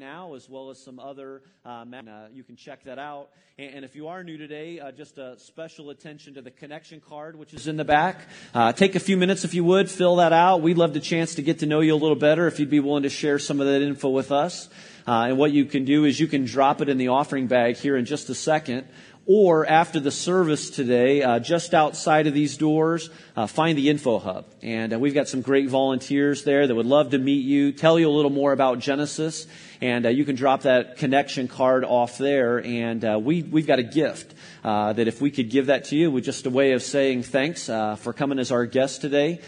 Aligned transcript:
now, 0.00 0.34
as 0.34 0.48
well 0.48 0.70
as 0.70 0.82
some 0.82 0.98
other. 0.98 1.42
Uh, 1.64 1.84
uh, 1.84 2.26
you 2.32 2.42
can 2.42 2.56
check 2.56 2.82
that 2.84 2.98
out. 2.98 3.28
And, 3.58 3.74
and 3.74 3.84
if 3.84 3.94
you 3.94 4.08
are 4.08 4.24
new 4.24 4.36
today, 4.36 4.80
uh, 4.80 4.90
just 4.90 5.18
a 5.18 5.38
special 5.38 5.90
attention 5.90 6.34
to 6.34 6.42
the 6.42 6.50
connection 6.50 7.00
card, 7.00 7.36
which 7.36 7.54
is 7.54 7.68
in 7.68 7.76
the 7.76 7.84
back. 7.84 8.22
Uh, 8.52 8.72
take 8.72 8.96
a 8.96 9.00
few 9.00 9.16
minutes 9.16 9.44
if 9.44 9.54
you 9.54 9.62
would, 9.62 9.88
fill 9.88 10.16
that 10.16 10.32
out. 10.32 10.62
We'd 10.62 10.78
love 10.78 10.94
the 10.94 11.00
chance 11.00 11.36
to 11.36 11.42
get 11.42 11.60
to 11.60 11.66
know 11.66 11.80
you 11.80 11.94
a 11.94 11.96
little 11.96 12.16
better 12.16 12.48
if 12.48 12.58
you'd 12.58 12.70
be 12.70 12.80
willing 12.80 13.04
to 13.04 13.10
share 13.10 13.38
some 13.38 13.60
of 13.60 13.66
that 13.68 13.82
info 13.82 14.08
with 14.08 14.32
us. 14.32 14.68
Uh, 15.06 15.28
and 15.28 15.38
what 15.38 15.52
you 15.52 15.64
can 15.64 15.84
do 15.84 16.04
is 16.04 16.18
you 16.18 16.26
can 16.26 16.44
drop 16.44 16.80
it 16.80 16.88
in 16.88 16.98
the 16.98 17.08
offering 17.08 17.46
bag 17.46 17.76
here 17.76 17.96
in 17.96 18.04
just 18.04 18.28
a 18.30 18.34
second 18.34 18.86
or 19.32 19.64
after 19.64 20.00
the 20.00 20.10
service 20.10 20.70
today, 20.70 21.22
uh, 21.22 21.38
just 21.38 21.72
outside 21.72 22.26
of 22.26 22.34
these 22.34 22.56
doors, 22.56 23.10
uh, 23.36 23.46
find 23.46 23.78
the 23.78 23.88
Info 23.88 24.18
Hub. 24.18 24.44
And 24.60 24.92
uh, 24.92 24.98
we've 24.98 25.14
got 25.14 25.28
some 25.28 25.40
great 25.40 25.68
volunteers 25.68 26.42
there 26.42 26.66
that 26.66 26.74
would 26.74 26.84
love 26.84 27.12
to 27.12 27.18
meet 27.18 27.44
you, 27.44 27.70
tell 27.70 27.96
you 27.96 28.08
a 28.08 28.10
little 28.10 28.32
more 28.32 28.50
about 28.50 28.80
Genesis, 28.80 29.46
and 29.80 30.04
uh, 30.04 30.08
you 30.08 30.24
can 30.24 30.34
drop 30.34 30.62
that 30.62 30.96
connection 30.96 31.46
card 31.46 31.84
off 31.84 32.18
there. 32.18 32.58
And 32.58 33.04
uh, 33.04 33.20
we, 33.22 33.44
we've 33.44 33.68
got 33.68 33.78
a 33.78 33.84
gift 33.84 34.34
uh, 34.64 34.94
that 34.94 35.06
if 35.06 35.20
we 35.20 35.30
could 35.30 35.48
give 35.48 35.66
that 35.66 35.84
to 35.84 35.96
you 35.96 36.10
with 36.10 36.24
just 36.24 36.44
a 36.46 36.50
way 36.50 36.72
of 36.72 36.82
saying 36.82 37.22
thanks 37.22 37.66
for 37.66 38.12
coming 38.12 38.40
as 38.40 38.50
our 38.50 38.66
guest 38.66 39.00
today, 39.00 39.38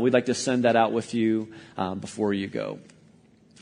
we'd 0.00 0.14
like 0.14 0.26
to 0.26 0.34
send 0.34 0.64
that 0.64 0.74
out 0.74 0.90
with 0.90 1.14
you 1.14 1.52
um, 1.76 2.00
before 2.00 2.34
you 2.34 2.48
go. 2.48 2.80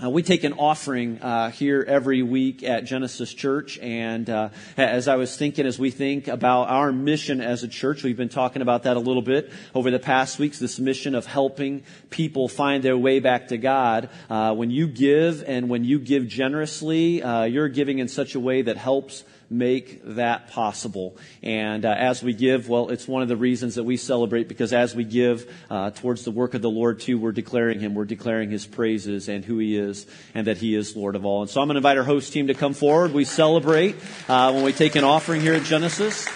Uh, 0.03 0.11
we 0.11 0.23
take 0.23 0.45
an 0.45 0.53
offering 0.53 1.19
uh, 1.23 1.51
here 1.51 1.83
every 1.89 2.23
week 2.23 2.63
at 2.63 2.85
Genesis 2.85 3.33
Church, 3.33 3.79
and 3.79 4.29
uh, 4.29 4.51
as 4.77 5.09
I 5.09 5.17
was 5.17 5.35
thinking, 5.35 5.65
as 5.65 5.79
we 5.79 5.91
think 5.91 6.29
about 6.29 6.69
our 6.69 6.93
mission 6.93 7.41
as 7.41 7.63
a 7.63 7.69
church, 7.69 8.03
we've 8.03 8.17
been 8.17 8.29
talking 8.29 8.61
about 8.61 8.83
that 8.83 8.99
a 8.99 9.01
little 9.01 9.23
bit 9.23 9.51
over 9.75 9.91
the 9.91 9.99
past 9.99 10.39
weeks. 10.39 10.59
This 10.59 10.79
mission 10.79 11.15
of 11.15 11.25
helping 11.25 11.83
people 12.11 12.47
find 12.47 12.83
their 12.83 12.99
way 12.99 13.21
back 13.21 13.49
to 13.49 13.57
God. 13.57 14.11
Uh, 14.29 14.55
when 14.55 14.71
you 14.71 14.87
give 14.87 15.43
and 15.47 15.71
when 15.71 15.83
you 15.83 15.99
give 15.99 16.29
generously, 16.29 17.23
uh, 17.23 17.45
you're 17.45 17.71
giving 17.71 17.99
in 17.99 18.09
such 18.09 18.35
a 18.35 18.41
way 18.41 18.61
that 18.61 18.77
helps 18.77 19.25
make 19.51 20.01
that 20.05 20.51
possible. 20.51 21.17
And 21.43 21.85
uh, 21.85 21.95
as 21.97 22.23
we 22.23 22.33
give, 22.33 22.69
well, 22.69 22.91
it's 22.91 23.07
one 23.07 23.23
of 23.23 23.29
the 23.29 23.37
reasons 23.37 23.77
that 23.77 23.85
we 23.85 23.97
celebrate 23.97 24.49
because 24.49 24.73
as 24.73 24.95
we 24.95 25.05
give 25.05 25.51
uh, 25.71 25.91
towards 25.91 26.25
the 26.25 26.31
work 26.31 26.55
of 26.55 26.63
the 26.63 26.71
Lord 26.71 27.01
too, 27.01 27.19
we're 27.19 27.33
declaring 27.33 27.81
Him, 27.81 27.95
we're 27.95 28.05
declaring 28.05 28.51
His 28.51 28.67
praises 28.67 29.29
and 29.29 29.45
who 29.45 29.59
He 29.59 29.77
is 29.77 30.07
and 30.35 30.47
that 30.47 30.59
He 30.59 30.75
is 30.75 30.97
Lord 30.97 31.17
of 31.17 31.25
all. 31.25 31.43
And 31.43 31.51
so 31.51 31.61
I'm 31.61 31.69
going 31.69 31.75
to 31.75 31.79
invite 31.79 31.99
our 31.99 32.05
host 32.05 32.33
team 32.33 32.49
to 32.49 32.55
come 32.55 32.75
forward. 32.75 33.13
We 33.13 33.25
celebrate 33.25 33.97
uh, 34.29 34.53
when 34.53 34.65
we 34.65 34.73
take 34.73 34.97
an 34.97 35.05
offering 35.05 35.41
here 35.41 35.55
at 35.55 35.63
Genesis. 35.63 36.29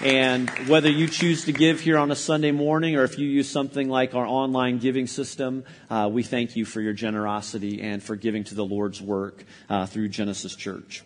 And 0.00 0.48
whether 0.68 0.88
you 0.88 1.08
choose 1.08 1.46
to 1.46 1.52
give 1.52 1.80
here 1.80 1.98
on 1.98 2.12
a 2.12 2.16
Sunday 2.16 2.52
morning 2.52 2.94
or 2.94 3.02
if 3.02 3.18
you 3.18 3.28
use 3.28 3.50
something 3.50 3.88
like 3.88 4.14
our 4.14 4.26
online 4.26 4.78
giving 4.78 5.08
system, 5.08 5.64
uh, 5.90 6.08
we 6.12 6.22
thank 6.22 6.54
you 6.54 6.64
for 6.64 6.80
your 6.80 6.92
generosity 6.92 7.82
and 7.82 8.00
for 8.00 8.14
giving 8.14 8.44
to 8.44 8.54
the 8.54 8.64
Lord's 8.64 9.02
work 9.02 9.42
uh, 9.68 9.86
through 9.86 10.10
Genesis 10.10 10.54
Church. 10.54 11.02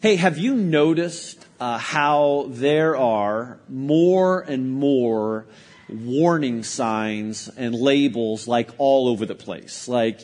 Hey, 0.00 0.14
have 0.14 0.38
you 0.38 0.54
noticed 0.54 1.44
uh, 1.58 1.76
how 1.76 2.46
there 2.50 2.96
are 2.96 3.58
more 3.68 4.40
and 4.40 4.70
more 4.70 5.46
warning 5.88 6.62
signs 6.62 7.48
and 7.48 7.74
labels 7.74 8.46
like 8.46 8.70
all 8.78 9.08
over 9.08 9.26
the 9.26 9.34
place? 9.34 9.88
Like 9.88 10.20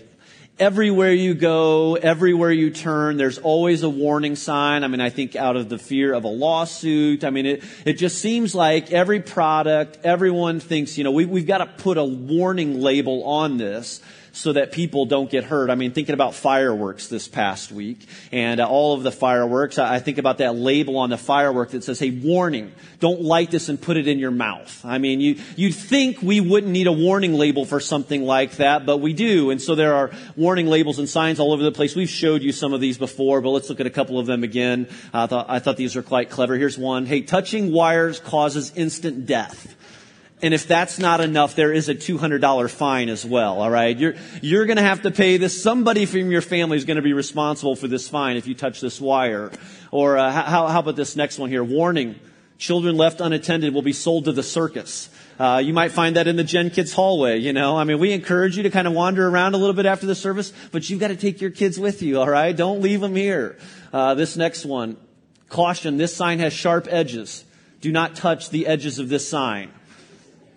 everywhere 0.61 1.13
you 1.13 1.35
go, 1.35 1.97
everywhere 1.97 2.53
you 2.53 2.71
turn, 2.71 3.17
there's 3.17 3.39
always 3.39 3.83
a 3.83 3.91
warning 3.91 4.37
sign. 4.37 4.85
I 4.85 4.87
mean, 4.87 5.01
I 5.01 5.11
think 5.11 5.35
out 5.35 5.57
of 5.57 5.69
the 5.69 5.79
fear 5.79 6.13
of 6.13 6.23
a 6.23 6.29
lawsuit. 6.29 7.25
I 7.25 7.31
mean, 7.31 7.47
it, 7.47 7.65
it 7.85 7.95
just 7.95 8.21
seems 8.21 8.55
like 8.55 8.93
every 8.93 9.19
product, 9.19 9.99
everyone 10.05 10.61
thinks, 10.61 10.97
you 10.97 11.03
know, 11.03 11.11
we, 11.11 11.25
we've 11.27 11.49
got 11.49 11.59
to 11.59 11.67
put 11.67 11.99
a 11.99 12.05
warning 12.05 12.81
label 12.81 13.25
on 13.25 13.57
this 13.57 14.01
so 14.35 14.53
that 14.53 14.73
people 14.73 15.07
don't 15.07 15.31
get 15.31 15.45
hurt. 15.45 15.71
I 15.71 15.77
mean, 15.77 15.93
thinking 15.93 16.13
about 16.13 16.35
fireworks 16.35 17.07
this 17.07 17.29
past 17.29 17.71
week 17.71 18.07
and 18.33 18.61
uh, 18.61 18.67
all 18.67 18.95
of 18.95 19.05
the 19.05 19.13
fireworks, 19.13 19.79
I, 19.79 19.95
I 19.95 19.99
think 20.01 20.19
about 20.19 20.39
that 20.39 20.57
label 20.57 20.99
on 20.99 21.11
the 21.11 21.17
firework 21.17 21.71
that 21.71 21.85
says, 21.85 22.01
hey, 22.01 22.11
warning, 22.11 22.73
don't 22.99 23.23
light 23.23 23.53
this 23.53 23.69
and 23.69 23.81
put 23.81 23.97
it 23.97 24.09
in 24.09 24.19
your 24.19 24.33
mouth. 24.33 24.85
I 24.85 24.99
mean, 24.99 25.21
you, 25.21 25.41
you'd 25.55 25.75
think 25.75 26.21
we 26.21 26.41
wouldn't 26.41 26.73
need 26.73 26.89
a 26.89 26.93
warning 26.93 27.35
label 27.35 27.65
for 27.65 27.79
something 27.79 28.25
like 28.25 28.57
that, 28.57 28.85
but 28.85 28.99
we 28.99 29.13
do. 29.13 29.51
And 29.51 29.63
so 29.63 29.77
there 29.77 29.95
are 29.95 30.11
warning 30.37 30.67
labels 30.67 30.99
and 30.99 31.09
signs 31.09 31.39
all 31.39 31.53
over 31.53 31.63
the 31.63 31.73
place. 31.73 31.95
We've 31.95 32.11
showed 32.11 32.43
you 32.43 32.51
some 32.51 32.73
of 32.73 32.81
these 32.81 32.99
before, 32.99 33.41
but 33.41 33.51
let's 33.51 33.69
look 33.69 33.79
at 33.79 33.87
a 33.87 33.91
couple 33.91 34.19
of 34.19 34.27
them 34.27 34.43
again. 34.43 34.89
I 35.13 35.27
thought, 35.27 35.47
I 35.49 35.61
thought 35.61 35.77
these 35.77 35.95
were 35.95 36.03
quite 36.03 36.29
clever. 36.29 36.57
Here's 36.57 36.77
one. 36.77 37.07
Hey, 37.07 37.21
touching 37.21 37.73
wires 37.73 38.19
causes 38.19 38.73
instant 38.75 39.27
death. 39.27 39.77
And 40.43 40.53
if 40.53 40.67
that's 40.67 40.99
not 40.99 41.21
enough, 41.21 41.55
there 41.55 41.73
is 41.73 41.89
a 41.89 41.95
$200 41.95 42.71
fine 42.71 43.09
as 43.09 43.25
well, 43.25 43.63
alright? 43.63 43.97
You're, 43.97 44.15
you're 44.43 44.67
gonna 44.67 44.83
have 44.83 45.03
to 45.03 45.11
pay 45.11 45.37
this. 45.37 45.63
Somebody 45.63 46.07
from 46.07 46.31
your 46.31 46.43
family 46.43 46.77
is 46.77 46.85
gonna 46.85 47.03
be 47.03 47.13
responsible 47.13 47.77
for 47.77 47.89
this 47.89 48.09
fine 48.09 48.37
if 48.37 48.47
you 48.47 48.55
touch 48.55 48.81
this 48.81 49.01
wire. 49.01 49.53
Or 49.91 50.19
uh, 50.19 50.31
how, 50.31 50.67
how 50.67 50.81
about 50.81 50.97
this 50.97 51.17
next 51.17 51.39
one 51.39 51.51
here? 51.51 51.65
Warning. 51.65 52.17
Children 52.59 52.97
left 52.97 53.21
unattended 53.21 53.75
will 53.75 53.83
be 53.83 53.93
sold 53.93 54.27
to 54.27 54.33
the 54.33 54.43
circus. 54.43 55.09
Uh, 55.39 55.61
you 55.65 55.73
might 55.73 55.91
find 55.91 56.17
that 56.17 56.29
in 56.29 56.37
the 56.37 56.45
Gen 56.45 56.71
Kids 56.71 56.93
hallway, 56.93 57.39
you 57.39 57.53
know. 57.53 57.77
I 57.77 57.85
mean, 57.85 57.99
we 57.99 58.13
encourage 58.13 58.57
you 58.57 58.63
to 58.63 58.71
kind 58.71 58.87
of 58.87 58.93
wander 58.93 59.27
around 59.27 59.55
a 59.55 59.57
little 59.57 59.75
bit 59.75 59.87
after 59.87 60.07
the 60.07 60.15
service, 60.15 60.53
but 60.71 60.89
you've 60.89 61.01
got 61.01 61.09
to 61.09 61.17
take 61.17 61.41
your 61.41 61.51
kids 61.51 61.79
with 61.79 62.03
you, 62.03 62.19
alright? 62.19 62.57
Don't 62.57 62.81
leave 62.81 63.01
them 63.01 63.17
here. 63.17 63.59
Uh, 63.93 64.15
this 64.15 64.37
next 64.37 64.65
one. 64.65 64.97
Caution, 65.49 65.97
this 65.97 66.15
sign 66.15 66.39
has 66.39 66.53
sharp 66.53 66.87
edges. 66.89 67.45
Do 67.81 67.91
not 67.93 68.15
touch 68.15 68.51
the 68.51 68.67
edges 68.67 68.99
of 68.99 69.09
this 69.09 69.29
sign. 69.29 69.71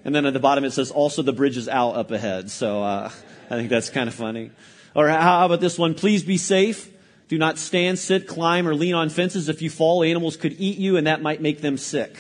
And 0.08 0.16
then 0.16 0.26
at 0.26 0.32
the 0.32 0.40
bottom 0.40 0.64
it 0.64 0.72
says, 0.72 0.90
also 0.90 1.22
the 1.22 1.34
bridge 1.34 1.58
is 1.58 1.68
out 1.68 1.98
up 1.98 2.12
ahead. 2.12 2.50
So 2.50 2.82
uh, 2.82 3.12
I 3.50 3.56
think 3.56 3.70
that's 3.70 3.90
kind 3.90 4.08
of 4.08 4.16
funny. 4.16 4.52
Or 4.96 5.10
how 5.10 5.46
about 5.46 5.60
this 5.60 5.78
one? 5.78 5.96
Please 5.96 6.24
be 6.24 6.38
safe. 6.38 6.90
Do 7.28 7.38
not 7.38 7.58
stand, 7.58 8.00
sit, 8.00 8.26
climb, 8.26 8.70
or 8.70 8.74
lean 8.74 8.96
on 8.96 9.10
fences. 9.10 9.50
If 9.50 9.62
you 9.62 9.70
fall, 9.70 10.04
animals 10.04 10.38
could 10.38 10.56
eat 10.60 10.78
you, 10.78 10.96
and 10.96 11.08
that 11.08 11.22
might 11.22 11.42
make 11.42 11.60
them 11.60 11.78
sick. 11.78 12.16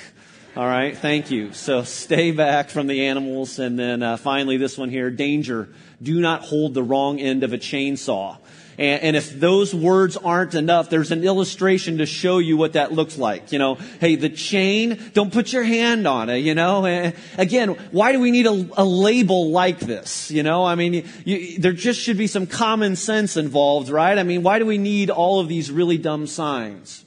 All 0.58 0.66
right, 0.66 0.98
thank 0.98 1.32
you. 1.32 1.54
So 1.54 1.84
stay 1.86 2.32
back 2.32 2.70
from 2.70 2.88
the 2.88 3.06
animals. 3.06 3.58
And 3.58 3.80
then 3.80 4.04
uh, 4.04 4.18
finally, 4.18 4.58
this 4.58 4.78
one 4.78 4.90
here 4.90 5.10
danger. 5.10 5.70
Do 6.04 6.20
not 6.20 6.42
hold 6.42 6.74
the 6.74 6.84
wrong 6.84 7.22
end 7.22 7.46
of 7.46 7.54
a 7.54 7.58
chainsaw. 7.58 8.38
And, 8.78 9.02
and, 9.02 9.16
if 9.16 9.40
those 9.40 9.74
words 9.74 10.18
aren't 10.18 10.54
enough, 10.54 10.90
there's 10.92 11.12
an 11.12 11.24
illustration 11.24 11.98
to 11.98 12.06
show 12.06 12.38
you 12.38 12.58
what 12.58 12.74
that 12.74 12.92
looks 12.92 13.18
like. 13.18 13.52
You 13.52 13.58
know, 13.58 13.76
hey, 14.00 14.16
the 14.16 14.30
chain, 14.30 15.12
don't 15.14 15.34
put 15.34 15.52
your 15.52 15.64
hand 15.64 16.08
on 16.08 16.30
it, 16.30 16.38
you 16.38 16.54
know. 16.54 16.86
And 16.86 17.16
again, 17.38 17.70
why 17.92 18.12
do 18.12 18.20
we 18.20 18.30
need 18.30 18.46
a, 18.46 18.70
a 18.78 18.86
label 18.86 19.50
like 19.50 19.80
this? 19.80 20.30
You 20.30 20.44
know, 20.44 20.64
I 20.64 20.76
mean, 20.76 21.06
you, 21.26 21.58
there 21.60 21.74
just 21.74 22.00
should 22.00 22.18
be 22.18 22.28
some 22.28 22.46
common 22.46 22.96
sense 22.96 23.36
involved, 23.36 23.90
right? 23.90 24.18
I 24.18 24.24
mean, 24.24 24.44
why 24.44 24.60
do 24.60 24.66
we 24.66 24.78
need 24.78 25.10
all 25.10 25.40
of 25.40 25.48
these 25.48 25.72
really 25.72 25.98
dumb 25.98 26.28
signs? 26.28 27.04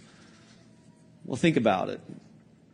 Well, 1.24 1.36
think 1.36 1.56
about 1.56 1.88
it. 1.88 2.00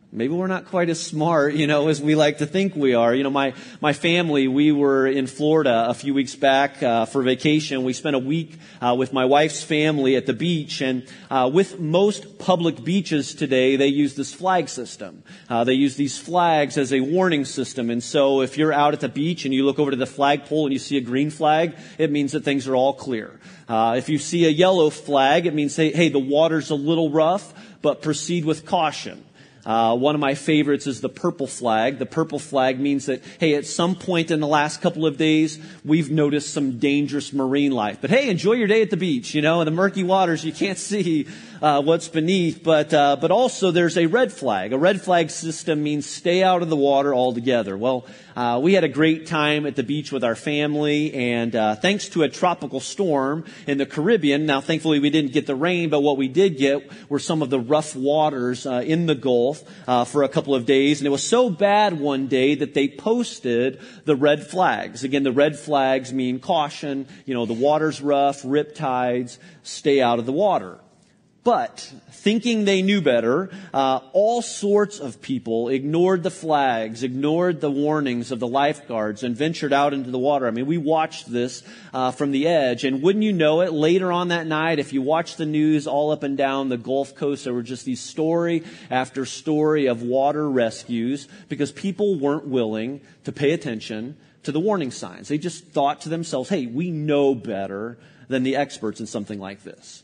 Maybe 0.09 0.33
we're 0.33 0.47
not 0.47 0.67
quite 0.67 0.89
as 0.89 1.01
smart, 1.01 1.55
you 1.55 1.67
know, 1.67 1.89
as 1.89 2.01
we 2.01 2.15
like 2.15 2.37
to 2.37 2.45
think 2.45 2.77
we 2.77 2.93
are. 2.93 3.13
You 3.13 3.23
know, 3.23 3.29
my, 3.29 3.53
my 3.81 3.91
family, 3.91 4.47
we 4.47 4.71
were 4.71 5.05
in 5.05 5.27
Florida 5.27 5.87
a 5.89 5.93
few 5.93 6.13
weeks 6.13 6.33
back 6.33 6.81
uh, 6.81 7.05
for 7.05 7.21
vacation. 7.23 7.83
We 7.83 7.91
spent 7.91 8.15
a 8.15 8.19
week 8.19 8.57
uh, 8.81 8.95
with 8.97 9.11
my 9.11 9.25
wife's 9.25 9.61
family 9.61 10.15
at 10.15 10.25
the 10.25 10.31
beach. 10.31 10.79
And 10.79 11.05
uh, 11.29 11.51
with 11.53 11.81
most 11.81 12.39
public 12.39 12.85
beaches 12.85 13.35
today, 13.35 13.75
they 13.75 13.87
use 13.87 14.15
this 14.15 14.33
flag 14.33 14.69
system. 14.69 15.23
Uh, 15.49 15.65
they 15.65 15.73
use 15.73 15.97
these 15.97 16.17
flags 16.17 16.77
as 16.77 16.93
a 16.93 17.01
warning 17.01 17.43
system. 17.43 17.89
And 17.89 18.01
so 18.01 18.39
if 18.39 18.57
you're 18.57 18.71
out 18.71 18.93
at 18.93 19.01
the 19.01 19.09
beach 19.09 19.43
and 19.43 19.53
you 19.53 19.65
look 19.65 19.77
over 19.77 19.91
to 19.91 19.97
the 19.97 20.05
flagpole 20.05 20.67
and 20.67 20.71
you 20.71 20.79
see 20.79 20.95
a 20.95 21.01
green 21.01 21.31
flag, 21.31 21.75
it 21.97 22.11
means 22.11 22.31
that 22.31 22.45
things 22.45 22.65
are 22.69 22.77
all 22.77 22.93
clear. 22.93 23.37
Uh, 23.67 23.95
if 23.97 24.07
you 24.07 24.19
see 24.19 24.45
a 24.45 24.49
yellow 24.49 24.89
flag, 24.89 25.47
it 25.47 25.53
means, 25.53 25.75
hey, 25.75 25.91
hey, 25.91 26.07
the 26.07 26.17
water's 26.17 26.69
a 26.69 26.75
little 26.75 27.09
rough, 27.09 27.53
but 27.81 28.01
proceed 28.01 28.45
with 28.45 28.65
caution. 28.65 29.25
Uh, 29.67 29.93
one 29.93 30.15
of 30.15 30.21
my 30.21 30.33
favorites 30.33 30.87
is 30.87 31.01
the 31.01 31.09
purple 31.09 31.45
flag. 31.45 31.99
The 31.99 32.05
purple 32.05 32.39
flag 32.39 32.79
means 32.79 33.07
that, 33.07 33.21
hey, 33.37 33.55
at 33.55 33.65
some 33.65 33.95
point 33.95 34.31
in 34.31 34.39
the 34.39 34.47
last 34.47 34.79
couple 34.81 35.05
of 35.05 35.17
days, 35.17 35.59
we've 35.83 36.09
noticed 36.09 36.53
some 36.53 36.79
dangerous 36.79 37.33
marine 37.33 37.73
life. 37.73 37.97
But 37.99 38.09
hey, 38.09 38.29
enjoy 38.29 38.53
your 38.53 38.67
day 38.67 38.81
at 38.81 38.91
the 38.91 38.97
beach, 38.97 39.35
you 39.35 39.41
know, 39.41 39.59
in 39.59 39.65
the 39.65 39.71
murky 39.71 40.05
waters, 40.05 40.45
you 40.45 40.53
can't 40.53 40.77
see 40.77 41.27
uh, 41.61 41.81
what's 41.81 42.07
beneath. 42.07 42.63
But, 42.63 42.93
uh, 42.93 43.17
but 43.19 43.31
also 43.31 43.71
there's 43.71 43.97
a 43.97 44.05
red 44.05 44.31
flag. 44.31 44.73
A 44.73 44.77
red 44.77 45.01
flag 45.01 45.29
system 45.29 45.83
means 45.83 46.05
stay 46.05 46.43
out 46.43 46.61
of 46.61 46.69
the 46.69 46.75
water 46.75 47.13
altogether. 47.13 47.77
Well, 47.77 48.05
uh, 48.37 48.59
we 48.61 48.73
had 48.73 48.83
a 48.83 48.87
great 48.89 49.25
time 49.25 49.65
at 49.65 49.75
the 49.75 49.81
beach 49.81 50.11
with 50.11 50.23
our 50.23 50.35
family, 50.35 51.11
and 51.11 51.55
uh, 51.55 51.73
thanks 51.73 52.09
to 52.09 52.21
a 52.21 52.29
tropical 52.29 52.79
storm 52.79 53.43
in 53.65 53.79
the 53.79 53.85
Caribbean, 53.87 54.45
now 54.45 54.61
thankfully 54.61 54.99
we 54.99 55.09
didn't 55.09 55.31
get 55.31 55.47
the 55.47 55.55
rain, 55.55 55.89
but 55.89 56.01
what 56.01 56.17
we 56.17 56.27
did 56.27 56.55
get 56.55 56.87
were 57.09 57.17
some 57.17 57.41
of 57.41 57.49
the 57.49 57.59
rough 57.59 57.95
waters 57.95 58.67
uh, 58.67 58.83
in 58.85 59.07
the 59.07 59.15
Gulf 59.15 59.63
uh, 59.87 60.05
for 60.05 60.21
a 60.21 60.29
couple 60.29 60.53
of 60.53 60.67
days, 60.67 60.99
and 60.99 61.07
it 61.07 61.09
was 61.09 61.23
so 61.23 61.49
bad 61.49 61.99
one 61.99 62.27
day 62.27 62.53
that 62.53 62.75
they 62.75 62.87
posted 62.87 63.81
the 64.05 64.15
red 64.15 64.45
flags. 64.45 65.03
Again, 65.03 65.23
the 65.23 65.31
red 65.31 65.57
flags 65.57 66.13
mean 66.13 66.39
caution, 66.39 67.07
you 67.25 67.33
know, 67.33 67.47
the 67.47 67.53
water's 67.53 68.01
rough, 68.01 68.41
rip 68.45 68.75
tides, 68.75 69.39
stay 69.63 69.99
out 69.99 70.19
of 70.19 70.27
the 70.27 70.31
water. 70.31 70.77
But 71.47 71.93
thinking 72.11 72.65
they 72.65 72.81
knew 72.81 72.99
better, 72.99 73.49
uh, 73.73 74.01
all 74.11 74.41
sorts 74.41 74.99
of 74.99 75.21
people 75.21 75.69
ignored 75.69 76.21
the 76.21 76.29
flags, 76.29 77.03
ignored 77.03 77.61
the 77.61 77.71
warnings 77.71 78.33
of 78.33 78.41
the 78.41 78.47
lifeguards, 78.47 79.23
and 79.23 79.33
ventured 79.33 79.71
out 79.71 79.93
into 79.93 80.11
the 80.11 80.19
water. 80.19 80.45
I 80.45 80.51
mean, 80.51 80.65
we 80.65 80.77
watched 80.77 81.31
this 81.31 81.63
uh, 81.93 82.11
from 82.11 82.31
the 82.31 82.49
edge, 82.49 82.83
and 82.83 83.01
wouldn't 83.01 83.23
you 83.23 83.31
know 83.31 83.61
it? 83.61 83.71
Later 83.71 84.11
on 84.11 84.27
that 84.27 84.45
night, 84.45 84.77
if 84.77 84.91
you 84.91 85.01
watched 85.01 85.37
the 85.37 85.45
news 85.45 85.87
all 85.87 86.11
up 86.11 86.23
and 86.23 86.35
down 86.35 86.67
the 86.67 86.75
Gulf 86.75 87.15
Coast, 87.15 87.45
there 87.45 87.53
were 87.53 87.63
just 87.63 87.85
these 87.85 88.01
story 88.01 88.65
after 88.91 89.25
story 89.25 89.85
of 89.85 90.01
water 90.01 90.49
rescues 90.49 91.29
because 91.47 91.71
people 91.71 92.19
weren't 92.19 92.45
willing 92.45 92.99
to 93.23 93.31
pay 93.31 93.53
attention 93.53 94.17
to 94.43 94.51
the 94.51 94.59
warning 94.59 94.91
signs. 94.91 95.29
They 95.29 95.37
just 95.37 95.63
thought 95.63 96.01
to 96.01 96.09
themselves, 96.09 96.49
"Hey, 96.49 96.65
we 96.65 96.91
know 96.91 97.33
better 97.33 97.97
than 98.27 98.43
the 98.43 98.57
experts 98.57 98.99
in 98.99 99.05
something 99.05 99.39
like 99.39 99.63
this." 99.63 100.03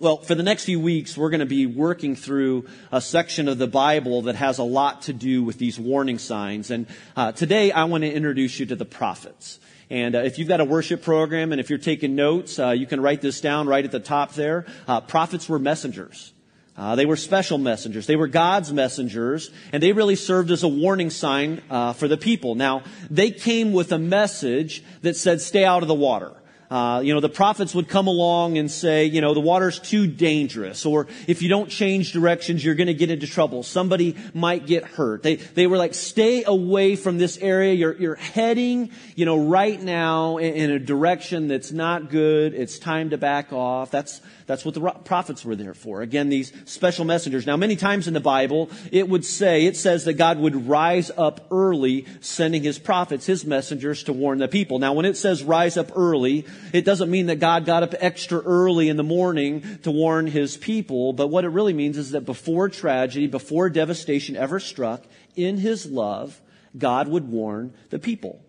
Well, 0.00 0.16
for 0.16 0.34
the 0.34 0.42
next 0.42 0.64
few 0.64 0.80
weeks, 0.80 1.14
we're 1.14 1.28
going 1.28 1.40
to 1.40 1.46
be 1.46 1.66
working 1.66 2.16
through 2.16 2.64
a 2.90 3.02
section 3.02 3.48
of 3.48 3.58
the 3.58 3.66
Bible 3.66 4.22
that 4.22 4.34
has 4.34 4.56
a 4.56 4.62
lot 4.62 5.02
to 5.02 5.12
do 5.12 5.44
with 5.44 5.58
these 5.58 5.78
warning 5.78 6.16
signs. 6.16 6.70
And 6.70 6.86
uh, 7.14 7.32
today, 7.32 7.70
I 7.70 7.84
want 7.84 8.04
to 8.04 8.10
introduce 8.10 8.58
you 8.58 8.64
to 8.64 8.76
the 8.76 8.86
prophets. 8.86 9.60
And 9.90 10.14
uh, 10.14 10.20
if 10.20 10.38
you've 10.38 10.48
got 10.48 10.60
a 10.60 10.64
worship 10.64 11.02
program 11.02 11.52
and 11.52 11.60
if 11.60 11.68
you're 11.68 11.78
taking 11.78 12.14
notes, 12.14 12.58
uh, 12.58 12.70
you 12.70 12.86
can 12.86 13.02
write 13.02 13.20
this 13.20 13.42
down 13.42 13.68
right 13.68 13.84
at 13.84 13.92
the 13.92 14.00
top 14.00 14.32
there. 14.32 14.64
Uh, 14.88 15.02
prophets 15.02 15.50
were 15.50 15.58
messengers. 15.58 16.32
Uh, 16.78 16.94
they 16.94 17.04
were 17.04 17.16
special 17.16 17.58
messengers. 17.58 18.06
They 18.06 18.16
were 18.16 18.26
God's 18.26 18.72
messengers, 18.72 19.50
and 19.70 19.82
they 19.82 19.92
really 19.92 20.16
served 20.16 20.50
as 20.50 20.62
a 20.62 20.68
warning 20.68 21.10
sign 21.10 21.60
uh, 21.68 21.92
for 21.92 22.08
the 22.08 22.16
people. 22.16 22.54
Now, 22.54 22.84
they 23.10 23.30
came 23.30 23.74
with 23.74 23.92
a 23.92 23.98
message 23.98 24.82
that 25.02 25.14
said, 25.14 25.42
"Stay 25.42 25.62
out 25.62 25.82
of 25.82 25.88
the 25.88 25.94
water." 25.94 26.39
Uh, 26.70 27.00
you 27.00 27.12
know, 27.12 27.18
the 27.18 27.28
prophets 27.28 27.74
would 27.74 27.88
come 27.88 28.06
along 28.06 28.56
and 28.56 28.70
say, 28.70 29.04
you 29.04 29.20
know, 29.20 29.34
the 29.34 29.40
water's 29.40 29.80
too 29.80 30.06
dangerous, 30.06 30.86
or 30.86 31.08
if 31.26 31.42
you 31.42 31.48
don't 31.48 31.68
change 31.68 32.12
directions, 32.12 32.64
you're 32.64 32.76
going 32.76 32.86
to 32.86 32.94
get 32.94 33.10
into 33.10 33.26
trouble. 33.26 33.64
Somebody 33.64 34.14
might 34.34 34.66
get 34.66 34.84
hurt. 34.84 35.24
They 35.24 35.36
they 35.36 35.66
were 35.66 35.76
like, 35.76 35.94
stay 35.94 36.44
away 36.44 36.94
from 36.94 37.18
this 37.18 37.38
area. 37.38 37.74
You're 37.74 37.96
you're 37.96 38.14
heading, 38.14 38.92
you 39.16 39.26
know, 39.26 39.48
right 39.48 39.82
now 39.82 40.36
in, 40.36 40.54
in 40.54 40.70
a 40.70 40.78
direction 40.78 41.48
that's 41.48 41.72
not 41.72 42.08
good. 42.08 42.54
It's 42.54 42.78
time 42.78 43.10
to 43.10 43.18
back 43.18 43.52
off. 43.52 43.90
That's 43.90 44.20
that's 44.46 44.64
what 44.64 44.74
the 44.74 44.80
prophets 45.04 45.44
were 45.44 45.56
there 45.56 45.74
for. 45.74 46.02
Again, 46.02 46.28
these 46.28 46.52
special 46.64 47.04
messengers. 47.04 47.46
Now, 47.46 47.56
many 47.56 47.76
times 47.76 48.08
in 48.08 48.14
the 48.14 48.20
Bible, 48.20 48.68
it 48.90 49.08
would 49.08 49.24
say, 49.24 49.66
it 49.66 49.76
says 49.76 50.04
that 50.06 50.14
God 50.14 50.38
would 50.38 50.66
rise 50.66 51.10
up 51.16 51.46
early, 51.52 52.06
sending 52.20 52.64
his 52.64 52.76
prophets, 52.76 53.26
his 53.26 53.44
messengers 53.44 54.02
to 54.04 54.12
warn 54.12 54.38
the 54.38 54.48
people. 54.48 54.80
Now, 54.80 54.92
when 54.92 55.04
it 55.04 55.16
says 55.16 55.44
rise 55.44 55.76
up 55.76 55.92
early, 55.94 56.46
it 56.72 56.84
doesn't 56.84 57.10
mean 57.10 57.26
that 57.26 57.36
God 57.36 57.64
got 57.64 57.82
up 57.82 57.94
extra 57.98 58.40
early 58.40 58.88
in 58.88 58.96
the 58.96 59.02
morning 59.02 59.78
to 59.82 59.90
warn 59.90 60.26
his 60.26 60.56
people, 60.56 61.12
but 61.12 61.28
what 61.28 61.44
it 61.44 61.48
really 61.48 61.72
means 61.72 61.96
is 61.96 62.12
that 62.12 62.22
before 62.22 62.68
tragedy, 62.68 63.26
before 63.26 63.70
devastation 63.70 64.36
ever 64.36 64.60
struck, 64.60 65.04
in 65.36 65.56
his 65.56 65.86
love, 65.86 66.40
God 66.76 67.08
would 67.08 67.28
warn 67.28 67.74
the 67.90 67.98
people. 67.98 68.42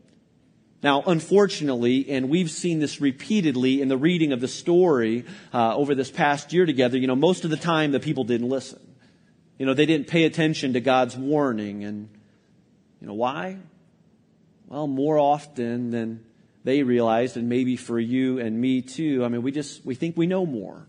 Now, 0.83 1.03
unfortunately, 1.05 2.09
and 2.09 2.29
we've 2.29 2.49
seen 2.49 2.79
this 2.79 2.99
repeatedly 2.99 3.81
in 3.81 3.87
the 3.87 3.97
reading 3.97 4.31
of 4.31 4.41
the 4.41 4.47
story 4.47 5.25
uh, 5.53 5.75
over 5.75 5.93
this 5.93 6.09
past 6.09 6.53
year 6.53 6.65
together, 6.65 6.97
you 6.97 7.05
know, 7.05 7.15
most 7.15 7.45
of 7.45 7.51
the 7.51 7.57
time 7.57 7.91
the 7.91 7.99
people 7.99 8.23
didn't 8.23 8.49
listen. 8.49 8.79
You 9.59 9.67
know, 9.67 9.75
they 9.75 9.85
didn't 9.85 10.07
pay 10.07 10.23
attention 10.23 10.73
to 10.73 10.79
God's 10.79 11.15
warning. 11.15 11.83
And, 11.83 12.09
you 12.99 13.05
know, 13.05 13.13
why? 13.13 13.57
Well, 14.67 14.87
more 14.87 15.19
often 15.19 15.91
than 15.91 16.25
they 16.63 16.83
realized, 16.83 17.37
and 17.37 17.49
maybe 17.49 17.75
for 17.75 17.99
you 17.99 18.39
and 18.39 18.59
me 18.59 18.81
too, 18.81 19.23
I 19.25 19.27
mean, 19.29 19.41
we 19.41 19.51
just, 19.51 19.85
we 19.85 19.95
think 19.95 20.15
we 20.17 20.27
know 20.27 20.45
more. 20.45 20.87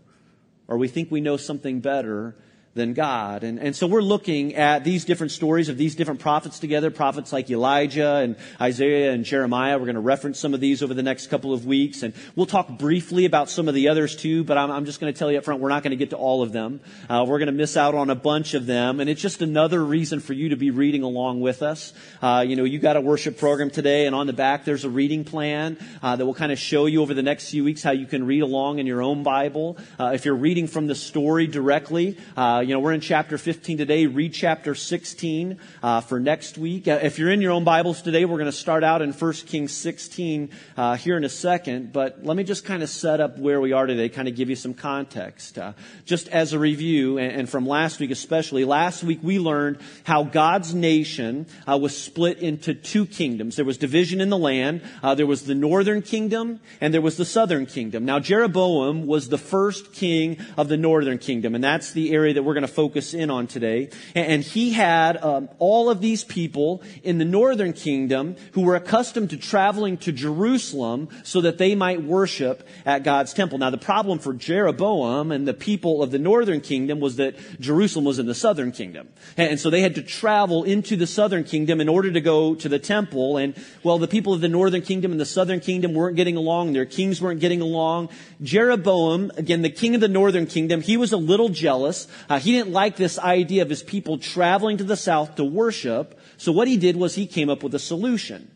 Or 0.67 0.77
we 0.77 0.87
think 0.87 1.11
we 1.11 1.21
know 1.21 1.37
something 1.37 1.81
better 1.81 2.35
than 2.75 2.93
God. 2.93 3.43
And, 3.43 3.59
and 3.59 3.75
so 3.75 3.85
we're 3.85 4.01
looking 4.01 4.55
at 4.55 4.83
these 4.83 5.05
different 5.05 5.31
stories 5.31 5.69
of 5.69 5.77
these 5.77 5.93
different 5.95 6.19
prophets 6.19 6.57
together, 6.57 6.89
prophets 6.89 7.31
like 7.31 7.49
Elijah 7.51 8.15
and 8.15 8.35
Isaiah 8.59 9.11
and 9.11 9.23
Jeremiah. 9.23 9.77
We're 9.77 9.85
going 9.85 9.95
to 9.95 10.01
reference 10.01 10.39
some 10.39 10.55
of 10.55 10.59
these 10.59 10.81
over 10.81 10.95
the 10.95 11.03
next 11.03 11.27
couple 11.27 11.53
of 11.53 11.67
weeks. 11.67 12.01
And 12.01 12.13
we'll 12.35 12.47
talk 12.47 12.79
briefly 12.79 13.25
about 13.25 13.49
some 13.49 13.67
of 13.67 13.75
the 13.75 13.89
others 13.89 14.15
too, 14.15 14.43
but 14.43 14.57
I'm, 14.57 14.71
I'm 14.71 14.85
just 14.85 14.99
going 14.99 15.13
to 15.13 15.17
tell 15.17 15.31
you 15.31 15.37
up 15.37 15.43
front, 15.43 15.61
we're 15.61 15.69
not 15.69 15.83
going 15.83 15.91
to 15.91 15.97
get 15.97 16.09
to 16.11 16.15
all 16.15 16.41
of 16.41 16.51
them. 16.51 16.79
Uh, 17.07 17.25
we're 17.27 17.37
going 17.37 17.47
to 17.47 17.53
miss 17.53 17.77
out 17.77 17.93
on 17.93 18.09
a 18.09 18.15
bunch 18.15 18.55
of 18.55 18.65
them. 18.65 18.99
And 18.99 19.07
it's 19.07 19.21
just 19.21 19.43
another 19.43 19.83
reason 19.83 20.19
for 20.19 20.33
you 20.33 20.49
to 20.49 20.55
be 20.55 20.71
reading 20.71 21.03
along 21.03 21.41
with 21.41 21.61
us. 21.61 21.93
Uh, 22.23 22.43
you 22.47 22.55
know, 22.55 22.63
you 22.63 22.79
got 22.79 22.95
a 22.95 23.01
worship 23.01 23.37
program 23.37 23.69
today 23.69 24.07
and 24.07 24.15
on 24.15 24.25
the 24.25 24.33
back 24.33 24.65
there's 24.65 24.83
a 24.83 24.89
reading 24.89 25.23
plan 25.23 25.77
uh, 26.01 26.15
that 26.15 26.25
will 26.25 26.33
kind 26.33 26.51
of 26.51 26.57
show 26.57 26.87
you 26.87 27.03
over 27.03 27.13
the 27.13 27.21
next 27.21 27.51
few 27.51 27.63
weeks 27.63 27.83
how 27.83 27.91
you 27.91 28.07
can 28.07 28.25
read 28.25 28.41
along 28.41 28.79
in 28.79 28.87
your 28.87 29.03
own 29.03 29.21
Bible. 29.21 29.77
Uh, 29.99 30.11
if 30.15 30.25
you're 30.25 30.35
reading 30.35 30.65
from 30.65 30.87
the 30.87 30.95
story 30.95 31.45
directly, 31.45 32.17
uh, 32.35 32.62
you 32.63 32.73
know, 32.73 32.79
we're 32.79 32.93
in 32.93 33.01
chapter 33.01 33.37
15 33.37 33.77
today. 33.77 34.05
Read 34.05 34.33
chapter 34.33 34.73
16 34.73 35.59
uh, 35.81 36.01
for 36.01 36.19
next 36.19 36.57
week. 36.57 36.87
Uh, 36.87 36.99
if 37.01 37.19
you're 37.19 37.29
in 37.29 37.41
your 37.41 37.51
own 37.51 37.65
Bibles 37.65 38.01
today, 38.01 38.23
we're 38.23 38.37
going 38.37 38.45
to 38.45 38.51
start 38.51 38.83
out 38.83 39.01
in 39.01 39.11
1 39.11 39.33
Kings 39.33 39.73
16 39.73 40.49
uh, 40.77 40.95
here 40.95 41.17
in 41.17 41.25
a 41.25 41.29
second. 41.29 41.91
But 41.91 42.23
let 42.23 42.37
me 42.37 42.43
just 42.43 42.63
kind 42.63 42.81
of 42.81 42.89
set 42.89 43.19
up 43.19 43.37
where 43.37 43.59
we 43.59 43.73
are 43.73 43.85
today, 43.85 44.07
kind 44.07 44.29
of 44.29 44.35
give 44.35 44.49
you 44.49 44.55
some 44.55 44.73
context. 44.73 45.57
Uh, 45.57 45.73
just 46.05 46.29
as 46.29 46.53
a 46.53 46.59
review, 46.59 47.17
and, 47.17 47.33
and, 47.33 47.49
from 47.49 47.67
last 47.67 47.99
week 47.99 48.11
especially, 48.11 48.63
last 48.63 49.03
week 49.03 49.19
we 49.21 49.39
learned 49.39 49.79
how 50.05 50.23
God's 50.23 50.73
nation 50.73 51.45
uh, 51.69 51.77
was 51.77 51.97
split 51.97 52.39
into 52.39 52.73
two 52.73 53.05
kingdoms. 53.05 53.57
There 53.57 53.65
was 53.65 53.77
division 53.77 54.21
in 54.21 54.29
the 54.29 54.37
land. 54.37 54.81
Uh, 55.01 55.15
there 55.15 55.27
was 55.27 55.43
the 55.43 55.55
northern 55.55 56.01
kingdom, 56.01 56.61
and 56.79 56.93
there 56.93 57.01
was 57.01 57.17
the 57.17 57.25
southern 57.25 57.65
kingdom. 57.65 58.05
Now 58.05 58.19
Jeroboam 58.19 59.05
was 59.05 59.27
the 59.27 59.37
first 59.37 59.91
king 59.91 60.37
of 60.57 60.69
the 60.69 60.77
northern 60.77 61.17
kingdom, 61.17 61.55
and 61.55 61.63
that's 61.63 61.91
the 61.91 62.13
area 62.13 62.35
that 62.35 62.43
we're 62.43 62.52
going 62.53 62.61
to 62.61 62.67
focus 62.67 62.93
focus 62.93 63.13
in 63.13 63.29
on 63.29 63.47
today. 63.47 63.89
And 64.13 64.43
he 64.43 64.71
had 64.71 65.17
um, 65.23 65.49
all 65.57 65.89
of 65.89 65.99
these 65.99 66.23
people 66.23 66.83
in 67.03 67.17
the 67.17 67.25
northern 67.25 67.73
kingdom 67.73 68.35
who 68.51 68.61
were 68.61 68.75
accustomed 68.75 69.31
to 69.31 69.37
traveling 69.37 69.97
to 69.99 70.11
Jerusalem 70.11 71.09
so 71.23 71.41
that 71.41 71.57
they 71.57 71.75
might 71.75 72.03
worship 72.03 72.67
at 72.85 73.03
God's 73.03 73.33
temple. 73.33 73.57
Now, 73.57 73.69
the 73.69 73.77
problem 73.77 74.19
for 74.19 74.33
Jeroboam 74.33 75.31
and 75.31 75.47
the 75.47 75.53
people 75.53 76.03
of 76.03 76.11
the 76.11 76.19
northern 76.19 76.61
kingdom 76.61 76.99
was 76.99 77.15
that 77.15 77.35
Jerusalem 77.59 78.05
was 78.05 78.19
in 78.19 78.25
the 78.25 78.35
southern 78.35 78.71
kingdom. 78.71 79.09
And 79.37 79.59
so 79.59 79.69
they 79.69 79.81
had 79.81 79.95
to 79.95 80.03
travel 80.03 80.63
into 80.63 80.95
the 80.95 81.07
southern 81.07 81.43
kingdom 81.43 81.81
in 81.81 81.89
order 81.89 82.11
to 82.11 82.21
go 82.21 82.53
to 82.55 82.69
the 82.69 82.79
temple. 82.79 83.37
And, 83.37 83.55
well, 83.83 83.97
the 83.97 84.07
people 84.07 84.33
of 84.33 84.41
the 84.41 84.49
northern 84.49 84.81
kingdom 84.81 85.11
and 85.11 85.19
the 85.19 85.25
southern 85.25 85.59
kingdom 85.59 85.93
weren't 85.93 86.15
getting 86.15 86.37
along. 86.37 86.73
Their 86.73 86.85
kings 86.85 87.21
weren't 87.21 87.39
getting 87.39 87.61
along. 87.61 88.09
Jeroboam, 88.41 89.31
again, 89.37 89.61
the 89.61 89.69
king 89.69 89.95
of 89.95 90.01
the 90.01 90.07
northern 90.07 90.45
kingdom, 90.45 90.81
he 90.81 90.97
was 90.97 91.11
a 91.11 91.17
little 91.17 91.49
jealous. 91.49 92.07
Uh, 92.29 92.39
he 92.43 92.51
didn't 92.51 92.73
like 92.73 92.95
this 92.95 93.17
idea 93.17 93.61
of 93.61 93.69
his 93.69 93.81
people 93.81 94.17
traveling 94.17 94.77
to 94.77 94.83
the 94.83 94.97
south 94.97 95.35
to 95.35 95.43
worship. 95.43 96.19
So 96.37 96.51
what 96.51 96.67
he 96.67 96.77
did 96.77 96.95
was 96.95 97.15
he 97.15 97.25
came 97.25 97.49
up 97.49 97.63
with 97.63 97.73
a 97.73 97.79
solution. 97.79 98.49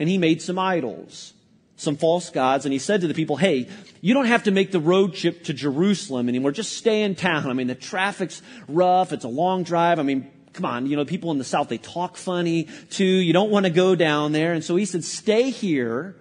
And 0.00 0.08
he 0.08 0.16
made 0.16 0.40
some 0.40 0.60
idols, 0.60 1.34
some 1.74 1.96
false 1.96 2.30
gods, 2.30 2.64
and 2.64 2.72
he 2.72 2.78
said 2.78 3.00
to 3.00 3.08
the 3.08 3.14
people, 3.14 3.36
hey, 3.36 3.68
you 4.00 4.14
don't 4.14 4.26
have 4.26 4.44
to 4.44 4.52
make 4.52 4.70
the 4.70 4.78
road 4.78 5.14
trip 5.14 5.42
to 5.44 5.52
Jerusalem 5.52 6.28
anymore. 6.28 6.52
Just 6.52 6.76
stay 6.76 7.02
in 7.02 7.16
town. 7.16 7.50
I 7.50 7.52
mean, 7.52 7.66
the 7.66 7.74
traffic's 7.74 8.40
rough. 8.68 9.12
It's 9.12 9.24
a 9.24 9.28
long 9.28 9.64
drive. 9.64 9.98
I 9.98 10.04
mean, 10.04 10.30
come 10.52 10.64
on, 10.64 10.86
you 10.86 10.96
know, 10.96 11.04
people 11.04 11.32
in 11.32 11.38
the 11.38 11.44
south, 11.44 11.68
they 11.68 11.78
talk 11.78 12.16
funny 12.16 12.68
too. 12.90 13.04
You 13.04 13.32
don't 13.32 13.50
want 13.50 13.66
to 13.66 13.70
go 13.70 13.96
down 13.96 14.30
there. 14.30 14.52
And 14.52 14.62
so 14.62 14.76
he 14.76 14.84
said, 14.84 15.02
stay 15.02 15.50
here 15.50 16.14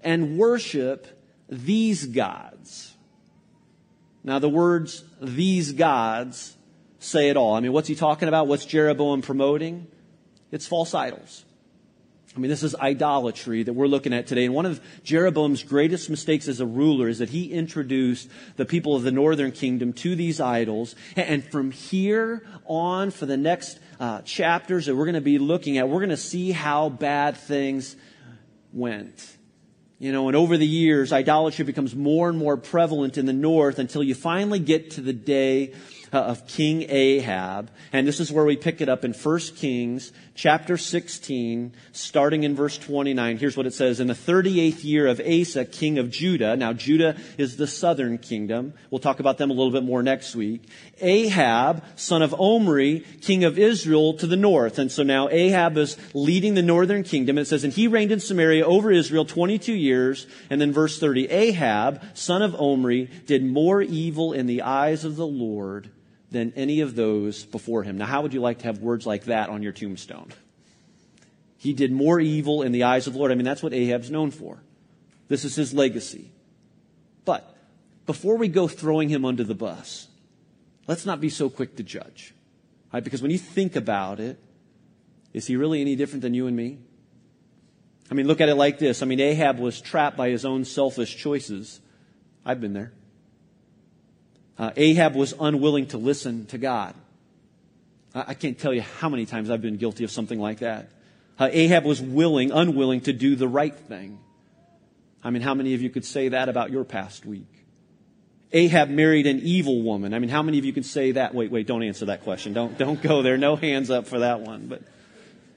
and 0.00 0.38
worship 0.38 1.06
these 1.50 2.06
gods. 2.06 2.51
Now 4.24 4.38
the 4.38 4.48
words, 4.48 5.04
these 5.20 5.72
gods, 5.72 6.56
say 6.98 7.28
it 7.28 7.36
all. 7.36 7.54
I 7.54 7.60
mean, 7.60 7.72
what's 7.72 7.88
he 7.88 7.94
talking 7.94 8.28
about? 8.28 8.46
What's 8.46 8.64
Jeroboam 8.64 9.22
promoting? 9.22 9.86
It's 10.50 10.66
false 10.66 10.94
idols. 10.94 11.44
I 12.34 12.38
mean, 12.38 12.48
this 12.48 12.62
is 12.62 12.74
idolatry 12.74 13.62
that 13.62 13.74
we're 13.74 13.86
looking 13.86 14.14
at 14.14 14.26
today. 14.26 14.46
And 14.46 14.54
one 14.54 14.64
of 14.64 14.80
Jeroboam's 15.04 15.62
greatest 15.62 16.08
mistakes 16.08 16.48
as 16.48 16.60
a 16.60 16.66
ruler 16.66 17.08
is 17.08 17.18
that 17.18 17.28
he 17.28 17.52
introduced 17.52 18.28
the 18.56 18.64
people 18.64 18.96
of 18.96 19.02
the 19.02 19.12
northern 19.12 19.52
kingdom 19.52 19.92
to 19.94 20.16
these 20.16 20.40
idols. 20.40 20.94
And 21.14 21.44
from 21.44 21.72
here 21.72 22.46
on, 22.64 23.10
for 23.10 23.26
the 23.26 23.36
next 23.36 23.80
uh, 24.00 24.22
chapters 24.22 24.86
that 24.86 24.96
we're 24.96 25.04
going 25.04 25.14
to 25.14 25.20
be 25.20 25.38
looking 25.38 25.76
at, 25.76 25.90
we're 25.90 26.00
going 26.00 26.08
to 26.08 26.16
see 26.16 26.52
how 26.52 26.88
bad 26.88 27.36
things 27.36 27.96
went. 28.72 29.36
You 30.02 30.10
know, 30.10 30.26
and 30.26 30.36
over 30.36 30.56
the 30.56 30.66
years, 30.66 31.12
idolatry 31.12 31.64
becomes 31.64 31.94
more 31.94 32.28
and 32.28 32.36
more 32.36 32.56
prevalent 32.56 33.18
in 33.18 33.26
the 33.26 33.32
north 33.32 33.78
until 33.78 34.02
you 34.02 34.16
finally 34.16 34.58
get 34.58 34.90
to 34.92 35.00
the 35.00 35.12
day 35.12 35.74
uh, 36.12 36.18
of 36.18 36.44
King 36.48 36.86
Ahab. 36.88 37.70
And 37.92 38.04
this 38.04 38.18
is 38.18 38.32
where 38.32 38.44
we 38.44 38.56
pick 38.56 38.80
it 38.80 38.88
up 38.88 39.04
in 39.04 39.12
1 39.12 39.38
Kings 39.54 40.10
chapter 40.34 40.76
16, 40.76 41.72
starting 41.92 42.42
in 42.42 42.56
verse 42.56 42.78
29. 42.78 43.38
Here's 43.38 43.56
what 43.56 43.66
it 43.66 43.74
says. 43.74 44.00
In 44.00 44.06
the 44.06 44.14
38th 44.14 44.84
year 44.84 45.06
of 45.06 45.20
Asa, 45.20 45.64
king 45.64 45.98
of 45.98 46.10
Judah. 46.10 46.56
Now, 46.56 46.72
Judah 46.72 47.16
is 47.38 47.56
the 47.56 47.66
southern 47.66 48.18
kingdom. 48.18 48.74
We'll 48.90 48.98
talk 48.98 49.20
about 49.20 49.38
them 49.38 49.50
a 49.50 49.54
little 49.54 49.72
bit 49.72 49.84
more 49.84 50.02
next 50.02 50.34
week. 50.34 50.62
Ahab, 51.00 51.84
son 51.96 52.22
of 52.22 52.34
Omri, 52.38 53.00
king 53.20 53.44
of 53.44 53.58
Israel 53.58 54.14
to 54.14 54.26
the 54.26 54.36
north. 54.36 54.78
And 54.78 54.90
so 54.90 55.02
now 55.02 55.28
Ahab 55.28 55.76
is 55.76 55.96
leading 56.14 56.54
the 56.54 56.62
northern 56.62 57.02
kingdom. 57.02 57.38
It 57.38 57.46
says, 57.46 57.64
and 57.64 57.72
he 57.72 57.86
reigned 57.86 58.12
in 58.12 58.20
Samaria 58.20 58.64
over 58.64 58.90
Israel 58.90 59.24
22 59.24 59.72
years. 59.72 60.26
And 60.50 60.60
then 60.60 60.72
verse 60.72 60.98
30, 60.98 61.28
Ahab, 61.30 62.02
son 62.14 62.42
of 62.42 62.54
Omri, 62.54 63.10
did 63.26 63.44
more 63.44 63.82
evil 63.82 64.32
in 64.32 64.46
the 64.46 64.62
eyes 64.62 65.04
of 65.04 65.16
the 65.16 65.26
Lord 65.26 65.90
than 66.32 66.52
any 66.56 66.80
of 66.80 66.94
those 66.94 67.44
before 67.44 67.82
him. 67.82 67.98
Now, 67.98 68.06
how 68.06 68.22
would 68.22 68.34
you 68.34 68.40
like 68.40 68.58
to 68.60 68.64
have 68.64 68.78
words 68.78 69.06
like 69.06 69.24
that 69.24 69.48
on 69.48 69.62
your 69.62 69.72
tombstone? 69.72 70.32
He 71.58 71.72
did 71.72 71.92
more 71.92 72.18
evil 72.18 72.62
in 72.62 72.72
the 72.72 72.84
eyes 72.84 73.06
of 73.06 73.12
the 73.12 73.18
Lord. 73.18 73.30
I 73.30 73.36
mean, 73.36 73.44
that's 73.44 73.62
what 73.62 73.72
Ahab's 73.72 74.10
known 74.10 74.30
for. 74.30 74.62
This 75.28 75.44
is 75.44 75.54
his 75.54 75.72
legacy. 75.72 76.32
But 77.24 77.56
before 78.06 78.36
we 78.36 78.48
go 78.48 78.66
throwing 78.66 79.08
him 79.08 79.24
under 79.24 79.44
the 79.44 79.54
bus, 79.54 80.08
let's 80.88 81.06
not 81.06 81.20
be 81.20 81.28
so 81.28 81.48
quick 81.48 81.76
to 81.76 81.82
judge. 81.82 82.34
Right? 82.92 83.04
Because 83.04 83.22
when 83.22 83.30
you 83.30 83.38
think 83.38 83.76
about 83.76 84.18
it, 84.18 84.38
is 85.32 85.46
he 85.46 85.56
really 85.56 85.80
any 85.80 85.96
different 85.96 86.22
than 86.22 86.34
you 86.34 86.46
and 86.46 86.56
me? 86.56 86.78
I 88.10 88.14
mean, 88.14 88.26
look 88.26 88.40
at 88.40 88.48
it 88.48 88.56
like 88.56 88.78
this. 88.78 89.02
I 89.02 89.06
mean, 89.06 89.20
Ahab 89.20 89.58
was 89.58 89.80
trapped 89.80 90.16
by 90.16 90.28
his 90.28 90.44
own 90.44 90.64
selfish 90.64 91.16
choices. 91.16 91.80
I've 92.44 92.60
been 92.60 92.72
there. 92.72 92.92
Uh, 94.58 94.70
Ahab 94.76 95.14
was 95.14 95.34
unwilling 95.38 95.86
to 95.88 95.98
listen 95.98 96.46
to 96.46 96.58
God. 96.58 96.94
I, 98.14 98.24
I, 98.28 98.34
can't 98.34 98.58
tell 98.58 98.74
you 98.74 98.82
how 98.82 99.08
many 99.08 99.26
times 99.26 99.50
I've 99.50 99.62
been 99.62 99.76
guilty 99.76 100.04
of 100.04 100.10
something 100.10 100.38
like 100.38 100.58
that. 100.58 100.90
Uh, 101.38 101.48
Ahab 101.50 101.84
was 101.84 102.00
willing, 102.00 102.52
unwilling 102.52 103.00
to 103.02 103.12
do 103.12 103.34
the 103.34 103.48
right 103.48 103.74
thing. 103.74 104.18
I 105.24 105.30
mean, 105.30 105.42
how 105.42 105.54
many 105.54 105.74
of 105.74 105.82
you 105.82 105.90
could 105.90 106.04
say 106.04 106.28
that 106.28 106.48
about 106.48 106.70
your 106.70 106.84
past 106.84 107.24
week? 107.24 107.46
Ahab 108.52 108.90
married 108.90 109.26
an 109.26 109.40
evil 109.40 109.82
woman. 109.82 110.12
I 110.12 110.18
mean, 110.18 110.28
how 110.28 110.42
many 110.42 110.58
of 110.58 110.64
you 110.64 110.72
can 110.72 110.82
say 110.82 111.12
that? 111.12 111.34
Wait, 111.34 111.50
wait, 111.50 111.66
don't 111.66 111.82
answer 111.82 112.06
that 112.06 112.22
question. 112.22 112.52
Don't, 112.52 112.76
don't 112.76 113.00
go 113.00 113.22
there. 113.22 113.38
No 113.38 113.56
hands 113.56 113.90
up 113.90 114.06
for 114.06 114.18
that 114.18 114.40
one. 114.40 114.66
But 114.66 114.82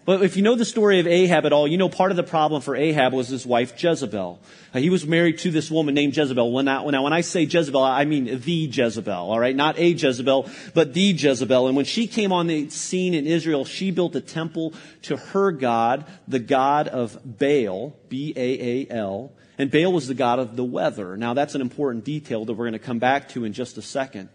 but 0.05 0.21
if 0.21 0.38
you 0.38 0.43
know 0.43 0.55
the 0.55 0.65
story 0.65 1.00
of 1.00 1.07
Ahab 1.07 1.47
at 1.47 1.53
all, 1.53 1.67
you 1.67 1.77
know 1.77 1.89
part 1.89 2.12
of 2.12 2.17
the 2.17 2.24
problem 2.24 2.62
for 2.62 2.75
Ahab 2.75 3.12
was 3.12 3.27
his 3.27 3.43
wife 3.43 3.74
Jezebel. 3.81 4.39
Uh, 4.71 4.79
he 4.79 4.91
was 4.91 5.07
married 5.07 5.39
to 5.39 5.50
this 5.50 5.71
woman 5.71 5.95
named 5.95 6.15
Jezebel. 6.15 6.51
When 6.51 6.67
I, 6.67 6.85
now, 6.85 7.03
when 7.03 7.12
I 7.12 7.21
say 7.21 7.43
Jezebel, 7.43 7.81
I 7.81 8.05
mean 8.05 8.39
the 8.39 8.69
Jezebel, 8.71 9.31
alright? 9.31 9.55
Not 9.55 9.79
a 9.79 9.88
Jezebel, 9.89 10.47
but 10.75 10.93
the 10.93 11.01
Jezebel. 11.01 11.67
And 11.67 11.75
when 11.75 11.85
she 11.85 12.05
came 12.05 12.31
on 12.31 12.45
the 12.45 12.69
scene 12.69 13.15
in 13.15 13.25
Israel, 13.25 13.65
she 13.65 13.89
built 13.89 14.15
a 14.15 14.21
temple 14.21 14.75
to 15.03 15.17
her 15.17 15.51
God, 15.51 16.05
the 16.27 16.39
God 16.39 16.88
of 16.88 17.17
Baal, 17.25 17.95
B-A-A-L. 18.09 19.31
And 19.57 19.71
Baal 19.71 19.91
was 19.91 20.07
the 20.07 20.13
God 20.13 20.38
of 20.38 20.55
the 20.55 20.63
weather. 20.63 21.17
Now 21.17 21.33
that's 21.33 21.55
an 21.55 21.62
important 21.62 22.03
detail 22.03 22.45
that 22.45 22.53
we're 22.53 22.65
going 22.65 22.74
to 22.74 22.79
come 22.79 23.00
back 23.00 23.29
to 23.29 23.43
in 23.43 23.53
just 23.53 23.77
a 23.79 23.81
second. 23.81 24.29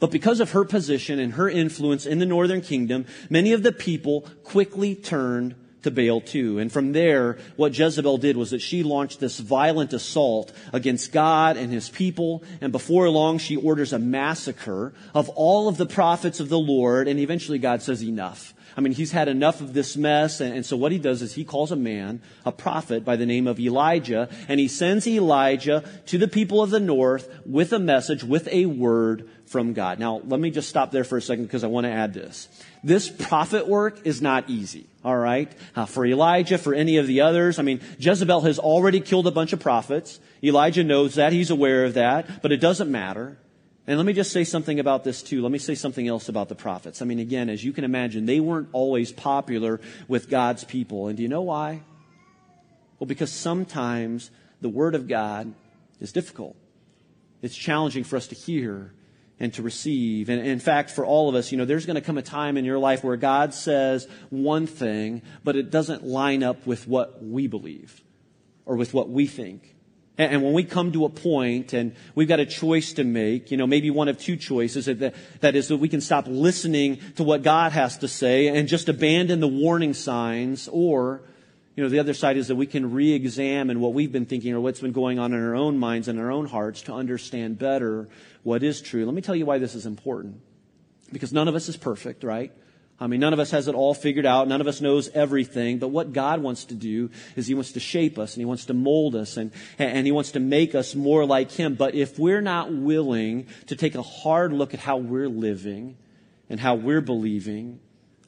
But 0.00 0.10
because 0.10 0.40
of 0.40 0.52
her 0.52 0.64
position 0.64 1.18
and 1.18 1.34
her 1.34 1.48
influence 1.48 2.06
in 2.06 2.18
the 2.18 2.26
northern 2.26 2.60
kingdom, 2.60 3.06
many 3.30 3.52
of 3.52 3.62
the 3.62 3.72
people 3.72 4.22
quickly 4.44 4.94
turned 4.94 5.54
to 5.86 5.90
Baal 5.90 6.20
too. 6.20 6.58
And 6.58 6.70
from 6.70 6.92
there, 6.92 7.38
what 7.56 7.76
Jezebel 7.76 8.18
did 8.18 8.36
was 8.36 8.50
that 8.50 8.60
she 8.60 8.82
launched 8.82 9.20
this 9.20 9.38
violent 9.38 9.92
assault 9.92 10.52
against 10.72 11.12
God 11.12 11.56
and 11.56 11.72
his 11.72 11.88
people. 11.88 12.42
And 12.60 12.72
before 12.72 13.08
long, 13.08 13.38
she 13.38 13.56
orders 13.56 13.92
a 13.92 13.98
massacre 13.98 14.92
of 15.14 15.28
all 15.30 15.68
of 15.68 15.76
the 15.76 15.86
prophets 15.86 16.40
of 16.40 16.48
the 16.48 16.58
Lord. 16.58 17.08
And 17.08 17.20
eventually 17.20 17.58
God 17.58 17.82
says, 17.82 18.02
enough. 18.02 18.52
I 18.76 18.82
mean, 18.82 18.92
he's 18.92 19.12
had 19.12 19.28
enough 19.28 19.62
of 19.62 19.72
this 19.72 19.96
mess. 19.96 20.40
And, 20.40 20.54
and, 20.54 20.66
so 20.66 20.76
what 20.76 20.92
he 20.92 20.98
does 20.98 21.22
is 21.22 21.32
he 21.32 21.44
calls 21.44 21.72
a 21.72 21.76
man, 21.76 22.20
a 22.44 22.52
prophet 22.52 23.04
by 23.04 23.16
the 23.16 23.24
name 23.24 23.46
of 23.46 23.58
Elijah, 23.58 24.28
and 24.48 24.60
he 24.60 24.68
sends 24.68 25.06
Elijah 25.06 25.82
to 26.06 26.18
the 26.18 26.28
people 26.28 26.62
of 26.62 26.70
the 26.70 26.80
north 26.80 27.28
with 27.46 27.72
a 27.72 27.78
message, 27.78 28.22
with 28.22 28.48
a 28.48 28.66
word 28.66 29.30
from 29.46 29.72
God. 29.72 29.98
Now, 29.98 30.20
let 30.24 30.40
me 30.40 30.50
just 30.50 30.68
stop 30.68 30.90
there 30.90 31.04
for 31.04 31.16
a 31.16 31.22
second 31.22 31.44
because 31.44 31.64
I 31.64 31.68
want 31.68 31.84
to 31.84 31.90
add 31.90 32.12
this. 32.12 32.48
This 32.84 33.08
prophet 33.08 33.66
work 33.66 34.04
is 34.04 34.20
not 34.20 34.50
easy, 34.50 34.86
all 35.02 35.16
right? 35.16 35.50
Uh, 35.74 35.86
for 35.86 36.04
Elijah, 36.04 36.58
for 36.58 36.74
any 36.74 36.98
of 36.98 37.06
the 37.06 37.22
others. 37.22 37.58
I 37.58 37.62
mean, 37.62 37.80
Jezebel 37.98 38.42
has 38.42 38.58
already 38.58 39.00
killed 39.00 39.26
a 39.26 39.30
bunch 39.30 39.54
of 39.54 39.60
prophets. 39.60 40.20
Elijah 40.42 40.84
knows 40.84 41.14
that. 41.14 41.32
He's 41.32 41.50
aware 41.50 41.84
of 41.84 41.94
that. 41.94 42.42
But 42.42 42.52
it 42.52 42.58
doesn't 42.58 42.90
matter. 42.90 43.38
And 43.86 43.96
let 43.96 44.06
me 44.06 44.12
just 44.12 44.32
say 44.32 44.42
something 44.42 44.80
about 44.80 45.04
this 45.04 45.22
too. 45.22 45.42
Let 45.42 45.52
me 45.52 45.58
say 45.58 45.76
something 45.76 46.08
else 46.08 46.28
about 46.28 46.48
the 46.48 46.56
prophets. 46.56 47.00
I 47.00 47.04
mean, 47.04 47.20
again, 47.20 47.48
as 47.48 47.62
you 47.64 47.72
can 47.72 47.84
imagine, 47.84 48.26
they 48.26 48.40
weren't 48.40 48.68
always 48.72 49.12
popular 49.12 49.80
with 50.08 50.28
God's 50.28 50.64
people. 50.64 51.06
And 51.06 51.16
do 51.16 51.22
you 51.22 51.28
know 51.28 51.42
why? 51.42 51.82
Well, 52.98 53.06
because 53.06 53.30
sometimes 53.30 54.30
the 54.60 54.68
Word 54.68 54.96
of 54.96 55.06
God 55.06 55.54
is 56.00 56.12
difficult. 56.12 56.56
It's 57.42 57.54
challenging 57.54 58.02
for 58.02 58.16
us 58.16 58.26
to 58.28 58.34
hear 58.34 58.92
and 59.38 59.54
to 59.54 59.62
receive. 59.62 60.30
And 60.30 60.44
in 60.44 60.58
fact, 60.58 60.90
for 60.90 61.04
all 61.04 61.28
of 61.28 61.36
us, 61.36 61.52
you 61.52 61.58
know, 61.58 61.64
there's 61.64 61.86
going 61.86 61.96
to 61.96 62.00
come 62.00 62.18
a 62.18 62.22
time 62.22 62.56
in 62.56 62.64
your 62.64 62.78
life 62.78 63.04
where 63.04 63.16
God 63.16 63.54
says 63.54 64.08
one 64.30 64.66
thing, 64.66 65.22
but 65.44 65.54
it 65.54 65.70
doesn't 65.70 66.04
line 66.04 66.42
up 66.42 66.66
with 66.66 66.88
what 66.88 67.22
we 67.22 67.46
believe 67.46 68.02
or 68.64 68.74
with 68.74 68.92
what 68.92 69.08
we 69.08 69.26
think. 69.26 69.75
And 70.18 70.42
when 70.42 70.54
we 70.54 70.64
come 70.64 70.92
to 70.92 71.04
a 71.04 71.10
point 71.10 71.74
and 71.74 71.94
we've 72.14 72.26
got 72.26 72.40
a 72.40 72.46
choice 72.46 72.94
to 72.94 73.04
make, 73.04 73.50
you 73.50 73.58
know, 73.58 73.66
maybe 73.66 73.90
one 73.90 74.08
of 74.08 74.18
two 74.18 74.36
choices, 74.36 74.86
that, 74.86 75.14
that 75.40 75.54
is 75.54 75.68
that 75.68 75.76
we 75.76 75.90
can 75.90 76.00
stop 76.00 76.26
listening 76.26 77.00
to 77.16 77.22
what 77.22 77.42
God 77.42 77.72
has 77.72 77.98
to 77.98 78.08
say 78.08 78.48
and 78.48 78.66
just 78.66 78.88
abandon 78.88 79.40
the 79.40 79.48
warning 79.48 79.92
signs, 79.92 80.68
or, 80.68 81.20
you 81.74 81.82
know, 81.82 81.90
the 81.90 81.98
other 81.98 82.14
side 82.14 82.38
is 82.38 82.48
that 82.48 82.56
we 82.56 82.66
can 82.66 82.92
re-examine 82.92 83.78
what 83.78 83.92
we've 83.92 84.10
been 84.10 84.24
thinking 84.24 84.54
or 84.54 84.60
what's 84.60 84.80
been 84.80 84.92
going 84.92 85.18
on 85.18 85.34
in 85.34 85.42
our 85.42 85.54
own 85.54 85.76
minds 85.76 86.08
and 86.08 86.18
our 86.18 86.30
own 86.30 86.46
hearts 86.46 86.80
to 86.82 86.94
understand 86.94 87.58
better 87.58 88.08
what 88.42 88.62
is 88.62 88.80
true. 88.80 89.04
Let 89.04 89.14
me 89.14 89.20
tell 89.20 89.36
you 89.36 89.44
why 89.44 89.58
this 89.58 89.74
is 89.74 89.84
important. 89.84 90.40
Because 91.12 91.32
none 91.32 91.46
of 91.46 91.54
us 91.54 91.68
is 91.68 91.76
perfect, 91.76 92.24
right? 92.24 92.52
I 92.98 93.08
mean, 93.08 93.20
none 93.20 93.34
of 93.34 93.38
us 93.38 93.50
has 93.50 93.68
it 93.68 93.74
all 93.74 93.92
figured 93.92 94.24
out. 94.24 94.48
None 94.48 94.62
of 94.62 94.66
us 94.66 94.80
knows 94.80 95.10
everything. 95.10 95.78
But 95.78 95.88
what 95.88 96.14
God 96.14 96.40
wants 96.40 96.64
to 96.66 96.74
do 96.74 97.10
is 97.36 97.46
He 97.46 97.54
wants 97.54 97.72
to 97.72 97.80
shape 97.80 98.18
us 98.18 98.34
and 98.34 98.40
He 98.40 98.46
wants 98.46 98.64
to 98.66 98.74
mold 98.74 99.14
us 99.14 99.36
and, 99.36 99.50
and 99.78 100.06
He 100.06 100.12
wants 100.12 100.32
to 100.32 100.40
make 100.40 100.74
us 100.74 100.94
more 100.94 101.26
like 101.26 101.50
Him. 101.50 101.74
But 101.74 101.94
if 101.94 102.18
we're 102.18 102.40
not 102.40 102.72
willing 102.72 103.48
to 103.66 103.76
take 103.76 103.94
a 103.94 104.02
hard 104.02 104.52
look 104.52 104.72
at 104.72 104.80
how 104.80 104.96
we're 104.96 105.28
living 105.28 105.98
and 106.48 106.58
how 106.58 106.76
we're 106.76 107.02
believing, 107.02 107.80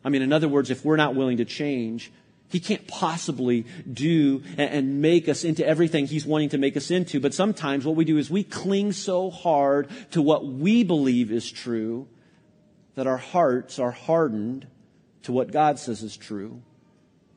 I 0.04 0.10
mean, 0.10 0.20
in 0.20 0.34
other 0.34 0.48
words, 0.48 0.70
if 0.70 0.84
we're 0.84 0.96
not 0.96 1.14
willing 1.14 1.38
to 1.38 1.46
change, 1.46 2.12
he 2.50 2.60
can't 2.60 2.86
possibly 2.86 3.64
do 3.90 4.42
and 4.56 5.00
make 5.00 5.28
us 5.28 5.44
into 5.44 5.66
everything 5.66 6.06
He's 6.06 6.26
wanting 6.26 6.50
to 6.50 6.58
make 6.58 6.76
us 6.76 6.90
into. 6.90 7.20
But 7.20 7.34
sometimes 7.34 7.86
what 7.86 7.96
we 7.96 8.04
do 8.04 8.18
is 8.18 8.30
we 8.30 8.42
cling 8.42 8.92
so 8.92 9.30
hard 9.30 9.88
to 10.12 10.20
what 10.22 10.46
we 10.46 10.82
believe 10.82 11.30
is 11.30 11.50
true 11.50 12.06
that 12.98 13.06
our 13.06 13.16
hearts 13.16 13.78
are 13.78 13.92
hardened 13.92 14.66
to 15.22 15.30
what 15.30 15.52
God 15.52 15.78
says 15.78 16.02
is 16.02 16.16
true. 16.16 16.60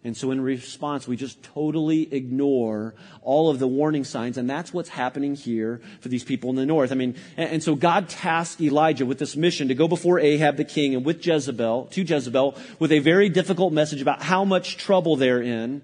And 0.04 0.18
so 0.18 0.32
in 0.32 0.42
response, 0.42 1.08
we 1.08 1.16
just 1.16 1.44
totally 1.44 2.12
ignore 2.12 2.96
all 3.22 3.52
of 3.52 3.60
the 3.60 3.68
warning 3.68 4.04
signs. 4.04 4.40
And 4.40 4.50
that's 4.50 4.74
what's 4.74 4.90
happening 4.90 5.36
here 5.36 5.80
for 6.00 6.10
these 6.10 6.24
people 6.24 6.50
in 6.50 6.56
the 6.56 6.66
north. 6.66 6.92
I 6.92 6.96
mean, 6.96 7.16
and, 7.38 7.52
and, 7.52 7.64
so 7.64 7.76
God 7.76 8.10
tasked 8.10 8.60
Elijah 8.60 9.06
with 9.06 9.20
this 9.20 9.36
mission 9.36 9.68
to 9.68 9.76
go 9.76 9.88
before 9.88 10.20
Ahab 10.20 10.58
the 10.58 10.66
king 10.66 10.96
and 10.96 11.06
with 11.06 11.24
Jezebel, 11.24 11.90
to 11.92 12.02
Jezebel, 12.02 12.58
with 12.80 12.92
a 12.92 12.98
very 12.98 13.30
difficult 13.30 13.72
message 13.72 14.02
about 14.02 14.24
how 14.24 14.44
much 14.44 14.78
trouble 14.78 15.16
they're 15.16 15.44
in. 15.44 15.84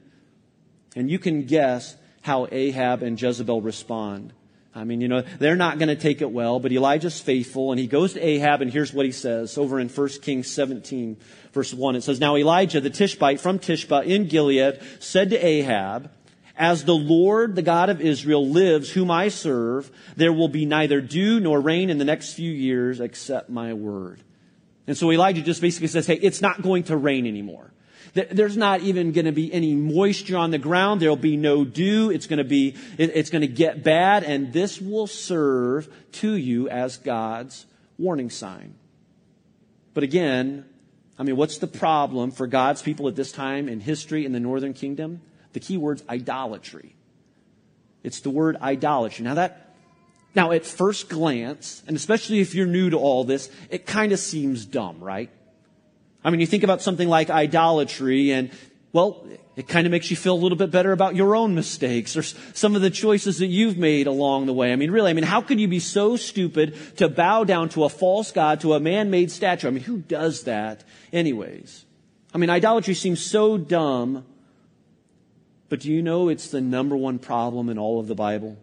And 0.95 1.07
you 1.07 1.19
can 1.19 1.45
guess 1.45 1.95
how 2.23 2.47
Ahab 2.51 3.03
and 3.03 3.21
Jezebel 3.21 3.61
respond. 3.61 4.33
I 4.77 4.83
mean, 4.83 5.01
you 5.01 5.07
know, 5.07 5.21
they're 5.39 5.55
not 5.55 5.79
going 5.79 5.89
to 5.89 5.95
take 5.95 6.21
it 6.21 6.31
well, 6.31 6.59
but 6.59 6.71
Elijah's 6.71 7.19
faithful 7.19 7.71
and 7.71 7.79
he 7.79 7.87
goes 7.87 8.13
to 8.13 8.23
Ahab 8.23 8.61
and 8.61 8.71
here's 8.71 8.93
what 8.93 9.07
he 9.07 9.11
says 9.11 9.57
over 9.57 9.79
in 9.79 9.89
1 9.89 10.09
Kings 10.21 10.47
17 10.51 11.17
verse 11.51 11.73
1. 11.73 11.95
It 11.95 12.03
says, 12.03 12.19
Now 12.19 12.37
Elijah 12.37 12.79
the 12.79 12.91
Tishbite 12.91 13.39
from 13.39 13.57
Tishbe 13.57 14.05
in 14.05 14.27
Gilead 14.27 14.79
said 14.99 15.31
to 15.31 15.43
Ahab, 15.43 16.11
As 16.55 16.85
the 16.85 16.95
Lord, 16.95 17.55
the 17.55 17.63
God 17.63 17.89
of 17.89 18.01
Israel 18.01 18.47
lives, 18.47 18.91
whom 18.91 19.09
I 19.09 19.29
serve, 19.29 19.89
there 20.15 20.31
will 20.31 20.49
be 20.49 20.65
neither 20.65 21.01
dew 21.01 21.39
nor 21.39 21.59
rain 21.59 21.89
in 21.89 21.97
the 21.97 22.05
next 22.05 22.33
few 22.33 22.51
years 22.51 22.99
except 22.99 23.49
my 23.49 23.73
word. 23.73 24.21
And 24.85 24.95
so 24.95 25.11
Elijah 25.11 25.41
just 25.41 25.61
basically 25.61 25.87
says, 25.87 26.05
Hey, 26.05 26.19
it's 26.21 26.41
not 26.41 26.61
going 26.61 26.83
to 26.83 26.95
rain 26.95 27.25
anymore. 27.25 27.71
There's 28.31 28.57
not 28.57 28.81
even 28.81 29.11
going 29.11 29.25
to 29.25 29.31
be 29.31 29.53
any 29.53 29.75
moisture 29.75 30.37
on 30.37 30.51
the 30.51 30.57
ground. 30.57 31.01
There'll 31.01 31.15
be 31.15 31.37
no 31.37 31.63
dew. 31.63 32.09
It's 32.09 32.27
going 32.27 32.37
to 32.37 32.43
be, 32.43 32.75
it's 32.97 33.29
going 33.29 33.41
to 33.41 33.47
get 33.47 33.83
bad, 33.83 34.23
and 34.23 34.51
this 34.51 34.81
will 34.81 35.07
serve 35.07 35.87
to 36.13 36.33
you 36.33 36.67
as 36.69 36.97
God's 36.97 37.65
warning 37.97 38.29
sign. 38.29 38.75
But 39.93 40.03
again, 40.03 40.65
I 41.19 41.23
mean, 41.23 41.35
what's 41.35 41.57
the 41.57 41.67
problem 41.67 42.31
for 42.31 42.47
God's 42.47 42.81
people 42.81 43.07
at 43.07 43.15
this 43.15 43.31
time 43.31 43.69
in 43.69 43.79
history 43.79 44.25
in 44.25 44.31
the 44.31 44.39
northern 44.39 44.73
kingdom? 44.73 45.21
The 45.53 45.59
key 45.59 45.77
word's 45.77 46.03
idolatry. 46.09 46.95
It's 48.03 48.21
the 48.21 48.29
word 48.29 48.57
idolatry. 48.61 49.25
Now 49.25 49.35
that, 49.35 49.75
Now, 50.35 50.51
at 50.51 50.65
first 50.65 51.09
glance, 51.09 51.81
and 51.87 51.95
especially 51.97 52.41
if 52.41 52.53
you're 52.53 52.67
new 52.67 52.91
to 52.91 52.97
all 52.97 53.23
this, 53.23 53.49
it 53.71 53.87
kind 53.87 54.11
of 54.11 54.19
seems 54.19 54.65
dumb, 54.65 54.99
right? 54.99 55.31
I 56.27 56.29
mean, 56.29 56.41
you 56.41 56.45
think 56.45 56.63
about 56.63 56.81
something 56.81 57.07
like 57.07 57.29
idolatry 57.29 58.31
and, 58.31 58.51
well, 58.91 59.25
it 59.55 59.69
kind 59.69 59.87
of 59.87 59.91
makes 59.91 60.11
you 60.11 60.17
feel 60.17 60.33
a 60.33 60.41
little 60.43 60.57
bit 60.57 60.71
better 60.71 60.91
about 60.91 61.15
your 61.15 61.37
own 61.37 61.55
mistakes 61.55 62.17
or 62.17 62.21
some 62.21 62.75
of 62.75 62.81
the 62.81 62.89
choices 62.89 63.39
that 63.39 63.47
you've 63.47 63.77
made 63.77 64.07
along 64.07 64.45
the 64.45 64.51
way. 64.51 64.73
I 64.73 64.75
mean, 64.75 64.91
really, 64.91 65.09
I 65.09 65.13
mean, 65.13 65.23
how 65.23 65.39
could 65.39 65.57
you 65.57 65.69
be 65.69 65.79
so 65.79 66.17
stupid 66.17 66.75
to 66.97 67.07
bow 67.07 67.45
down 67.45 67.69
to 67.69 67.85
a 67.85 67.89
false 67.89 68.33
god, 68.33 68.59
to 68.59 68.73
a 68.73 68.79
man-made 68.81 69.31
statue? 69.31 69.69
I 69.69 69.71
mean, 69.71 69.85
who 69.85 69.99
does 69.99 70.43
that 70.43 70.83
anyways? 71.13 71.85
I 72.33 72.39
mean, 72.39 72.49
idolatry 72.49 72.93
seems 72.93 73.23
so 73.23 73.57
dumb, 73.57 74.25
but 75.69 75.79
do 75.79 75.89
you 75.89 76.01
know 76.01 76.27
it's 76.27 76.49
the 76.49 76.59
number 76.59 76.97
one 76.97 77.19
problem 77.19 77.69
in 77.69 77.77
all 77.77 78.01
of 78.01 78.07
the 78.07 78.15
Bible? 78.15 78.57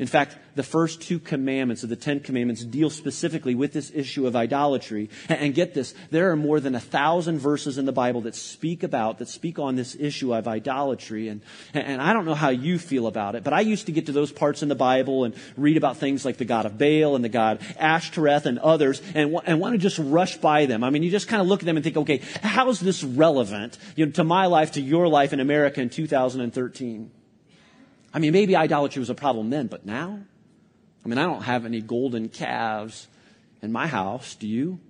In 0.00 0.06
fact, 0.06 0.38
the 0.54 0.62
first 0.62 1.02
two 1.02 1.18
commandments 1.18 1.82
of 1.82 1.90
the 1.90 1.94
Ten 1.94 2.20
Commandments 2.20 2.64
deal 2.64 2.88
specifically 2.88 3.54
with 3.54 3.74
this 3.74 3.92
issue 3.94 4.26
of 4.26 4.34
idolatry. 4.34 5.10
And 5.28 5.54
get 5.54 5.74
this, 5.74 5.94
there 6.10 6.30
are 6.30 6.36
more 6.36 6.58
than 6.58 6.74
a 6.74 6.80
thousand 6.80 7.38
verses 7.38 7.76
in 7.76 7.84
the 7.84 7.92
Bible 7.92 8.22
that 8.22 8.34
speak 8.34 8.82
about, 8.82 9.18
that 9.18 9.28
speak 9.28 9.58
on 9.58 9.76
this 9.76 9.94
issue 9.94 10.34
of 10.34 10.48
idolatry. 10.48 11.28
And, 11.28 11.42
and 11.74 12.00
I 12.00 12.14
don't 12.14 12.24
know 12.24 12.34
how 12.34 12.48
you 12.48 12.78
feel 12.78 13.06
about 13.06 13.34
it, 13.34 13.44
but 13.44 13.52
I 13.52 13.60
used 13.60 13.86
to 13.86 13.92
get 13.92 14.06
to 14.06 14.12
those 14.12 14.32
parts 14.32 14.62
in 14.62 14.70
the 14.70 14.74
Bible 14.74 15.24
and 15.24 15.34
read 15.58 15.76
about 15.76 15.98
things 15.98 16.24
like 16.24 16.38
the 16.38 16.46
God 16.46 16.64
of 16.64 16.78
Baal 16.78 17.14
and 17.14 17.22
the 17.22 17.28
God 17.28 17.60
Ashtoreth 17.78 18.46
and 18.46 18.58
others 18.58 19.02
and, 19.14 19.36
and 19.44 19.60
want 19.60 19.74
to 19.74 19.78
just 19.78 19.98
rush 19.98 20.38
by 20.38 20.64
them. 20.64 20.82
I 20.82 20.88
mean, 20.88 21.02
you 21.02 21.10
just 21.10 21.28
kind 21.28 21.42
of 21.42 21.46
look 21.46 21.60
at 21.60 21.66
them 21.66 21.76
and 21.76 21.84
think, 21.84 21.98
okay, 21.98 22.22
how 22.42 22.70
is 22.70 22.80
this 22.80 23.04
relevant 23.04 23.76
you 23.96 24.06
know, 24.06 24.12
to 24.12 24.24
my 24.24 24.46
life, 24.46 24.72
to 24.72 24.80
your 24.80 25.08
life 25.08 25.34
in 25.34 25.40
America 25.40 25.82
in 25.82 25.90
2013? 25.90 27.10
I 28.12 28.18
mean, 28.18 28.32
maybe 28.32 28.56
idolatry 28.56 29.00
was 29.00 29.10
a 29.10 29.14
problem 29.14 29.50
then, 29.50 29.66
but 29.68 29.86
now? 29.86 30.20
I 31.04 31.08
mean, 31.08 31.18
I 31.18 31.22
don't 31.22 31.42
have 31.42 31.64
any 31.64 31.80
golden 31.80 32.28
calves 32.28 33.08
in 33.62 33.72
my 33.72 33.86
house. 33.86 34.34
Do 34.34 34.46
you? 34.46 34.80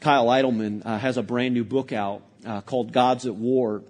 Kyle 0.00 0.26
Idleman 0.26 0.82
uh, 0.84 0.98
has 0.98 1.16
a 1.16 1.22
brand 1.22 1.54
new 1.54 1.64
book 1.64 1.92
out 1.92 2.22
uh, 2.44 2.60
called 2.60 2.92
Gods 2.92 3.24
at 3.26 3.34
War. 3.34 3.82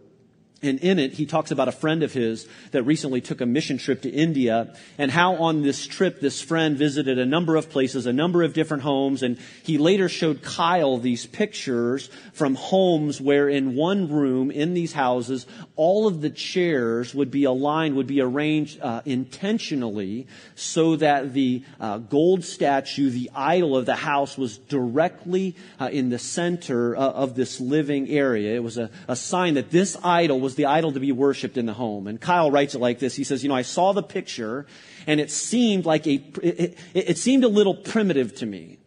And 0.62 0.78
in 0.80 0.99
it, 0.99 1.12
he 1.12 1.26
talks 1.26 1.50
about 1.50 1.68
a 1.68 1.73
friend 1.73 2.02
of 2.02 2.14
his 2.14 2.49
that 2.70 2.84
recently 2.84 3.20
took 3.20 3.42
a 3.42 3.46
mission 3.46 3.76
trip 3.76 4.00
to 4.02 4.11
India 4.11 4.75
and 4.96 5.11
how 5.11 5.34
on 5.34 5.62
this 5.62 5.87
trip, 5.87 6.20
this 6.20 6.40
friend 6.40 6.78
visited 6.78 7.18
a 7.18 7.26
number 7.26 7.56
of 7.56 7.68
places, 7.68 8.06
a 8.06 8.14
number 8.14 8.42
of 8.42 8.54
different 8.54 8.82
homes. 8.82 9.23
And 9.23 9.38
he 9.62 9.76
later 9.76 10.08
showed 10.08 10.42
Kyle 10.42 10.96
these 10.96 11.26
pictures 11.26 12.08
from 12.32 12.54
homes 12.54 13.20
where 13.20 13.46
in 13.46 13.75
one 13.75 14.11
room 14.11 14.50
in 14.50 14.73
these 14.73 14.94
houses, 14.94 15.46
all 15.76 16.06
of 16.06 16.23
the 16.23 16.30
chairs 16.30 17.14
would 17.14 17.30
be 17.30 17.44
aligned, 17.44 17.96
would 17.96 18.06
be 18.06 18.23
arranged 18.23 18.80
uh, 18.80 19.02
intentionally 19.04 20.26
so 20.54 20.96
that 20.96 21.34
the 21.34 21.62
uh, 21.78 21.99
gold 21.99 22.42
statue, 22.42 23.11
the 23.11 23.30
idol 23.34 23.76
of 23.76 23.84
the 23.84 23.96
house 23.96 24.38
was 24.38 24.56
directly 24.56 25.56
uh, 25.78 25.90
in 25.92 26.08
the 26.08 26.18
center 26.18 26.96
uh, 26.96 27.00
of 27.00 27.34
this 27.34 27.61
living 27.61 28.08
area. 28.08 28.54
It 28.54 28.62
was 28.62 28.78
a, 28.78 28.88
a 29.08 29.16
sign 29.16 29.54
that 29.54 29.70
this 29.70 29.96
idol 30.02 30.40
was 30.45 30.55
the 30.55 30.67
idol 30.67 30.93
to 30.93 31.01
be 31.01 31.11
worshiped 31.11 31.57
in 31.57 31.67
the 31.67 31.73
home. 31.73 32.07
And 32.07 32.21
Kyle 32.21 32.51
writes 32.51 32.75
it 32.75 32.79
like 32.79 33.01
this. 33.01 33.17
He 33.17 33.25
says, 33.25 33.43
you 33.43 33.49
know, 33.49 33.57
I 33.57 33.63
saw 33.63 33.93
the 33.93 34.03
picture 34.03 34.67
and 35.07 35.21
it 35.21 35.31
seemed 35.31 35.85
like 35.85 36.07
a, 36.07 36.23
it, 36.43 36.79
it, 36.95 37.09
it 37.09 37.19
seemed 37.19 37.43
a 37.43 37.49
little 37.49 37.75
primitive 37.75 38.35
to 38.37 38.47
me. 38.47 38.79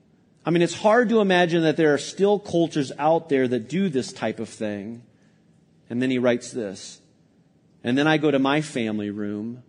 I 0.46 0.52
mean, 0.52 0.62
it's 0.62 0.76
hard 0.76 1.10
to 1.10 1.20
imagine 1.20 1.64
that 1.64 1.76
there 1.76 1.94
are 1.94 1.98
still 1.98 2.40
cultures 2.40 2.94
out 2.98 3.28
there 3.28 3.48
that 3.50 3.68
do 3.68 3.90
this 3.90 4.14
type 4.14 4.40
of 4.40 4.48
thing. 4.48 5.04
And 5.90 6.02
then 6.02 6.10
he 6.10 6.20
writes 6.20 6.52
this. 6.52 7.02
And 7.84 7.98
then 7.98 8.08
I 8.08 8.18
go 8.18 8.32
to 8.32 8.40
my 8.40 8.62
family 8.62 9.10
room 9.10 9.64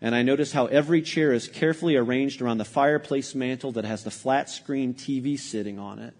and 0.00 0.14
I 0.14 0.22
notice 0.22 0.52
how 0.52 0.66
every 0.66 1.00
chair 1.00 1.32
is 1.32 1.48
carefully 1.48 1.96
arranged 1.96 2.42
around 2.42 2.58
the 2.58 2.64
fireplace 2.64 3.34
mantel 3.34 3.72
that 3.72 3.84
has 3.84 4.04
the 4.04 4.10
flat 4.10 4.50
screen 4.50 4.94
TV 4.94 5.38
sitting 5.38 5.78
on 5.78 5.98
it. 5.98 6.14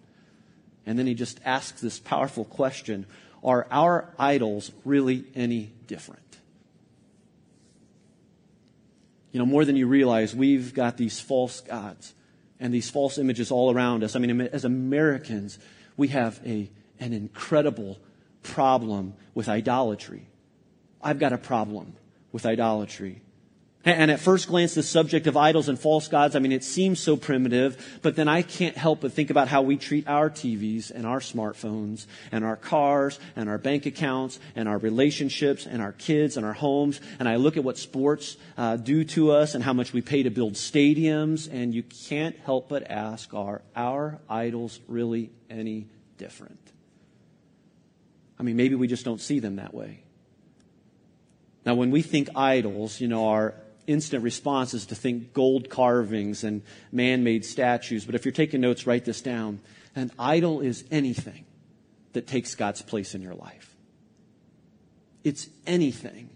And 0.87 0.99
then 0.99 1.07
he 1.07 1.15
just 1.15 1.41
asks 1.45 1.81
this 1.81 1.99
powerful 1.99 2.45
question 2.45 3.07
are 3.43 3.67
our 3.71 4.13
idols 4.19 4.71
really 4.85 5.25
any 5.35 5.73
different? 5.87 6.21
You 9.33 9.39
know, 9.39 9.47
more 9.47 9.65
than 9.65 9.77
you 9.77 9.87
realize, 9.87 10.35
we've 10.35 10.75
got 10.75 10.97
these 10.97 11.21
false 11.21 11.61
gods 11.61 12.15
and 12.61 12.73
these 12.73 12.91
false 12.91 13.19
images 13.19 13.51
all 13.51 13.75
around 13.75 14.05
us. 14.05 14.15
I 14.15 14.19
mean, 14.19 14.41
as 14.41 14.65
Americans, 14.65 15.59
we 15.97 16.09
have 16.09 16.41
a, 16.45 16.71
an 17.01 17.13
incredible 17.13 17.99
problem 18.43 19.15
with 19.35 19.49
idolatry. 19.49 20.27
I've 21.03 21.19
got 21.19 21.33
a 21.33 21.39
problem 21.39 21.95
with 22.31 22.47
idolatry. 22.47 23.23
And 23.85 24.13
at 24.13 24.21
first 24.21 24.47
glance, 24.47 24.75
the 24.75 24.83
subject 24.83 25.27
of 25.27 25.37
idols 25.37 25.69
and 25.69 25.77
false 25.77 26.07
gods, 26.07 26.37
I 26.37 26.39
mean, 26.39 26.53
it 26.53 26.63
seems 26.63 27.01
so 27.01 27.17
primitive, 27.17 27.99
but 28.01 28.15
then 28.15 28.29
I 28.29 28.43
can't 28.43 28.77
help 28.77 29.01
but 29.01 29.13
think 29.13 29.31
about 29.31 29.49
how 29.49 29.63
we 29.63 29.77
treat 29.77 30.07
our 30.07 30.31
TVs 30.31 30.93
and 30.93 31.05
our 31.05 31.19
smartphones 31.19 32.07
and 32.31 32.45
our 32.45 32.55
cars 32.55 33.19
and 33.35 33.49
our 33.49 33.59
bank 33.59 33.85
accounts 33.87 34.39
and 34.55 34.69
our 34.69 34.79
relationships 34.79 35.67
and 35.67 35.83
our 35.83 35.91
kids 35.93 36.37
and 36.37 36.47
our 36.47 36.53
homes. 36.53 37.01
And 37.19 37.29
I 37.29 37.37
look 37.37 37.57
at 37.57 37.65
what 37.65 37.77
sports 37.77 38.37
uh, 38.57 38.77
do 38.77 39.03
to 39.05 39.33
us 39.33 39.57
and 39.57 39.65
how 39.65 39.73
much 39.73 39.93
we 39.93 40.01
pay 40.01 40.23
to 40.23 40.31
build 40.31 40.53
stadiums. 40.55 41.53
And 41.53 41.75
you 41.75 41.83
can't 41.83 42.39
help 42.39 42.69
but 42.69 42.89
ask, 42.89 43.35
are 43.35 43.63
our 43.75 44.21
idols 44.29 44.79
really 44.87 45.31
any 45.51 45.87
different? 46.19 46.61
I 48.39 48.45
mean, 48.45 48.57
maybe 48.57 48.77
we 48.77 48.87
just 48.87 49.05
don't 49.05 49.21
see 49.21 49.41
them 49.41 49.57
that 49.57 49.75
way. 49.75 50.03
Now, 51.65 51.75
when 51.75 51.91
we 51.91 52.03
think 52.03 52.29
idols, 52.35 53.01
you 53.01 53.09
know, 53.09 53.29
our 53.29 53.55
instant 53.87 54.23
response 54.23 54.75
is 54.75 54.87
to 54.87 54.95
think 54.95 55.33
gold 55.33 55.69
carvings 55.69 56.45
and 56.45 56.63
man 56.91 57.25
made 57.25 57.45
statues. 57.45 58.05
But 58.05 58.15
if 58.15 58.25
you're 58.25 58.33
taking 58.33 58.61
notes, 58.61 58.87
write 58.87 59.05
this 59.05 59.21
down. 59.21 59.61
An 59.95 60.11
idol 60.19 60.61
is 60.61 60.85
anything 60.91 61.45
that 62.13 62.27
takes 62.27 62.55
God's 62.55 62.83
place 62.83 63.15
in 63.15 63.23
your 63.23 63.35
life. 63.35 63.75
It's 65.25 65.49
anything 65.67 66.31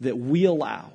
that 0.00 0.18
we 0.18 0.44
allow 0.44 0.92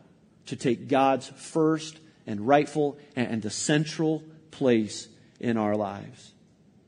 to 0.48 0.56
take 0.56 0.88
God's 0.88 1.28
first 1.28 2.00
and 2.28 2.48
rightful 2.48 2.98
and 3.16 3.42
the 3.42 3.50
central 3.50 4.24
place 4.52 5.08
in 5.40 5.58
our 5.58 5.76
lives. 5.76 6.35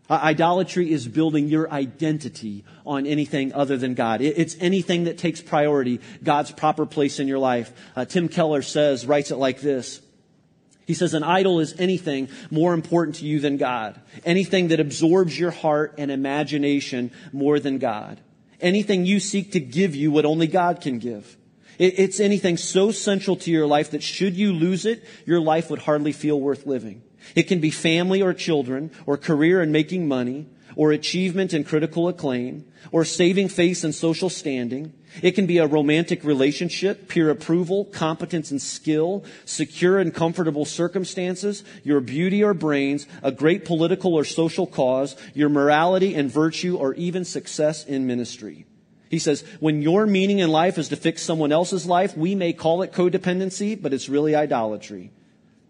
Idolatry 0.09 0.91
is 0.91 1.07
building 1.07 1.47
your 1.47 1.69
identity 1.69 2.63
on 2.85 3.05
anything 3.05 3.53
other 3.53 3.77
than 3.77 3.93
God. 3.93 4.21
It's 4.21 4.55
anything 4.59 5.03
that 5.03 5.17
takes 5.17 5.41
priority, 5.41 5.99
God's 6.23 6.51
proper 6.51 6.85
place 6.85 7.19
in 7.19 7.27
your 7.27 7.39
life. 7.39 7.73
Uh, 7.95 8.05
Tim 8.05 8.29
Keller 8.29 8.61
says, 8.61 9.05
writes 9.05 9.31
it 9.31 9.35
like 9.35 9.59
this. 9.59 10.01
He 10.85 10.93
says, 10.93 11.13
an 11.13 11.23
idol 11.23 11.59
is 11.59 11.77
anything 11.77 12.29
more 12.49 12.73
important 12.73 13.17
to 13.17 13.25
you 13.25 13.41
than 13.41 13.57
God. 13.57 13.99
Anything 14.23 14.69
that 14.69 14.79
absorbs 14.79 15.37
your 15.37 15.51
heart 15.51 15.95
and 15.97 16.09
imagination 16.09 17.11
more 17.33 17.59
than 17.59 17.77
God. 17.77 18.21
Anything 18.61 19.05
you 19.05 19.19
seek 19.19 19.51
to 19.51 19.59
give 19.59 19.93
you 19.93 20.09
what 20.11 20.23
only 20.23 20.47
God 20.47 20.79
can 20.79 20.99
give. 20.99 21.35
It's 21.77 22.19
anything 22.19 22.57
so 22.57 22.91
central 22.91 23.35
to 23.35 23.51
your 23.51 23.67
life 23.67 23.91
that 23.91 24.01
should 24.01 24.35
you 24.35 24.51
lose 24.53 24.85
it, 24.85 25.03
your 25.25 25.39
life 25.39 25.69
would 25.69 25.79
hardly 25.79 26.11
feel 26.11 26.39
worth 26.39 26.65
living. 26.65 27.03
It 27.35 27.43
can 27.43 27.59
be 27.59 27.71
family 27.71 28.21
or 28.21 28.33
children, 28.33 28.91
or 29.05 29.17
career 29.17 29.61
and 29.61 29.71
making 29.71 30.07
money, 30.07 30.47
or 30.75 30.91
achievement 30.91 31.53
and 31.53 31.65
critical 31.65 32.07
acclaim, 32.07 32.63
or 32.91 33.03
saving 33.03 33.49
face 33.49 33.83
and 33.83 33.95
social 33.95 34.29
standing. 34.29 34.93
It 35.23 35.31
can 35.31 35.47
be 35.47 35.57
a 35.57 35.65
romantic 35.65 36.23
relationship, 36.23 37.07
peer 37.07 37.31
approval, 37.31 37.85
competence 37.85 38.51
and 38.51 38.61
skill, 38.61 39.25
secure 39.43 39.97
and 39.97 40.13
comfortable 40.13 40.65
circumstances, 40.65 41.63
your 41.83 41.99
beauty 41.99 42.43
or 42.43 42.53
brains, 42.53 43.07
a 43.23 43.31
great 43.31 43.65
political 43.65 44.13
or 44.13 44.23
social 44.23 44.67
cause, 44.67 45.15
your 45.33 45.49
morality 45.49 46.13
and 46.13 46.29
virtue, 46.29 46.77
or 46.77 46.93
even 46.93 47.25
success 47.25 47.83
in 47.83 48.05
ministry. 48.05 48.65
He 49.09 49.19
says, 49.19 49.43
when 49.59 49.81
your 49.81 50.05
meaning 50.05 50.39
in 50.39 50.49
life 50.49 50.77
is 50.77 50.89
to 50.89 50.95
fix 50.95 51.23
someone 51.23 51.51
else's 51.51 51.85
life, 51.87 52.15
we 52.15 52.35
may 52.35 52.53
call 52.53 52.83
it 52.83 52.91
codependency, 52.91 53.81
but 53.81 53.93
it's 53.93 54.09
really 54.09 54.35
idolatry. 54.35 55.11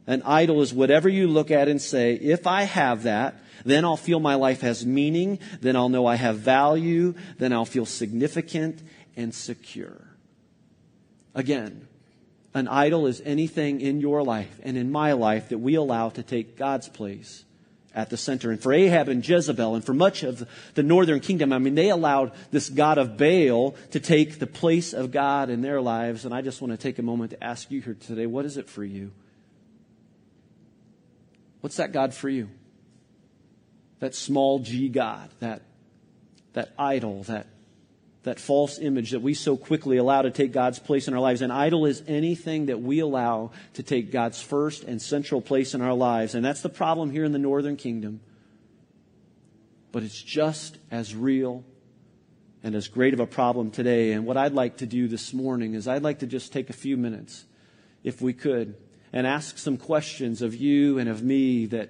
An 0.07 0.21
idol 0.23 0.61
is 0.61 0.73
whatever 0.73 1.09
you 1.09 1.27
look 1.27 1.51
at 1.51 1.67
and 1.67 1.81
say, 1.81 2.13
if 2.13 2.47
I 2.47 2.63
have 2.63 3.03
that, 3.03 3.35
then 3.65 3.83
I'll 3.83 3.97
feel 3.97 4.21
my 4.21 4.35
life 4.35 4.61
has 4.61 4.85
meaning, 4.85 5.39
then 5.59 5.75
I'll 5.75 5.89
know 5.89 6.05
I 6.05 6.15
have 6.15 6.37
value, 6.37 7.13
then 7.37 7.51
I'll 7.51 7.65
feel 7.65 7.85
significant 7.85 8.81
and 9.17 9.35
secure. 9.35 10.07
Again, 11.35 11.87
an 12.53 12.69
idol 12.69 13.05
is 13.05 13.21
anything 13.25 13.81
in 13.81 13.99
your 13.99 14.23
life 14.23 14.59
and 14.63 14.77
in 14.77 14.91
my 14.91 15.11
life 15.11 15.49
that 15.49 15.57
we 15.57 15.75
allow 15.75 16.09
to 16.09 16.23
take 16.23 16.57
God's 16.57 16.87
place 16.87 17.43
at 17.93 18.09
the 18.09 18.17
center. 18.17 18.51
And 18.51 18.61
for 18.61 18.71
Ahab 18.71 19.09
and 19.09 19.27
Jezebel 19.27 19.75
and 19.75 19.83
for 19.83 19.93
much 19.93 20.23
of 20.23 20.47
the 20.75 20.83
northern 20.83 21.19
kingdom, 21.19 21.51
I 21.51 21.57
mean, 21.57 21.75
they 21.75 21.89
allowed 21.89 22.31
this 22.51 22.69
God 22.69 22.97
of 22.97 23.17
Baal 23.17 23.75
to 23.91 23.99
take 23.99 24.39
the 24.39 24.47
place 24.47 24.93
of 24.93 25.11
God 25.11 25.49
in 25.49 25.61
their 25.61 25.81
lives. 25.81 26.23
And 26.23 26.33
I 26.33 26.41
just 26.41 26.61
want 26.61 26.71
to 26.71 26.77
take 26.77 26.97
a 26.97 27.03
moment 27.03 27.31
to 27.31 27.43
ask 27.43 27.69
you 27.69 27.81
here 27.81 27.97
today, 27.99 28.25
what 28.25 28.45
is 28.45 28.55
it 28.55 28.69
for 28.69 28.83
you? 28.83 29.11
What's 31.61 31.77
that 31.77 31.91
God 31.91 32.13
for 32.13 32.29
you? 32.29 32.49
That 33.99 34.13
small 34.13 34.59
g 34.59 34.89
God, 34.89 35.29
that, 35.39 35.63
that 36.53 36.73
idol, 36.77 37.23
that, 37.23 37.47
that 38.23 38.39
false 38.39 38.77
image 38.77 39.11
that 39.11 39.21
we 39.21 39.33
so 39.33 39.57
quickly 39.57 39.97
allow 39.97 40.21
to 40.21 40.31
take 40.31 40.51
God's 40.51 40.79
place 40.79 41.07
in 41.07 41.13
our 41.13 41.19
lives. 41.19 41.41
An 41.41 41.49
idol 41.49 41.85
is 41.85 42.03
anything 42.07 42.67
that 42.67 42.81
we 42.81 42.99
allow 42.99 43.51
to 43.73 43.83
take 43.83 44.11
God's 44.11 44.41
first 44.41 44.83
and 44.83 45.01
central 45.01 45.41
place 45.41 45.73
in 45.73 45.81
our 45.81 45.93
lives. 45.93 46.35
And 46.35 46.45
that's 46.45 46.61
the 46.61 46.69
problem 46.69 47.09
here 47.09 47.23
in 47.23 47.31
the 47.31 47.39
northern 47.39 47.75
kingdom. 47.75 48.19
But 49.91 50.03
it's 50.03 50.21
just 50.21 50.77
as 50.91 51.15
real 51.15 51.63
and 52.63 52.75
as 52.75 52.87
great 52.87 53.13
of 53.13 53.19
a 53.19 53.25
problem 53.25 53.71
today. 53.71 54.11
And 54.11 54.25
what 54.25 54.37
I'd 54.37 54.53
like 54.53 54.77
to 54.77 54.85
do 54.85 55.07
this 55.07 55.33
morning 55.33 55.73
is 55.73 55.87
I'd 55.87 56.03
like 56.03 56.19
to 56.19 56.27
just 56.27 56.51
take 56.51 56.69
a 56.69 56.73
few 56.73 56.97
minutes, 56.97 57.45
if 58.03 58.21
we 58.21 58.33
could, 58.33 58.75
and 59.13 59.25
ask 59.25 59.57
some 59.57 59.77
questions 59.77 60.41
of 60.41 60.55
you 60.55 60.99
and 60.99 61.09
of 61.09 61.23
me 61.23 61.65
that 61.67 61.89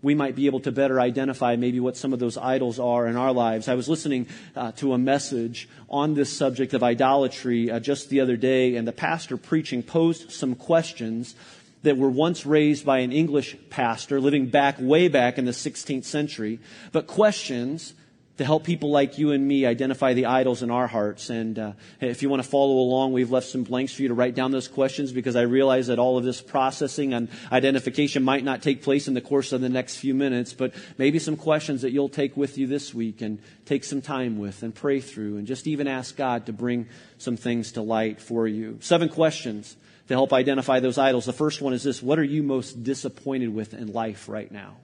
we 0.00 0.14
might 0.14 0.36
be 0.36 0.46
able 0.46 0.60
to 0.60 0.70
better 0.70 1.00
identify 1.00 1.56
maybe 1.56 1.80
what 1.80 1.96
some 1.96 2.12
of 2.12 2.18
those 2.18 2.38
idols 2.38 2.78
are 2.78 3.06
in 3.06 3.16
our 3.16 3.32
lives. 3.32 3.68
I 3.68 3.74
was 3.74 3.88
listening 3.88 4.28
uh, 4.54 4.72
to 4.72 4.92
a 4.92 4.98
message 4.98 5.68
on 5.88 6.14
this 6.14 6.32
subject 6.32 6.72
of 6.72 6.82
idolatry 6.82 7.70
uh, 7.70 7.80
just 7.80 8.08
the 8.08 8.20
other 8.20 8.36
day, 8.36 8.76
and 8.76 8.86
the 8.86 8.92
pastor 8.92 9.36
preaching 9.36 9.82
posed 9.82 10.30
some 10.30 10.54
questions 10.54 11.34
that 11.82 11.96
were 11.96 12.10
once 12.10 12.46
raised 12.46 12.84
by 12.84 12.98
an 12.98 13.12
English 13.12 13.56
pastor 13.70 14.20
living 14.20 14.46
back 14.46 14.76
way 14.78 15.08
back 15.08 15.38
in 15.38 15.44
the 15.44 15.52
16th 15.52 16.04
century, 16.04 16.60
but 16.92 17.06
questions 17.06 17.94
to 18.38 18.44
help 18.44 18.64
people 18.64 18.90
like 18.90 19.18
you 19.18 19.32
and 19.32 19.46
me 19.46 19.66
identify 19.66 20.14
the 20.14 20.26
idols 20.26 20.62
in 20.62 20.70
our 20.70 20.86
hearts. 20.86 21.28
And 21.28 21.58
uh, 21.58 21.72
if 22.00 22.22
you 22.22 22.28
want 22.28 22.42
to 22.42 22.48
follow 22.48 22.74
along, 22.74 23.12
we've 23.12 23.32
left 23.32 23.48
some 23.48 23.64
blanks 23.64 23.92
for 23.92 24.02
you 24.02 24.08
to 24.08 24.14
write 24.14 24.36
down 24.36 24.52
those 24.52 24.68
questions 24.68 25.12
because 25.12 25.34
I 25.34 25.42
realize 25.42 25.88
that 25.88 25.98
all 25.98 26.16
of 26.16 26.24
this 26.24 26.40
processing 26.40 27.12
and 27.12 27.28
identification 27.50 28.22
might 28.22 28.44
not 28.44 28.62
take 28.62 28.82
place 28.82 29.08
in 29.08 29.14
the 29.14 29.20
course 29.20 29.52
of 29.52 29.60
the 29.60 29.68
next 29.68 29.96
few 29.96 30.14
minutes, 30.14 30.52
but 30.52 30.72
maybe 30.96 31.18
some 31.18 31.36
questions 31.36 31.82
that 31.82 31.90
you'll 31.90 32.08
take 32.08 32.36
with 32.36 32.58
you 32.58 32.68
this 32.68 32.94
week 32.94 33.22
and 33.22 33.40
take 33.66 33.82
some 33.82 34.00
time 34.00 34.38
with 34.38 34.62
and 34.62 34.72
pray 34.72 35.00
through 35.00 35.36
and 35.36 35.46
just 35.46 35.66
even 35.66 35.88
ask 35.88 36.16
God 36.16 36.46
to 36.46 36.52
bring 36.52 36.86
some 37.18 37.36
things 37.36 37.72
to 37.72 37.82
light 37.82 38.20
for 38.20 38.46
you. 38.46 38.78
Seven 38.80 39.08
questions 39.08 39.76
to 40.06 40.14
help 40.14 40.32
identify 40.32 40.78
those 40.78 40.96
idols. 40.96 41.24
The 41.24 41.32
first 41.32 41.60
one 41.60 41.72
is 41.72 41.82
this 41.82 42.00
What 42.00 42.20
are 42.20 42.24
you 42.24 42.44
most 42.44 42.84
disappointed 42.84 43.52
with 43.52 43.74
in 43.74 43.92
life 43.92 44.28
right 44.28 44.50
now? 44.50 44.76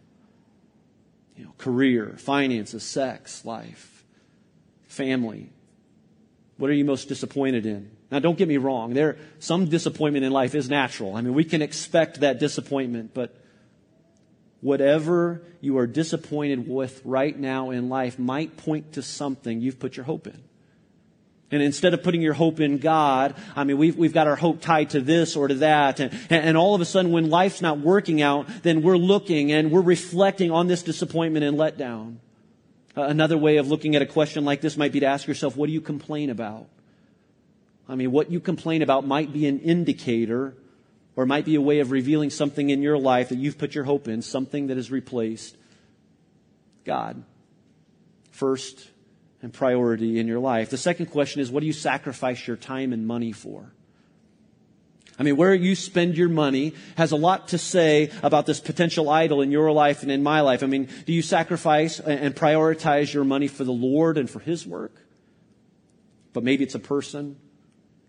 You 1.37 1.45
know, 1.45 1.55
career, 1.59 2.15
finances, 2.19 2.83
sex, 2.83 3.45
life, 3.45 4.05
family. 4.87 5.51
What 6.57 6.71
are 6.71 6.75
you 6.75 6.85
most 6.85 7.09
disappointed 7.09 7.67
in? 7.67 7.91
Now, 8.11 8.21
don't 8.21 8.39
get 8.39 8.47
me 8.47 8.59
wrong. 8.59 8.95
There, 8.95 9.17
some 9.41 9.67
disappointment 9.67 10.25
in 10.25 10.33
life 10.33 10.55
is 10.55 10.71
natural. 10.71 11.17
I 11.17 11.21
mean, 11.21 11.35
we 11.35 11.45
can 11.45 11.63
expect 11.63 12.21
that 12.21 12.39
disappointment, 12.39 13.13
but 13.13 13.37
whatever 14.61 15.43
you 15.61 15.79
are 15.79 15.87
disappointed 15.87 16.69
with 16.69 17.01
right 17.05 17.37
now 17.37 17.71
in 17.71 17.89
life 17.89 18.19
might 18.19 18.57
point 18.57 18.93
to 18.93 19.03
something 19.03 19.61
you've 19.61 19.81
put 19.81 19.97
your 19.97 20.05
hope 20.05 20.27
in. 20.27 20.43
And 21.55 21.63
instead 21.63 21.95
of 21.95 22.03
putting 22.03 22.21
your 22.21 22.35
hope 22.35 22.61
in 22.61 22.79
God, 22.79 23.35
I 23.55 23.65
mean, 23.65 23.79
we've, 23.79 23.97
we've 23.97 24.13
got 24.13 24.27
our 24.27 24.37
hope 24.37 24.61
tied 24.61 24.91
to 24.91 25.01
this 25.01 25.37
or 25.37 25.49
to 25.49 25.55
that. 25.55 26.01
And, 26.01 26.13
and 26.31 26.57
all 26.57 26.75
of 26.75 26.81
a 26.81 26.85
sudden, 26.85 27.13
when 27.13 27.31
life's 27.31 27.63
not 27.63 27.79
working 27.79 28.21
out, 28.21 28.47
then 28.63 28.83
we're 28.83 28.97
looking 28.97 29.53
and 29.53 29.71
we're 29.71 29.81
reflecting 29.81 30.51
on 30.51 30.67
this 30.67 30.83
disappointment 30.83 31.45
and 31.45 31.57
letdown. 31.57 32.17
Uh, 32.97 33.03
another 33.03 33.39
way 33.39 33.57
of 33.57 33.69
looking 33.69 33.97
at 33.97 34.03
a 34.03 34.07
question 34.07 34.45
like 34.45 34.61
this 34.61 34.77
might 34.77 34.93
be 34.93 35.01
to 35.01 35.07
ask 35.07 35.27
yourself, 35.27 35.57
what 35.57 35.67
do 35.67 35.73
you 35.73 35.81
complain 35.81 36.31
about? 36.31 36.67
I 37.89 37.97
mean, 37.97 38.13
what 38.13 38.31
you 38.31 38.41
complain 38.41 38.83
about 38.83 39.07
might 39.07 39.33
be 39.33 39.47
an 39.47 39.61
indicator 39.61 40.55
or 41.17 41.27
might 41.27 41.45
be 41.45 41.55
a 41.55 41.61
way 41.61 41.81
of 41.81 41.91
revealing 41.91 42.31
something 42.31 42.71
in 42.71 42.83
your 42.83 42.99
life 42.99 43.29
that 43.29 43.39
you've 43.39 43.59
put 43.59 43.75
your 43.75 43.85
hope 43.85 44.09
in, 44.09 44.23
something 44.23 44.69
that 44.69 44.77
has 44.77 44.91
replaced 44.91 45.57
God. 46.85 47.23
First, 48.31 48.89
and 49.45 49.53
priority 49.53 50.19
in 50.19 50.27
your 50.27 50.39
life. 50.39 50.71
The 50.71 50.79
second 50.79 51.07
question 51.07 51.43
is, 51.43 51.51
what 51.51 51.61
do 51.61 51.67
you 51.67 51.75
sacrifice 51.75 52.47
your 52.47 52.57
time 52.57 52.95
and 52.95 53.07
money 53.07 53.31
for? 53.31 53.75
I 55.19 55.23
mean, 55.23 55.37
where 55.37 55.53
you 55.53 55.75
spend 55.75 56.17
your 56.17 56.31
money 56.31 56.73
has 56.97 57.13
a 57.13 57.17
lot 57.17 57.49
to 57.49 57.59
say 57.59 58.11
about 58.23 58.47
this 58.47 58.59
potential 58.59 59.11
idol 59.11 59.43
in 59.43 59.53
your 59.53 59.71
life 59.71 60.03
and 60.03 60.11
in 60.11 60.23
my 60.23 60.41
life. 60.41 60.63
I 60.63 60.67
mean, 60.67 60.89
do 61.05 61.13
you 61.13 61.21
sacrifice 61.21 62.01
and 62.01 62.35
prioritize 62.35 63.13
your 63.13 63.25
money 63.25 63.47
for 63.47 63.65
the 63.65 63.73
Lord 63.73 64.17
and 64.17 64.31
for 64.31 64.41
His 64.41 64.67
work? 64.67 64.97
But 66.33 66.43
maybe 66.43 66.65
it's 66.65 66.75
a 66.75 66.81
person, 66.81 67.37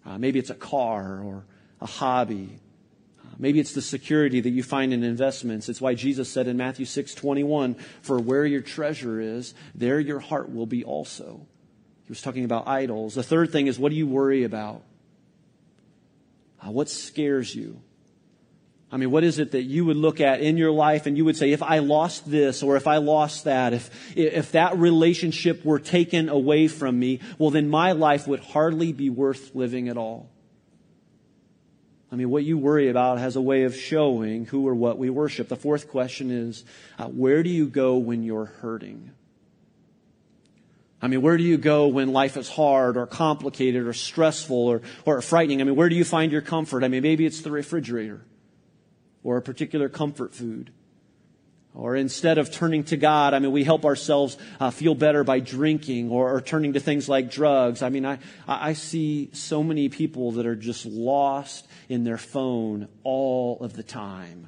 uh, 0.06 0.18
maybe 0.18 0.40
it's 0.40 0.50
a 0.50 0.56
car 0.56 1.22
or 1.22 1.46
a 1.82 1.86
hobby 1.86 2.60
Maybe 3.38 3.60
it's 3.60 3.74
the 3.74 3.82
security 3.82 4.40
that 4.40 4.50
you 4.50 4.64
find 4.64 4.94
in 4.94 5.04
investments. 5.04 5.68
It's 5.70 5.82
why 5.82 5.96
Jesus 5.96 6.30
said 6.30 6.48
in 6.48 6.58
Matthew 6.58 6.86
6 6.86 7.14
21, 7.14 7.76
For 8.02 8.20
where 8.20 8.46
your 8.46 8.62
treasure 8.62 9.20
is, 9.20 9.54
there 9.74 10.00
your 10.00 10.20
heart 10.20 10.54
will 10.54 10.66
be 10.66 10.84
also. 10.84 11.46
He 12.06 12.12
was 12.12 12.22
talking 12.22 12.46
about 12.46 12.68
idols. 12.68 13.16
The 13.16 13.24
third 13.24 13.52
thing 13.52 13.68
is, 13.68 13.80
what 13.80 13.90
do 13.90 13.96
you 13.96 14.08
worry 14.08 14.44
about? 14.44 14.84
Uh, 16.66 16.72
what 16.72 16.90
scares 16.90 17.54
you? 17.54 17.82
I 18.92 18.98
mean, 18.98 19.12
what 19.12 19.24
is 19.24 19.40
it 19.40 19.52
that 19.52 19.64
you 19.64 19.84
would 19.86 19.98
look 19.98 20.22
at 20.22 20.40
in 20.40 20.58
your 20.58 20.72
life 20.72 21.06
and 21.06 21.18
you 21.18 21.26
would 21.26 21.36
say, 21.36 21.52
if 21.52 21.64
I 21.64 21.80
lost 21.80 22.30
this 22.30 22.64
or 22.64 22.78
if 22.78 22.88
I 22.88 22.98
lost 22.98 23.44
that, 23.44 23.74
if, 23.74 24.16
if 24.16 24.52
that 24.54 24.78
relationship 24.78 25.66
were 25.66 25.80
taken 25.80 26.30
away 26.30 26.68
from 26.68 26.98
me, 26.98 27.20
well, 27.38 27.50
then 27.50 27.68
my 27.68 27.92
life 27.94 28.28
would 28.28 28.40
hardly 28.40 28.94
be 28.94 29.10
worth 29.10 29.54
living 29.56 29.90
at 29.90 29.98
all. 29.98 30.30
I 32.12 32.16
mean, 32.16 32.30
what 32.30 32.44
you 32.44 32.58
worry 32.58 32.90
about 32.90 33.18
has 33.18 33.36
a 33.36 33.42
way 33.42 33.64
of 33.64 33.76
showing 33.76 34.46
who 34.46 34.68
or 34.68 34.76
what 34.76 34.98
we 34.98 35.10
worship. 35.10 35.50
The 35.50 35.56
fourth 35.56 35.90
question 35.90 36.32
is 36.32 36.64
uh, 37.00 37.08
where 37.08 37.44
do 37.44 37.50
you 37.50 37.68
go 37.68 37.98
when 37.98 38.24
you're 38.24 38.46
hurting? 38.46 39.12
I 41.02 41.08
mean, 41.08 41.22
where 41.22 41.38
do 41.38 41.44
you 41.44 41.58
go 41.58 41.88
when 41.88 42.14
life 42.14 42.38
is 42.38 42.50
hard 42.50 42.98
or 42.98 43.06
complicated 43.06 43.86
or 43.86 43.94
stressful 43.94 44.56
or, 44.56 44.82
or 45.06 45.22
frightening? 45.22 45.62
I 45.62 45.66
mean, 45.66 45.76
where 45.76 45.90
do 45.90 45.96
you 45.96 46.06
find 46.06 46.32
your 46.32 46.42
comfort? 46.42 46.84
I 46.84 46.88
mean, 46.88 47.04
maybe 47.04 47.26
it's 47.26 47.42
the 47.42 47.52
refrigerator 47.52 48.22
or 49.24 49.38
a 49.38 49.42
particular 49.42 49.90
comfort 49.90 50.34
food. 50.34 50.72
Or 51.76 51.98
instead 51.98 52.38
of 52.38 52.52
turning 52.52 52.86
to 52.86 52.98
God, 52.98 53.34
I 53.34 53.40
mean, 53.40 53.52
we 53.52 53.66
help 53.66 53.84
ourselves 53.84 54.38
uh, 54.62 54.72
feel 54.72 54.96
better 54.96 55.26
by 55.26 55.42
drinking 55.42 56.10
or, 56.10 56.34
or, 56.34 56.40
turning 56.40 56.74
to 56.74 56.80
things 56.80 57.10
like 57.10 57.30
drugs. 57.30 57.82
I 57.82 57.90
mean, 57.90 58.06
I, 58.06 58.20
I 58.48 58.74
see 58.74 59.30
so 59.34 59.62
many 59.62 59.90
people 59.90 60.32
that 60.34 60.46
are 60.46 60.56
just 60.56 60.86
lost 60.86 61.68
in 61.90 62.06
their 62.06 62.18
phone 62.18 62.88
all 63.04 63.58
of 63.60 63.74
the 63.74 63.84
time. 63.84 64.48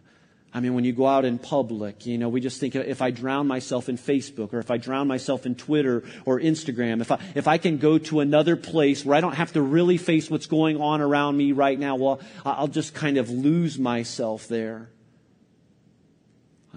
I 0.54 0.62
mean, 0.62 0.74
when 0.74 0.86
you 0.86 0.94
go 0.94 1.06
out 1.06 1.26
in 1.26 1.38
public, 1.38 2.06
you 2.06 2.18
know, 2.18 2.30
we 2.30 2.40
just 2.40 2.62
think 2.62 2.76
if 2.76 3.02
I 3.02 3.12
drown 3.12 3.46
myself 3.46 3.90
in 3.90 3.98
Facebook 3.98 4.54
or 4.54 4.60
if 4.60 4.72
I 4.72 4.78
drown 4.78 5.08
myself 5.08 5.46
in 5.46 5.56
Twitter 5.56 6.04
or 6.24 6.40
Instagram, 6.40 7.02
if 7.02 7.12
I, 7.12 7.20
if 7.36 7.48
I 7.50 7.58
can 7.58 7.78
go 7.78 7.98
to 7.98 8.22
another 8.22 8.56
place 8.56 9.04
where 9.04 9.18
I 9.18 9.22
don't 9.22 9.36
have 9.36 9.52
to 9.54 9.62
really 9.62 9.98
face 9.98 10.32
what's 10.32 10.48
going 10.48 10.80
on 10.80 11.02
around 11.02 11.36
me 11.36 11.52
right 11.52 11.78
now, 11.78 11.98
well, 11.98 12.22
I'll 12.46 12.70
just 12.70 12.94
kind 12.94 13.18
of 13.18 13.30
lose 13.30 13.78
myself 13.78 14.48
there. 14.48 14.90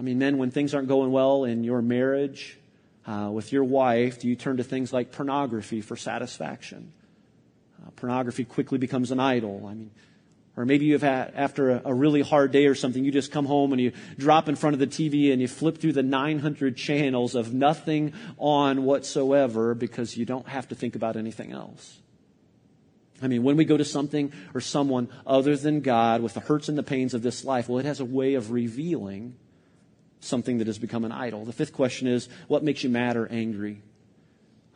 I 0.01 0.03
mean, 0.03 0.17
men, 0.17 0.39
when 0.39 0.49
things 0.49 0.73
aren't 0.73 0.87
going 0.87 1.11
well 1.11 1.43
in 1.43 1.63
your 1.63 1.79
marriage, 1.79 2.57
uh, 3.05 3.29
with 3.31 3.53
your 3.53 3.63
wife, 3.63 4.19
do 4.19 4.27
you 4.27 4.35
turn 4.35 4.57
to 4.57 4.63
things 4.63 4.91
like 4.91 5.11
pornography 5.11 5.81
for 5.81 5.95
satisfaction? 5.95 6.91
Uh, 7.79 7.91
pornography 7.91 8.43
quickly 8.43 8.79
becomes 8.79 9.11
an 9.11 9.19
idol. 9.19 9.67
I 9.69 9.75
mean, 9.75 9.91
or 10.57 10.65
maybe 10.65 10.85
you've 10.85 11.03
had, 11.03 11.33
after 11.35 11.69
a, 11.69 11.81
a, 11.85 11.93
really 11.93 12.23
hard 12.23 12.51
day 12.51 12.65
or 12.65 12.73
something, 12.73 13.05
you 13.05 13.11
just 13.11 13.31
come 13.31 13.45
home 13.45 13.73
and 13.73 13.79
you 13.79 13.91
drop 14.17 14.49
in 14.49 14.55
front 14.55 14.73
of 14.73 14.79
the 14.79 14.87
TV 14.87 15.31
and 15.31 15.39
you 15.39 15.47
flip 15.47 15.77
through 15.77 15.93
the 15.93 16.01
900 16.01 16.75
channels 16.75 17.35
of 17.35 17.53
nothing 17.53 18.13
on 18.39 18.85
whatsoever 18.85 19.75
because 19.75 20.17
you 20.17 20.25
don't 20.25 20.47
have 20.47 20.67
to 20.69 20.73
think 20.73 20.95
about 20.95 21.15
anything 21.15 21.51
else. 21.51 21.99
I 23.21 23.27
mean, 23.27 23.43
when 23.43 23.55
we 23.55 23.65
go 23.65 23.77
to 23.77 23.85
something 23.85 24.33
or 24.55 24.61
someone 24.61 25.09
other 25.27 25.55
than 25.55 25.81
God 25.81 26.23
with 26.23 26.33
the 26.33 26.39
hurts 26.39 26.69
and 26.69 26.77
the 26.77 26.81
pains 26.81 27.13
of 27.13 27.21
this 27.21 27.45
life, 27.45 27.69
well, 27.69 27.77
it 27.77 27.85
has 27.85 27.99
a 27.99 28.05
way 28.05 28.33
of 28.33 28.49
revealing 28.49 29.35
something 30.21 30.59
that 30.59 30.67
has 30.67 30.79
become 30.79 31.03
an 31.03 31.11
idol. 31.11 31.45
The 31.45 31.53
fifth 31.53 31.73
question 31.73 32.07
is 32.07 32.29
what 32.47 32.63
makes 32.63 32.83
you 32.83 32.89
mad 32.89 33.17
or 33.17 33.27
angry? 33.27 33.81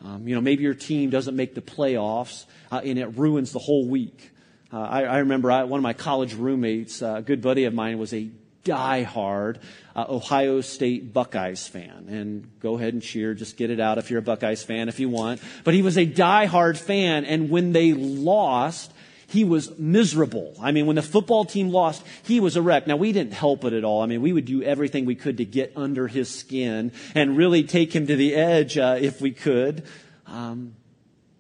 Um, 0.04 0.28
you 0.28 0.36
know, 0.36 0.42
maybe 0.42 0.64
your 0.64 0.74
team 0.74 1.10
doesn't 1.10 1.36
make 1.36 1.56
the 1.56 1.62
playoffs 1.62 2.46
uh, 2.72 2.82
and 2.84 3.00
it 3.00 3.18
ruins 3.18 3.52
the 3.52 3.60
whole 3.60 3.88
week. 3.88 4.32
Uh, 4.74 4.82
I, 4.82 5.04
I, 5.04 5.18
remember 5.20 5.52
I, 5.52 5.64
one 5.64 5.80
of 5.80 5.84
my 5.84 5.94
college 5.94 6.34
roommates, 6.34 7.02
uh, 7.02 7.16
a 7.18 7.22
good 7.22 7.42
buddy 7.42 7.64
of 7.66 7.74
mine, 7.74 7.98
was 7.98 8.14
a 8.14 8.30
die-hard 8.66 9.60
uh, 9.96 10.06
Ohio 10.10 10.60
State 10.60 11.14
Buckeyes 11.14 11.68
fan. 11.68 12.08
And 12.10 12.60
go 12.60 12.76
ahead 12.78 12.94
and 12.94 13.02
cheer. 13.02 13.34
Just 13.34 13.56
get 13.58 13.70
it 13.70 13.80
out 13.80 13.98
if 13.98 14.10
you're 14.10 14.20
a 14.20 14.24
Buckeyes 14.24 14.64
fan 14.64 14.90
if 14.90 15.00
you 15.00 15.08
want. 15.08 15.40
But 15.64 15.74
he 15.74 15.82
was 15.82 15.98
a 15.98 16.06
die-hard 16.06 16.78
fan. 16.78 17.24
And 17.24 17.50
when 17.50 17.72
they 17.72 17.94
lost, 17.94 18.92
he 19.28 19.44
was 19.44 19.78
miserable. 19.78 20.56
I 20.62 20.72
mean, 20.72 20.86
when 20.86 20.96
the 20.96 21.02
football 21.02 21.46
team 21.46 21.70
lost, 21.70 22.04
he 22.24 22.40
was 22.40 22.56
a 22.56 22.62
wreck. 22.62 22.88
Now, 22.88 22.96
we 22.96 23.12
didn't 23.12 23.34
help 23.34 23.64
it 23.64 23.74
at 23.74 23.84
all. 23.84 24.02
I 24.02 24.06
mean, 24.06 24.22
we 24.22 24.34
would 24.34 24.46
do 24.46 24.62
everything 24.64 25.06
we 25.06 25.16
could 25.16 25.38
to 25.38 25.46
get 25.46 25.74
under 25.76 26.08
his 26.08 26.34
skin 26.34 26.92
and 27.14 27.38
really 27.38 27.64
take 27.64 27.96
him 27.96 28.08
to 28.08 28.16
the 28.16 28.36
edge 28.36 28.78
uh, 28.78 28.98
if 29.00 29.22
we 29.22 29.32
could. 29.32 29.84
Um, 30.28 30.76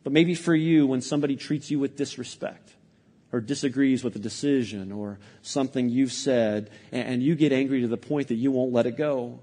but 0.03 0.13
maybe 0.13 0.35
for 0.35 0.55
you, 0.55 0.87
when 0.87 1.01
somebody 1.01 1.35
treats 1.35 1.71
you 1.71 1.79
with 1.79 1.95
disrespect 1.95 2.73
or 3.31 3.41
disagrees 3.41 4.03
with 4.03 4.15
a 4.15 4.19
decision 4.19 4.91
or 4.91 5.19
something 5.41 5.89
you've 5.89 6.13
said, 6.13 6.69
and, 6.91 7.07
and 7.07 7.23
you 7.23 7.35
get 7.35 7.51
angry 7.51 7.81
to 7.81 7.87
the 7.87 7.97
point 7.97 8.27
that 8.29 8.35
you 8.35 8.51
won't 8.51 8.71
let 8.71 8.85
it 8.85 8.97
go, 8.97 9.39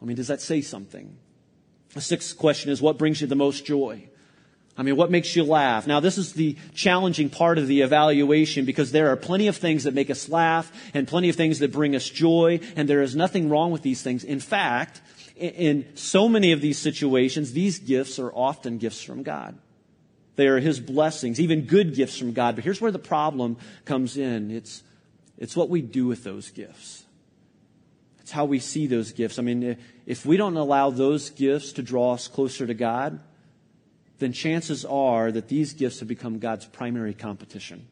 I 0.00 0.04
mean, 0.04 0.16
does 0.16 0.28
that 0.28 0.40
say 0.40 0.60
something? 0.60 1.16
The 1.94 2.00
sixth 2.00 2.36
question 2.36 2.70
is 2.70 2.82
what 2.82 2.98
brings 2.98 3.20
you 3.20 3.26
the 3.26 3.34
most 3.34 3.64
joy? 3.64 4.08
I 4.78 4.82
mean, 4.82 4.96
what 4.96 5.10
makes 5.10 5.34
you 5.34 5.42
laugh? 5.42 5.86
Now, 5.86 6.00
this 6.00 6.18
is 6.18 6.34
the 6.34 6.56
challenging 6.74 7.30
part 7.30 7.56
of 7.56 7.66
the 7.66 7.80
evaluation 7.80 8.66
because 8.66 8.92
there 8.92 9.10
are 9.10 9.16
plenty 9.16 9.48
of 9.48 9.56
things 9.56 9.84
that 9.84 9.94
make 9.94 10.10
us 10.10 10.28
laugh 10.28 10.70
and 10.92 11.08
plenty 11.08 11.30
of 11.30 11.36
things 11.36 11.60
that 11.60 11.72
bring 11.72 11.96
us 11.96 12.08
joy, 12.08 12.60
and 12.76 12.88
there 12.88 13.00
is 13.00 13.16
nothing 13.16 13.48
wrong 13.48 13.70
with 13.70 13.82
these 13.82 14.02
things. 14.02 14.22
In 14.22 14.38
fact, 14.38 15.00
in 15.36 15.86
so 15.94 16.28
many 16.28 16.52
of 16.52 16.60
these 16.60 16.78
situations, 16.78 17.52
these 17.52 17.78
gifts 17.78 18.18
are 18.18 18.30
often 18.30 18.76
gifts 18.76 19.02
from 19.02 19.22
God. 19.22 19.56
They 20.36 20.46
are 20.48 20.60
His 20.60 20.78
blessings, 20.78 21.40
even 21.40 21.62
good 21.62 21.94
gifts 21.94 22.18
from 22.18 22.32
God. 22.32 22.54
But 22.56 22.64
here's 22.64 22.80
where 22.80 22.92
the 22.92 22.98
problem 22.98 23.56
comes 23.86 24.18
in. 24.18 24.50
It's, 24.50 24.82
it's 25.38 25.56
what 25.56 25.70
we 25.70 25.80
do 25.80 26.06
with 26.06 26.22
those 26.22 26.50
gifts. 26.50 27.04
It's 28.20 28.30
how 28.32 28.44
we 28.44 28.58
see 28.58 28.86
those 28.86 29.12
gifts. 29.12 29.38
I 29.38 29.42
mean, 29.42 29.78
if 30.04 30.26
we 30.26 30.36
don't 30.36 30.56
allow 30.56 30.90
those 30.90 31.30
gifts 31.30 31.72
to 31.74 31.82
draw 31.82 32.12
us 32.12 32.28
closer 32.28 32.66
to 32.66 32.74
God, 32.74 33.20
then 34.18 34.32
chances 34.32 34.84
are 34.84 35.30
that 35.30 35.48
these 35.48 35.74
gifts 35.74 36.00
have 36.00 36.08
become 36.08 36.38
God's 36.38 36.64
primary 36.64 37.14
competition. 37.14 37.86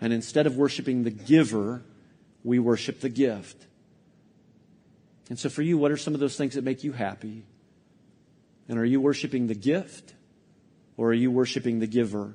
And 0.00 0.12
instead 0.12 0.46
of 0.46 0.56
worshiping 0.56 1.04
the 1.04 1.10
giver, 1.10 1.82
we 2.44 2.58
worship 2.58 3.00
the 3.00 3.08
gift. 3.08 3.66
And 5.28 5.38
so 5.38 5.48
for 5.48 5.62
you, 5.62 5.78
what 5.78 5.90
are 5.90 5.96
some 5.96 6.14
of 6.14 6.20
those 6.20 6.36
things 6.36 6.54
that 6.54 6.64
make 6.64 6.84
you 6.84 6.92
happy? 6.92 7.44
And 8.68 8.78
are 8.78 8.84
you 8.84 9.00
worshiping 9.00 9.46
the 9.46 9.54
gift 9.54 10.14
or 10.96 11.10
are 11.10 11.14
you 11.14 11.30
worshiping 11.30 11.78
the 11.78 11.86
giver? 11.86 12.34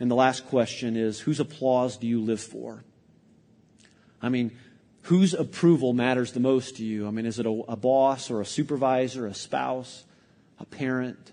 And 0.00 0.10
the 0.10 0.14
last 0.14 0.46
question 0.46 0.96
is 0.96 1.20
whose 1.20 1.40
applause 1.40 1.96
do 1.96 2.06
you 2.06 2.20
live 2.20 2.40
for? 2.40 2.84
I 4.22 4.28
mean, 4.28 4.56
whose 5.02 5.34
approval 5.34 5.92
matters 5.92 6.32
the 6.32 6.40
most 6.40 6.76
to 6.76 6.84
you? 6.84 7.06
I 7.06 7.10
mean, 7.10 7.26
is 7.26 7.38
it 7.38 7.46
a, 7.46 7.50
a 7.68 7.76
boss 7.76 8.30
or 8.30 8.40
a 8.40 8.46
supervisor, 8.46 9.26
a 9.26 9.34
spouse, 9.34 10.04
a 10.58 10.64
parent? 10.64 11.32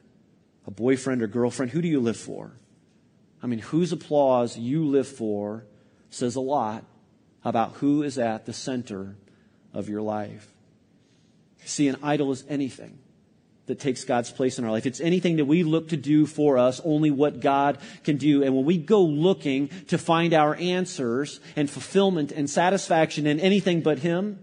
A 0.68 0.72
boyfriend 0.72 1.22
or 1.22 1.28
girlfriend? 1.28 1.72
Who 1.72 1.82
do 1.82 1.88
you 1.88 2.00
live 2.00 2.18
for? 2.18 2.54
I 3.42 3.48
mean, 3.48 3.60
whose 3.60 3.92
applause 3.92 4.58
you 4.58 4.86
live 4.86 5.08
for 5.08 5.66
says 6.10 6.36
a 6.36 6.42
lot 6.42 6.84
about 7.44 7.74
who 7.74 8.02
is 8.02 8.18
at 8.18 8.46
the 8.46 8.54
center 8.54 9.16
of 9.74 9.88
your 9.88 10.02
life. 10.02 10.52
See, 11.64 11.88
an 11.88 11.98
idol 12.02 12.32
is 12.32 12.44
anything 12.50 12.98
that 13.68 13.80
takes 13.80 14.04
God's 14.04 14.32
place 14.32 14.60
in 14.60 14.66
our 14.66 14.72
life. 14.72 14.86
It's 14.86 15.00
anything 15.00 15.38
that 15.38 15.46
we 15.46 15.64
look 15.64 15.90
to 15.90 15.98
do 15.98 16.26
for 16.26 16.58
us, 16.58 16.80
only 16.84 17.12
what 17.12 17.40
God 17.40 17.80
can 18.04 18.18
do. 18.18 18.44
And 18.44 18.56
when 18.56 18.66
we 18.66 18.78
go 18.78 19.04
looking 19.04 19.70
to 19.88 19.98
find 19.98 20.34
our 20.34 20.56
answers 20.56 21.40
and 21.56 21.70
fulfillment 21.70 22.32
and 22.32 22.50
satisfaction 22.50 23.26
in 23.26 23.40
anything 23.40 23.82
but 23.82 24.00
Him, 24.00 24.40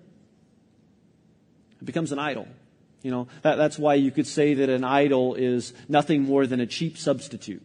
it 1.81 1.85
becomes 1.85 2.13
an 2.13 2.19
idol. 2.19 2.49
You 3.03 3.11
know, 3.11 3.29
that, 3.43 3.57
that's 3.57 3.79
why 3.79 3.95
you 3.95 4.11
could 4.11 4.27
say 4.27 4.55
that 4.55 4.69
an 4.69 4.85
idol 4.85 5.35
is 5.35 5.73
nothing 5.89 6.23
more 6.23 6.47
than 6.47 6.61
a 6.61 6.67
cheap 6.67 6.97
substitute. 6.97 7.63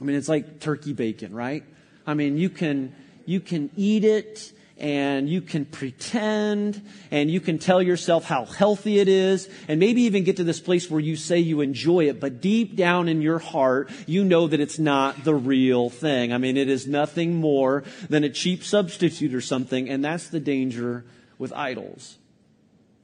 I 0.00 0.04
mean, 0.04 0.16
it's 0.16 0.28
like 0.28 0.60
turkey 0.60 0.92
bacon, 0.92 1.34
right? 1.34 1.64
I 2.06 2.14
mean, 2.14 2.36
you 2.36 2.50
can, 2.50 2.94
you 3.24 3.38
can 3.38 3.70
eat 3.76 4.04
it 4.04 4.52
and 4.78 5.28
you 5.28 5.40
can 5.40 5.64
pretend 5.64 6.82
and 7.12 7.30
you 7.30 7.40
can 7.40 7.58
tell 7.58 7.80
yourself 7.80 8.24
how 8.24 8.44
healthy 8.44 8.98
it 8.98 9.06
is 9.06 9.48
and 9.68 9.78
maybe 9.78 10.02
even 10.02 10.24
get 10.24 10.38
to 10.38 10.44
this 10.44 10.58
place 10.58 10.90
where 10.90 10.98
you 10.98 11.14
say 11.14 11.38
you 11.38 11.60
enjoy 11.60 12.08
it, 12.08 12.18
but 12.18 12.40
deep 12.40 12.74
down 12.74 13.08
in 13.08 13.22
your 13.22 13.38
heart, 13.38 13.90
you 14.06 14.24
know 14.24 14.48
that 14.48 14.58
it's 14.58 14.80
not 14.80 15.22
the 15.22 15.34
real 15.34 15.88
thing. 15.88 16.32
I 16.32 16.38
mean, 16.38 16.56
it 16.56 16.68
is 16.68 16.88
nothing 16.88 17.36
more 17.36 17.84
than 18.08 18.24
a 18.24 18.30
cheap 18.30 18.64
substitute 18.64 19.34
or 19.34 19.40
something, 19.40 19.88
and 19.88 20.04
that's 20.04 20.28
the 20.28 20.40
danger 20.40 21.04
with 21.38 21.52
idols. 21.52 22.18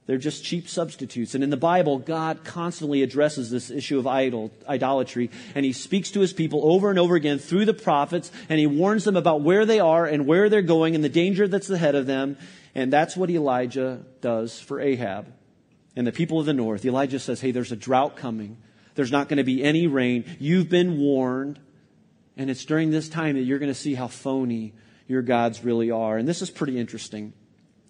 They're 0.09 0.17
just 0.17 0.43
cheap 0.43 0.67
substitutes. 0.67 1.35
And 1.35 1.43
in 1.43 1.51
the 1.51 1.55
Bible, 1.55 1.99
God 1.99 2.43
constantly 2.43 3.03
addresses 3.03 3.51
this 3.51 3.69
issue 3.69 3.99
of 3.99 4.07
idol, 4.07 4.51
idolatry, 4.67 5.29
and 5.53 5.63
He 5.63 5.71
speaks 5.71 6.09
to 6.09 6.19
His 6.19 6.33
people 6.33 6.61
over 6.63 6.89
and 6.89 6.97
over 6.97 7.13
again 7.13 7.37
through 7.37 7.65
the 7.65 7.75
prophets, 7.75 8.31
and 8.49 8.57
He 8.59 8.65
warns 8.65 9.03
them 9.03 9.15
about 9.15 9.41
where 9.41 9.67
they 9.67 9.79
are 9.79 10.07
and 10.07 10.25
where 10.25 10.49
they're 10.49 10.63
going 10.63 10.95
and 10.95 11.03
the 11.03 11.09
danger 11.09 11.47
that's 11.47 11.69
ahead 11.69 11.93
of 11.93 12.07
them. 12.07 12.37
And 12.73 12.91
that's 12.91 13.15
what 13.15 13.29
Elijah 13.29 14.03
does 14.19 14.59
for 14.59 14.79
Ahab 14.79 15.31
and 15.95 16.07
the 16.07 16.11
people 16.11 16.39
of 16.39 16.47
the 16.47 16.53
north. 16.53 16.85
Elijah 16.85 17.19
says, 17.19 17.39
Hey, 17.39 17.51
there's 17.51 17.71
a 17.71 17.75
drought 17.75 18.15
coming. 18.17 18.57
There's 18.95 19.11
not 19.11 19.29
going 19.29 19.37
to 19.37 19.43
be 19.43 19.63
any 19.63 19.85
rain. 19.85 20.25
You've 20.39 20.69
been 20.69 20.97
warned. 20.97 21.59
And 22.35 22.49
it's 22.49 22.65
during 22.65 22.89
this 22.89 23.09
time 23.09 23.35
that 23.35 23.43
you're 23.43 23.59
going 23.59 23.71
to 23.71 23.79
see 23.79 23.93
how 23.93 24.07
phony 24.07 24.73
your 25.07 25.21
gods 25.21 25.63
really 25.63 25.91
are. 25.91 26.17
And 26.17 26.27
this 26.27 26.41
is 26.41 26.49
pretty 26.49 26.79
interesting 26.79 27.33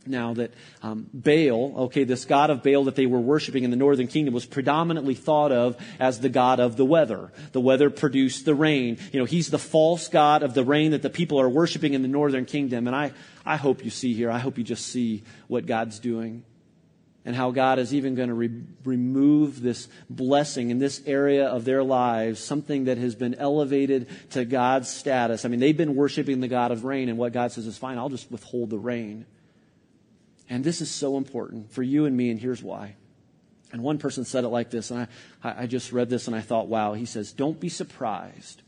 now 0.09 0.33
that 0.33 0.53
um, 0.81 1.09
Baal, 1.13 1.73
okay, 1.85 2.03
this 2.03 2.25
god 2.25 2.49
of 2.49 2.63
Baal 2.63 2.85
that 2.85 2.95
they 2.95 3.05
were 3.05 3.19
worshiping 3.19 3.63
in 3.63 3.71
the 3.71 3.77
northern 3.77 4.07
kingdom 4.07 4.33
was 4.33 4.45
predominantly 4.45 5.15
thought 5.15 5.51
of 5.51 5.77
as 5.99 6.19
the 6.19 6.29
god 6.29 6.59
of 6.59 6.75
the 6.75 6.85
weather. 6.85 7.31
The 7.51 7.61
weather 7.61 7.89
produced 7.89 8.45
the 8.45 8.55
rain. 8.55 8.97
You 9.11 9.19
know, 9.19 9.25
he's 9.25 9.49
the 9.49 9.59
false 9.59 10.07
god 10.07 10.43
of 10.43 10.53
the 10.53 10.63
rain 10.63 10.91
that 10.91 11.01
the 11.01 11.09
people 11.09 11.39
are 11.39 11.49
worshiping 11.49 11.93
in 11.93 12.01
the 12.01 12.07
northern 12.07 12.45
kingdom. 12.45 12.87
And 12.87 12.95
I, 12.95 13.11
I 13.45 13.57
hope 13.57 13.85
you 13.85 13.91
see 13.91 14.13
here, 14.13 14.31
I 14.31 14.39
hope 14.39 14.57
you 14.57 14.63
just 14.63 14.87
see 14.87 15.23
what 15.47 15.65
God's 15.65 15.99
doing 15.99 16.43
and 17.25 17.35
how 17.35 17.51
God 17.51 17.79
is 17.79 17.93
even 17.93 18.15
going 18.15 18.29
to 18.29 18.33
re- 18.33 18.63
remove 18.85 19.61
this 19.61 19.87
blessing 20.09 20.69
in 20.69 20.79
this 20.79 21.01
area 21.05 21.47
of 21.47 21.65
their 21.65 21.83
lives, 21.83 22.39
something 22.39 22.85
that 22.85 22.97
has 22.97 23.13
been 23.13 23.35
elevated 23.35 24.07
to 24.31 24.45
God's 24.45 24.89
status. 24.89 25.45
I 25.45 25.49
mean, 25.49 25.59
they've 25.59 25.77
been 25.77 25.95
worshiping 25.95 26.39
the 26.39 26.47
God 26.47 26.71
of 26.71 26.85
rain, 26.85 27.09
and 27.09 27.17
what 27.17 27.33
God 27.33 27.51
says 27.51 27.67
is, 27.67 27.77
fine, 27.77 27.97
I'll 27.97 28.09
just 28.09 28.31
withhold 28.31 28.69
the 28.69 28.79
rain. 28.79 29.25
And 30.49 30.63
this 30.63 30.81
is 30.81 30.89
so 30.89 31.17
important 31.17 31.71
for 31.71 31.83
you 31.83 32.05
and 32.05 32.17
me, 32.17 32.31
and 32.31 32.39
here's 32.39 32.63
why. 32.63 32.95
And 33.71 33.83
one 33.83 33.99
person 33.99 34.25
said 34.25 34.43
it 34.43 34.49
like 34.49 34.71
this, 34.71 34.89
and 34.89 35.07
I, 35.43 35.63
I 35.63 35.67
just 35.67 35.91
read 35.91 36.09
this 36.09 36.27
and 36.27 36.35
I 36.35 36.41
thought, 36.41 36.67
wow. 36.67 36.93
He 36.93 37.05
says, 37.05 37.31
Don't 37.31 37.59
be 37.59 37.69
surprised 37.69 38.63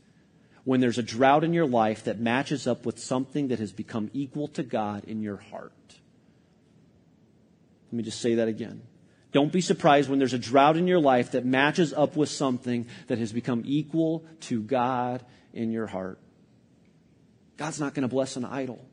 when 0.64 0.80
there's 0.80 0.98
a 0.98 1.02
drought 1.02 1.42
in 1.42 1.52
your 1.52 1.66
life 1.66 2.04
that 2.04 2.20
matches 2.20 2.68
up 2.68 2.86
with 2.86 3.00
something 3.00 3.48
that 3.48 3.58
has 3.58 3.72
become 3.72 4.10
equal 4.12 4.46
to 4.48 4.62
God 4.62 5.04
in 5.04 5.20
your 5.20 5.38
heart. 5.38 5.72
Let 7.90 7.96
me 7.96 8.04
just 8.04 8.20
say 8.20 8.36
that 8.36 8.46
again. 8.46 8.82
Don't 9.32 9.50
be 9.50 9.60
surprised 9.60 10.08
when 10.08 10.18
there's 10.18 10.34
a 10.34 10.38
drought 10.38 10.76
in 10.76 10.86
your 10.86 11.00
life 11.00 11.32
that 11.32 11.44
matches 11.44 11.92
up 11.92 12.16
with 12.16 12.28
something 12.28 12.86
that 13.08 13.18
has 13.18 13.32
become 13.32 13.62
equal 13.66 14.24
to 14.42 14.62
God 14.62 15.24
in 15.52 15.72
your 15.72 15.86
heart. 15.86 16.20
God's 17.56 17.80
not 17.80 17.94
going 17.94 18.02
to 18.02 18.08
bless 18.08 18.36
an 18.36 18.44
idol. 18.44 18.84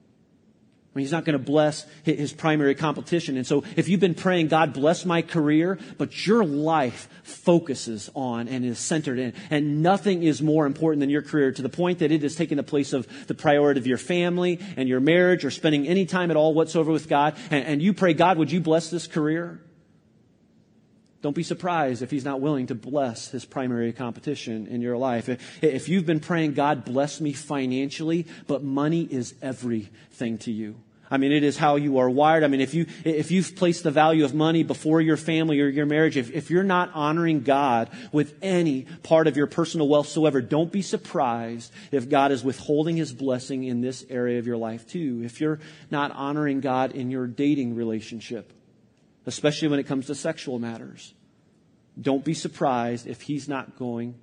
I 0.93 0.97
mean, 0.97 1.03
he's 1.03 1.11
not 1.11 1.23
going 1.23 1.37
to 1.37 1.43
bless 1.43 1.85
his 2.03 2.33
primary 2.33 2.73
competition. 2.73 3.37
And 3.37 3.45
so 3.45 3.63
if 3.75 3.87
you've 3.87 3.99
been 3.99 4.15
praying, 4.15 4.47
God 4.47 4.73
bless 4.73 5.05
my 5.05 5.21
career, 5.21 5.77
but 5.99 6.25
your 6.25 6.43
life 6.43 7.07
focuses 7.21 8.09
on 8.15 8.47
and 8.47 8.65
is 8.65 8.79
centered 8.79 9.19
in, 9.19 9.33
and 9.51 9.83
nothing 9.83 10.23
is 10.23 10.41
more 10.41 10.65
important 10.65 11.01
than 11.01 11.11
your 11.11 11.21
career 11.21 11.51
to 11.51 11.61
the 11.61 11.69
point 11.69 11.99
that 11.99 12.11
it 12.11 12.23
is 12.23 12.35
taking 12.35 12.57
the 12.57 12.63
place 12.63 12.91
of 12.91 13.07
the 13.27 13.35
priority 13.35 13.79
of 13.79 13.85
your 13.85 13.99
family 13.99 14.59
and 14.77 14.89
your 14.89 14.99
marriage 14.99 15.45
or 15.45 15.51
spending 15.51 15.87
any 15.87 16.07
time 16.07 16.31
at 16.31 16.37
all 16.37 16.55
whatsoever 16.55 16.91
with 16.91 17.07
God. 17.07 17.35
And, 17.51 17.65
and 17.65 17.81
you 17.83 17.93
pray, 17.93 18.15
God, 18.15 18.39
would 18.39 18.51
you 18.51 18.59
bless 18.59 18.89
this 18.89 19.05
career? 19.05 19.61
Don't 21.21 21.35
be 21.35 21.43
surprised 21.43 22.01
if 22.01 22.11
he's 22.11 22.23
not 22.23 22.39
willing 22.39 22.67
to 22.67 22.75
bless 22.75 23.29
his 23.29 23.43
primary 23.43 23.91
competition 23.91 24.67
in 24.67 24.81
your 24.81 24.97
life. 24.97 25.27
If 25.61 25.89
you've 25.89 26.05
been 26.05 26.21
praying, 26.21 26.53
God 26.53 26.85
bless 26.85 27.19
me 27.19 27.33
financially, 27.33 28.25
but 28.47 28.63
money 28.63 29.03
is 29.03 29.33
everything 29.41 30.37
to 30.39 30.51
you. 30.51 30.75
I 31.11 31.17
mean, 31.17 31.31
it 31.31 31.43
is 31.43 31.57
how 31.57 31.75
you 31.75 31.97
are 31.97 32.09
wired. 32.09 32.43
I 32.43 32.47
mean, 32.47 32.61
if 32.61 32.73
you, 32.73 32.85
if 33.03 33.31
you've 33.31 33.55
placed 33.55 33.83
the 33.83 33.91
value 33.91 34.23
of 34.23 34.35
money 34.35 34.63
before 34.63 35.01
your 35.01 35.17
family 35.17 35.59
or 35.59 35.67
your 35.67 35.87
marriage, 35.87 36.17
if, 36.17 36.31
if 36.31 36.51
you're 36.51 36.63
not 36.63 36.91
honoring 36.93 37.41
God 37.41 37.89
with 38.11 38.35
any 38.41 38.85
part 39.01 39.25
of 39.25 39.35
your 39.35 39.47
personal 39.47 39.87
wealth 39.87 40.05
whatsoever, 40.05 40.39
don't 40.39 40.71
be 40.71 40.83
surprised 40.83 41.73
if 41.91 42.09
God 42.09 42.31
is 42.31 42.43
withholding 42.43 42.95
his 42.95 43.11
blessing 43.11 43.63
in 43.63 43.81
this 43.81 44.05
area 44.09 44.37
of 44.39 44.45
your 44.45 44.57
life 44.57 44.87
too. 44.87 45.21
If 45.25 45.41
you're 45.41 45.59
not 45.89 46.11
honoring 46.11 46.61
God 46.61 46.91
in 46.91 47.09
your 47.09 47.25
dating 47.25 47.75
relationship, 47.75 48.53
especially 49.29 49.67
when 49.67 49.79
it 49.79 49.85
comes 49.85 50.07
to 50.07 50.15
sexual 50.15 50.57
matters. 50.57 51.13
Don't 52.01 52.25
be 52.25 52.33
surprised 52.33 53.05
if 53.05 53.21
he's 53.21 53.47
not 53.47 53.77
going 53.77 54.15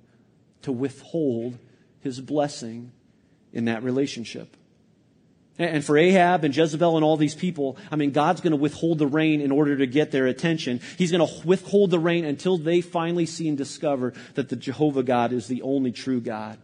to 0.63 0.71
withhold 0.73 1.57
his 2.01 2.19
blessing 2.19 2.91
in 3.53 3.65
that 3.65 3.83
relationship. 3.83 4.57
And 5.57 5.83
for 5.83 5.97
Ahab 5.97 6.43
and 6.43 6.55
Jezebel 6.55 6.97
and 6.97 7.05
all 7.05 7.15
these 7.15 7.35
people, 7.35 7.77
I 7.89 7.95
mean, 7.95 8.11
God's 8.11 8.41
going 8.41 8.51
to 8.51 8.57
withhold 8.57 8.99
the 8.99 9.07
rain 9.07 9.39
in 9.39 9.49
order 9.49 9.77
to 9.77 9.87
get 9.87 10.11
their 10.11 10.27
attention. 10.27 10.81
He's 10.97 11.11
going 11.13 11.25
to 11.25 11.47
withhold 11.47 11.89
the 11.89 11.99
rain 11.99 12.25
until 12.25 12.57
they 12.57 12.81
finally 12.81 13.25
see 13.25 13.47
and 13.47 13.57
discover 13.57 14.13
that 14.35 14.49
the 14.49 14.57
Jehovah 14.57 15.03
God 15.03 15.31
is 15.31 15.47
the 15.47 15.61
only 15.61 15.93
true 15.93 16.19
God. 16.19 16.59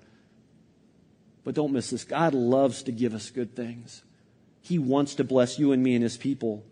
But 1.46 1.56
don't 1.56 1.72
miss 1.72 1.92
this. 1.92 2.04
God 2.04 2.34
loves 2.34 2.84
to 2.84 2.92
give 2.92 3.14
us 3.14 3.30
good 3.30 3.56
things. 3.56 4.04
He 4.62 4.80
wants 4.80 5.16
to 5.16 5.24
bless 5.24 5.58
you 5.58 5.72
and 5.72 5.82
me 5.82 5.96
and 5.96 6.04
his 6.04 6.18
people 6.18 6.66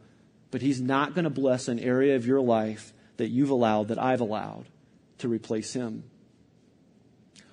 but 0.52 0.62
He's 0.62 0.82
not 0.82 1.16
going 1.16 1.24
to 1.24 1.30
bless 1.30 1.68
an 1.68 1.80
area 1.80 2.16
of 2.16 2.26
your 2.26 2.42
life 2.42 2.94
that 3.18 3.30
you've 3.30 3.50
allowed, 3.50 3.88
that 3.88 4.00
I've 4.00 4.22
allowed 4.22 4.66
to 5.20 5.28
replace 5.28 5.74
Him. 5.74 6.04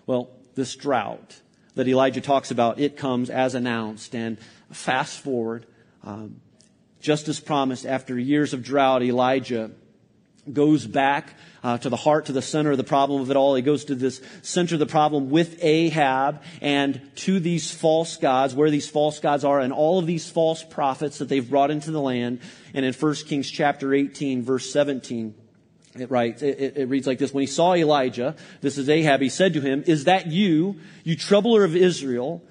Well, 0.07 0.31
this 0.55 0.75
drought 0.75 1.41
that 1.75 1.87
Elijah 1.87 2.21
talks 2.21 2.51
about, 2.51 2.81
it 2.81 2.97
comes 2.97 3.31
as 3.31 3.55
announced. 3.55 4.15
And 4.15 4.39
fast 4.73 5.21
forward, 5.21 5.65
um, 6.03 6.41
just 7.01 7.29
as 7.29 7.39
promised, 7.39 7.87
after 7.87 8.19
years 8.19 8.53
of 8.53 8.65
drought, 8.65 9.03
Elijah 9.03 9.71
goes 10.53 10.87
back 10.87 11.35
uh, 11.63 11.79
to 11.79 11.89
the 11.89 11.97
heart, 11.97 12.27
to 12.27 12.33
the 12.33 12.43
center 12.43 12.71
of 12.71 12.77
the 12.77 12.85
problem 12.85 13.21
of 13.21 13.31
it 13.31 13.37
all. 13.37 13.55
He 13.55 13.63
goes 13.63 13.87
to 13.87 13.95
this 13.95 14.21
center 14.43 14.77
of 14.77 14.79
the 14.79 14.87
problem 14.87 15.31
with 15.31 15.63
Ahab 15.63 16.43
and 16.61 17.01
to 17.17 17.41
these 17.41 17.71
false 17.71 18.17
gods, 18.17 18.55
where 18.55 18.71
these 18.71 18.89
false 18.89 19.19
gods 19.19 19.45
are, 19.45 19.61
and 19.61 19.73
all 19.73 19.99
of 19.99 20.07
these 20.07 20.31
false 20.31 20.63
prophets 20.63 21.19
that 21.19 21.29
they've 21.29 21.49
brought 21.49 21.71
into 21.71 21.91
the 21.91 22.01
land. 22.01 22.41
And 22.75 22.85
in 22.85 22.93
1 22.93 23.15
Kings 23.27 23.51
chapter 23.51 23.93
18, 23.95 24.43
verse 24.43 24.71
17, 24.73 25.35
it 25.99 26.11
writes, 26.11 26.43
it, 26.43 26.77
it, 26.77 26.89
reads 26.89 27.07
like 27.07 27.19
this. 27.19 27.33
When 27.33 27.43
he 27.43 27.47
saw 27.47 27.75
Elijah, 27.75 28.37
this 28.61 28.79
is 28.79 28.89
Ahab, 28.89 29.21
he 29.21 29.29
said 29.29 29.55
to 29.55 29.61
him, 29.61 29.83
Is 29.87 30.05
that 30.05 30.27
you, 30.29 30.77
you 31.03 31.17
troubler 31.17 31.65
of 31.65 31.75
Israel? 31.75 32.43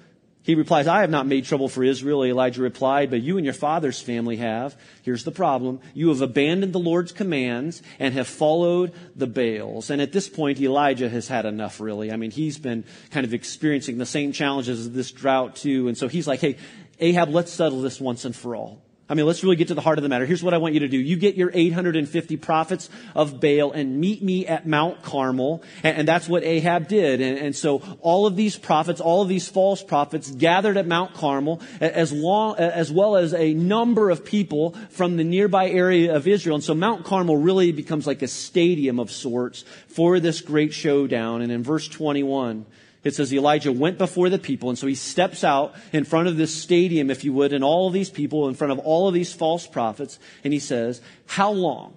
He 0.48 0.54
replies, 0.54 0.86
I 0.86 1.02
have 1.02 1.10
not 1.10 1.26
made 1.26 1.44
trouble 1.44 1.68
for 1.68 1.84
Israel. 1.84 2.24
Elijah 2.24 2.62
replied, 2.62 3.10
but 3.10 3.20
you 3.20 3.36
and 3.36 3.44
your 3.44 3.52
father's 3.52 4.00
family 4.00 4.38
have. 4.38 4.74
Here's 5.02 5.22
the 5.22 5.30
problem. 5.30 5.78
You 5.92 6.08
have 6.08 6.22
abandoned 6.22 6.72
the 6.72 6.78
Lord's 6.78 7.12
commands 7.12 7.82
and 7.98 8.14
have 8.14 8.26
followed 8.26 8.94
the 9.14 9.26
Baals. 9.26 9.90
And 9.90 10.00
at 10.00 10.12
this 10.12 10.26
point, 10.26 10.58
Elijah 10.58 11.10
has 11.10 11.28
had 11.28 11.44
enough, 11.44 11.80
really. 11.80 12.10
I 12.10 12.16
mean, 12.16 12.30
he's 12.30 12.56
been 12.56 12.84
kind 13.10 13.26
of 13.26 13.34
experiencing 13.34 13.98
the 13.98 14.06
same 14.06 14.32
challenges 14.32 14.86
of 14.86 14.94
this 14.94 15.12
drought, 15.12 15.54
too. 15.54 15.86
And 15.86 15.98
so 15.98 16.08
he's 16.08 16.26
like, 16.26 16.40
hey, 16.40 16.56
Ahab, 16.98 17.28
let's 17.28 17.52
settle 17.52 17.82
this 17.82 18.00
once 18.00 18.24
and 18.24 18.34
for 18.34 18.56
all. 18.56 18.80
I 19.10 19.14
mean, 19.14 19.24
let's 19.24 19.42
really 19.42 19.56
get 19.56 19.68
to 19.68 19.74
the 19.74 19.80
heart 19.80 19.98
of 19.98 20.02
the 20.02 20.08
matter. 20.10 20.26
Here's 20.26 20.42
what 20.42 20.52
I 20.52 20.58
want 20.58 20.74
you 20.74 20.80
to 20.80 20.88
do. 20.88 20.98
You 20.98 21.16
get 21.16 21.34
your 21.34 21.50
850 21.54 22.36
prophets 22.36 22.90
of 23.14 23.40
Baal 23.40 23.72
and 23.72 23.98
meet 23.98 24.22
me 24.22 24.46
at 24.46 24.66
Mount 24.66 25.02
Carmel. 25.02 25.62
And, 25.82 25.98
and 25.98 26.08
that's 26.08 26.28
what 26.28 26.44
Ahab 26.44 26.88
did. 26.88 27.22
And, 27.22 27.38
and, 27.38 27.56
so 27.56 27.82
all 28.00 28.26
of 28.26 28.36
these 28.36 28.58
prophets, 28.58 29.00
all 29.00 29.22
of 29.22 29.28
these 29.28 29.48
false 29.48 29.82
prophets 29.82 30.30
gathered 30.30 30.76
at 30.76 30.86
Mount 30.86 31.14
Carmel 31.14 31.62
as 31.80 32.12
long, 32.12 32.56
as 32.56 32.92
well 32.92 33.16
as 33.16 33.32
a 33.32 33.54
number 33.54 34.10
of 34.10 34.24
people 34.26 34.72
from 34.90 35.16
the 35.16 35.24
nearby 35.24 35.70
area 35.70 36.14
of 36.14 36.28
Israel. 36.28 36.56
And 36.56 36.64
so 36.64 36.74
Mount 36.74 37.06
Carmel 37.06 37.38
really 37.38 37.72
becomes 37.72 38.06
like 38.06 38.20
a 38.20 38.28
stadium 38.28 39.00
of 39.00 39.10
sorts 39.10 39.64
for 39.86 40.20
this 40.20 40.42
great 40.42 40.74
showdown. 40.74 41.40
And 41.40 41.50
in 41.50 41.62
verse 41.62 41.88
21, 41.88 42.66
it 43.08 43.14
says 43.14 43.32
Elijah 43.32 43.72
went 43.72 43.98
before 43.98 44.28
the 44.28 44.38
people, 44.38 44.68
and 44.68 44.78
so 44.78 44.86
he 44.86 44.94
steps 44.94 45.42
out 45.42 45.74
in 45.92 46.04
front 46.04 46.28
of 46.28 46.36
this 46.36 46.54
stadium, 46.54 47.10
if 47.10 47.24
you 47.24 47.32
would, 47.32 47.52
and 47.52 47.64
all 47.64 47.88
of 47.88 47.92
these 47.92 48.10
people, 48.10 48.48
in 48.48 48.54
front 48.54 48.72
of 48.72 48.78
all 48.78 49.08
of 49.08 49.14
these 49.14 49.32
false 49.32 49.66
prophets, 49.66 50.18
and 50.44 50.52
he 50.52 50.58
says, 50.58 51.00
How 51.26 51.50
long? 51.50 51.94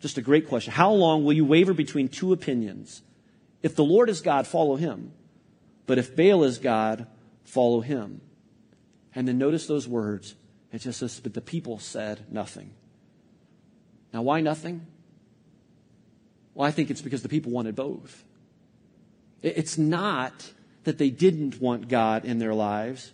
Just 0.00 0.18
a 0.18 0.22
great 0.22 0.48
question. 0.48 0.72
How 0.72 0.92
long 0.92 1.24
will 1.24 1.32
you 1.32 1.44
waver 1.44 1.72
between 1.72 2.08
two 2.08 2.32
opinions? 2.32 3.02
If 3.62 3.76
the 3.76 3.84
Lord 3.84 4.10
is 4.10 4.20
God, 4.20 4.46
follow 4.46 4.76
him. 4.76 5.12
But 5.86 5.98
if 5.98 6.14
Baal 6.14 6.44
is 6.44 6.58
God, 6.58 7.06
follow 7.44 7.80
him. 7.80 8.20
And 9.14 9.26
then 9.26 9.38
notice 9.38 9.66
those 9.66 9.86
words. 9.86 10.34
It 10.72 10.78
just 10.78 10.98
says, 10.98 11.20
But 11.20 11.34
the 11.34 11.40
people 11.40 11.78
said 11.78 12.26
nothing. 12.30 12.72
Now, 14.12 14.22
why 14.22 14.40
nothing? 14.40 14.86
Well, 16.54 16.66
I 16.66 16.70
think 16.70 16.90
it's 16.90 17.02
because 17.02 17.22
the 17.22 17.28
people 17.28 17.52
wanted 17.52 17.74
both. 17.74 18.24
It's 19.44 19.76
not 19.76 20.52
that 20.84 20.98
they 20.98 21.10
didn't 21.10 21.60
want 21.60 21.88
God 21.88 22.24
in 22.24 22.38
their 22.38 22.54
lives. 22.54 23.12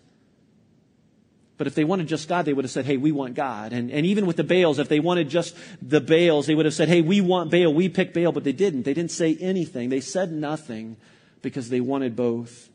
But 1.58 1.66
if 1.66 1.74
they 1.74 1.84
wanted 1.84 2.08
just 2.08 2.28
God, 2.28 2.46
they 2.46 2.52
would 2.52 2.64
have 2.64 2.70
said, 2.70 2.86
hey, 2.86 2.96
we 2.96 3.12
want 3.12 3.34
God. 3.34 3.72
And, 3.72 3.90
and 3.90 4.06
even 4.06 4.26
with 4.26 4.36
the 4.36 4.44
Baals, 4.44 4.78
if 4.78 4.88
they 4.88 5.00
wanted 5.00 5.28
just 5.28 5.54
the 5.82 6.00
Baals, 6.00 6.46
they 6.46 6.54
would 6.54 6.64
have 6.64 6.74
said, 6.74 6.88
hey, 6.88 7.02
we 7.02 7.20
want 7.20 7.50
Baal, 7.50 7.74
we 7.74 7.88
pick 7.88 8.14
Baal. 8.14 8.32
But 8.32 8.44
they 8.44 8.52
didn't. 8.52 8.84
They 8.84 8.94
didn't 8.94 9.10
say 9.10 9.36
anything. 9.38 9.90
They 9.90 10.00
said 10.00 10.32
nothing 10.32 10.96
because 11.42 11.68
they 11.68 11.80
wanted 11.80 12.16
both. 12.16 12.70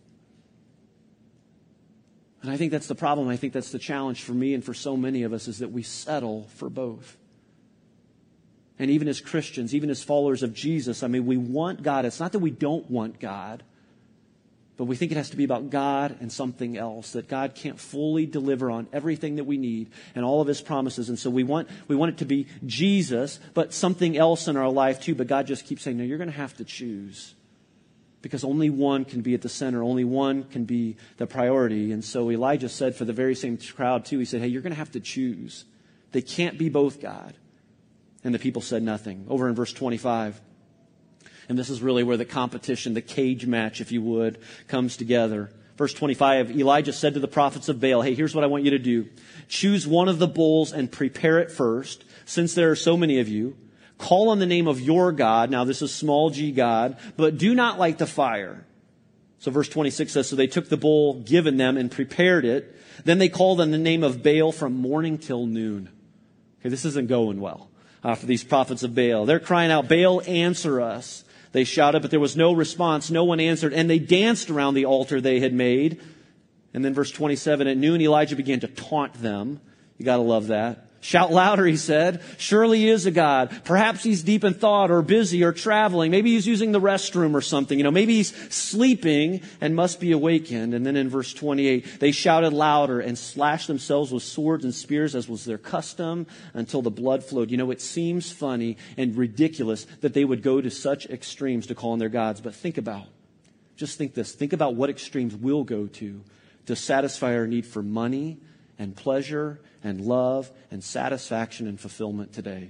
And 2.44 2.52
I 2.52 2.58
think 2.58 2.72
that's 2.72 2.88
the 2.88 2.94
problem. 2.94 3.28
I 3.28 3.38
think 3.38 3.54
that's 3.54 3.72
the 3.72 3.80
challenge 3.80 4.22
for 4.22 4.34
me 4.34 4.54
and 4.54 4.64
for 4.64 4.76
so 4.76 4.96
many 4.96 5.24
of 5.24 5.34
us 5.34 5.48
is 5.48 5.60
that 5.60 5.72
we 5.72 5.82
settle 5.82 6.44
for 6.56 6.70
both. 6.70 7.18
And 8.78 8.92
even 8.92 9.08
as 9.08 9.22
Christians, 9.22 9.74
even 9.74 9.90
as 9.90 10.04
followers 10.04 10.44
of 10.44 10.54
Jesus, 10.54 11.02
I 11.02 11.08
mean, 11.08 11.26
we 11.26 11.38
want 11.38 11.82
God. 11.82 12.04
It's 12.04 12.20
not 12.20 12.34
that 12.34 12.40
we 12.40 12.52
don't 12.52 12.92
want 12.92 13.20
God, 13.20 13.64
but 14.76 14.84
we 14.84 14.98
think 14.98 15.14
it 15.14 15.16
has 15.16 15.30
to 15.30 15.38
be 15.38 15.46
about 15.46 15.70
God 15.70 16.18
and 16.20 16.30
something 16.30 16.76
else, 16.76 17.12
that 17.14 17.30
God 17.30 17.56
can't 17.56 17.80
fully 17.80 18.26
deliver 18.26 18.70
on 18.70 18.88
everything 18.92 19.38
that 19.38 19.46
we 19.46 19.56
need 19.58 19.90
and 20.14 20.26
all 20.26 20.42
of 20.42 20.48
his 20.50 20.60
promises. 20.60 21.08
And 21.08 21.18
so 21.18 21.30
we 21.30 21.46
want, 21.46 21.70
we 21.88 21.96
want 21.96 22.10
it 22.10 22.18
to 22.18 22.26
be 22.26 22.48
Jesus, 22.66 23.40
but 23.54 23.74
something 23.74 24.18
else 24.18 24.50
in 24.50 24.58
our 24.58 24.70
life 24.70 25.00
too. 25.00 25.16
But 25.16 25.28
God 25.28 25.48
just 25.48 25.66
keeps 25.66 25.84
saying, 25.84 25.98
no, 25.98 26.04
you're 26.04 26.18
going 26.18 26.30
to 26.30 26.36
have 26.36 26.58
to 26.58 26.66
choose. 26.66 27.34
Because 28.22 28.44
only 28.44 28.70
one 28.70 29.06
can 29.06 29.22
be 29.22 29.36
at 29.36 29.42
the 29.42 29.48
center, 29.48 29.84
only 29.84 30.04
one 30.04 30.44
can 30.44 30.66
be 30.66 30.98
the 31.16 31.28
priority. 31.28 31.94
And 31.94 32.04
so 32.04 32.30
Elijah 32.30 32.68
said 32.68 32.96
for 32.96 33.06
the 33.06 33.14
very 33.14 33.36
same 33.36 33.58
crowd 33.58 34.04
too, 34.04 34.20
he 34.20 34.26
said, 34.26 34.42
hey, 34.42 34.48
you're 34.48 34.64
going 34.64 34.74
to 34.74 34.78
have 34.80 34.92
to 34.92 35.00
choose. 35.00 35.64
They 36.12 36.22
can't 36.22 36.58
be 36.58 36.68
both 36.68 37.00
God. 37.00 37.36
And 38.26 38.34
the 38.34 38.40
people 38.40 38.64
said 38.64 38.82
nothing. 38.82 39.28
Over 39.30 39.48
in 39.48 39.54
verse 39.54 39.72
25. 39.72 40.42
And 41.48 41.60
this 41.60 41.70
is 41.70 41.84
really 41.84 42.02
where 42.02 42.18
the 42.18 42.26
competition, 42.26 42.96
the 42.96 43.02
cage 43.02 43.46
match, 43.46 43.82
if 43.82 43.92
you 43.92 44.02
would, 44.02 44.40
comes 44.68 44.98
together. 44.98 45.52
Verse 45.78 45.94
25, 45.94 46.58
Elijah 46.58 46.92
said 46.92 47.14
to 47.14 47.20
the 47.20 47.28
prophets 47.28 47.70
of 47.70 47.80
Baal, 47.80 48.02
Hey, 48.02 48.16
here's 48.16 48.34
what 48.34 48.44
I 48.44 48.48
want 48.48 48.64
you 48.64 48.72
to 48.72 48.80
do. 48.80 49.08
Choose 49.48 49.86
one 49.86 50.10
of 50.10 50.18
the 50.18 50.28
bulls 50.28 50.74
and 50.74 50.92
prepare 50.92 51.38
it 51.38 51.52
first, 51.52 52.04
since 52.26 52.56
there 52.56 52.72
are 52.72 52.76
so 52.76 52.98
many 52.98 53.20
of 53.20 53.30
you. 53.30 53.56
Call 54.00 54.30
on 54.30 54.40
the 54.40 54.48
name 54.48 54.68
of 54.68 54.82
your 54.82 55.12
God. 55.12 55.52
Now, 55.52 55.64
this 55.64 55.84
is 55.84 55.94
small 55.94 56.32
g 56.32 56.52
God, 56.52 56.98
but 57.18 57.38
do 57.38 57.54
not 57.54 57.78
light 57.78 58.00
the 58.00 58.08
fire. 58.08 58.66
So 59.38 59.52
verse 59.52 59.70
26 59.70 60.12
says, 60.12 60.28
So 60.28 60.36
they 60.36 60.48
took 60.48 60.70
the 60.70 60.78
bull 60.78 61.22
given 61.22 61.58
them 61.58 61.78
and 61.78 61.92
prepared 61.92 62.44
it. 62.44 62.76
Then 63.04 63.20
they 63.20 63.30
called 63.30 63.62
on 63.62 63.70
the 63.70 63.78
name 63.78 64.04
of 64.04 64.24
Baal 64.24 64.52
from 64.52 64.74
morning 64.74 65.20
till 65.20 65.46
noon. 65.46 65.90
Okay, 66.60 66.70
this 66.70 66.86
isn't 66.86 67.08
going 67.08 67.40
well 67.40 67.70
uh, 68.06 68.14
for 68.14 68.28
these 68.28 68.44
prophets 68.44 68.84
of 68.84 68.94
Baal. 68.94 69.26
They're 69.26 69.40
crying 69.40 69.72
out, 69.72 69.90
Baal, 69.90 70.22
answer 70.28 70.80
us. 70.80 71.26
They 71.54 71.64
shouted, 71.64 72.04
but 72.04 72.12
there 72.12 72.20
was 72.20 72.38
no 72.38 72.54
response. 72.54 73.10
No 73.10 73.24
one 73.24 73.40
answered. 73.40 73.74
And 73.74 73.90
they 73.90 73.98
danced 73.98 74.52
around 74.52 74.76
the 74.76 74.86
altar 74.86 75.20
they 75.20 75.40
had 75.40 75.54
made. 75.54 76.00
And 76.72 76.86
then 76.86 76.94
verse 76.94 77.10
27, 77.10 77.68
at 77.68 77.78
noon, 77.78 78.02
Elijah 78.02 78.36
began 78.36 78.60
to 78.60 78.68
taunt 78.68 79.16
them. 79.16 79.60
You 79.98 80.06
gotta 80.06 80.22
love 80.22 80.48
that. 80.48 80.85
Shout 81.06 81.32
louder, 81.32 81.68
he 81.68 81.78
said. 81.78 82.24
Surely 82.40 82.80
he 82.80 82.90
is 82.90 83.06
a 83.06 83.12
God. 83.12 83.62
Perhaps 83.64 84.02
he's 84.02 84.24
deep 84.24 84.44
in 84.44 84.56
thought 84.56 84.90
or 84.90 85.04
busy 85.04 85.44
or 85.44 85.52
traveling. 85.52 86.10
Maybe 86.10 86.32
he's 86.32 86.48
using 86.48 86.72
the 86.72 86.82
restroom 86.82 87.36
or 87.36 87.42
something. 87.42 87.78
You 87.78 87.84
know, 87.84 87.92
maybe 87.92 88.16
he's 88.16 88.36
sleeping 88.52 89.42
and 89.62 89.76
must 89.76 90.00
be 90.00 90.14
awakened. 90.14 90.74
And 90.74 90.84
then 90.84 90.96
in 90.96 91.08
verse 91.08 91.32
28, 91.32 92.00
they 92.00 92.12
shouted 92.12 92.54
louder 92.54 93.00
and 93.00 93.20
slashed 93.20 93.68
themselves 93.68 94.12
with 94.12 94.24
swords 94.24 94.64
and 94.64 94.74
spears 94.74 95.14
as 95.14 95.30
was 95.30 95.46
their 95.46 95.60
custom 95.60 96.26
until 96.56 96.82
the 96.82 96.90
blood 96.90 97.24
flowed. 97.24 97.52
You 97.52 97.58
know, 97.58 97.70
it 97.70 97.82
seems 97.82 98.32
funny 98.32 98.78
and 98.98 99.16
ridiculous 99.16 99.86
that 100.02 100.16
they 100.16 100.26
would 100.26 100.42
go 100.42 100.60
to 100.60 100.72
such 100.72 101.06
extremes 101.06 101.68
to 101.68 101.76
call 101.76 101.92
on 101.92 102.00
their 102.00 102.10
gods. 102.10 102.42
But 102.42 102.56
think 102.56 102.80
about, 102.80 103.06
just 103.78 104.00
think 104.00 104.16
this. 104.16 104.32
Think 104.32 104.54
about 104.54 104.74
what 104.74 104.90
extremes 104.90 105.36
we'll 105.36 105.66
go 105.66 105.86
to 105.86 106.24
to 106.66 106.76
satisfy 106.76 107.36
our 107.36 107.46
need 107.46 107.68
for 107.68 107.84
money 107.84 108.40
and 108.78 108.96
pleasure 108.96 109.60
and 109.84 110.02
love 110.02 110.52
and 110.72 110.84
satisfaction 110.84 111.68
and 111.68 111.80
fulfillment 111.80 112.34
today. 112.34 112.70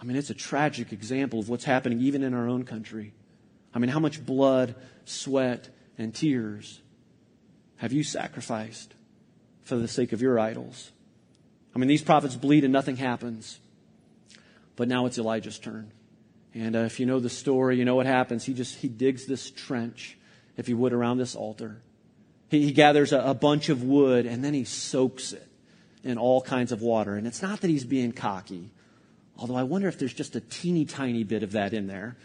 I 0.00 0.04
mean, 0.04 0.16
it's 0.16 0.30
a 0.30 0.34
tragic 0.34 0.92
example 0.92 1.40
of 1.40 1.48
what's 1.48 1.64
happening 1.64 2.00
even 2.00 2.22
in 2.22 2.34
our 2.34 2.48
own 2.48 2.64
country. 2.64 3.12
I 3.74 3.78
mean, 3.78 3.90
how 3.90 4.00
much 4.00 4.24
blood, 4.24 4.74
sweat, 5.04 5.68
and 5.96 6.14
tears 6.14 6.80
have 7.76 7.92
you 7.92 8.02
sacrificed 8.02 8.94
for 9.64 9.76
the 9.76 9.88
sake 9.88 10.12
of 10.12 10.22
your 10.22 10.38
idols? 10.38 10.92
I 11.74 11.78
mean, 11.78 11.88
these 11.88 12.02
prophets 12.02 12.36
bleed 12.36 12.64
and 12.64 12.72
nothing 12.72 12.96
happens. 12.96 13.58
But 14.76 14.88
now 14.88 15.06
it's 15.06 15.18
Elijah's 15.18 15.58
turn. 15.58 15.92
And 16.54 16.76
uh, 16.76 16.80
if 16.80 16.98
you 16.98 17.06
know 17.06 17.20
the 17.20 17.30
story, 17.30 17.78
you 17.78 17.84
know 17.84 17.96
what 17.96 18.06
happens. 18.06 18.44
He 18.44 18.54
just, 18.54 18.76
he 18.76 18.88
digs 18.88 19.26
this 19.26 19.50
trench, 19.50 20.16
if 20.56 20.68
you 20.68 20.76
would, 20.76 20.92
around 20.92 21.18
this 21.18 21.34
altar. 21.34 21.82
He, 22.48 22.66
he 22.66 22.72
gathers 22.72 23.12
a, 23.12 23.20
a 23.20 23.34
bunch 23.34 23.68
of 23.68 23.82
wood 23.82 24.26
and 24.26 24.44
then 24.44 24.54
he 24.54 24.64
soaks 24.64 25.32
it 25.32 25.46
in 26.02 26.18
all 26.18 26.40
kinds 26.40 26.72
of 26.72 26.82
water. 26.82 27.16
And 27.16 27.26
it's 27.26 27.42
not 27.42 27.60
that 27.60 27.68
he's 27.68 27.84
being 27.84 28.12
cocky, 28.12 28.70
although 29.36 29.56
I 29.56 29.64
wonder 29.64 29.88
if 29.88 29.98
there's 29.98 30.14
just 30.14 30.36
a 30.36 30.40
teeny 30.40 30.84
tiny 30.84 31.24
bit 31.24 31.42
of 31.42 31.52
that 31.52 31.72
in 31.72 31.86
there. 31.86 32.16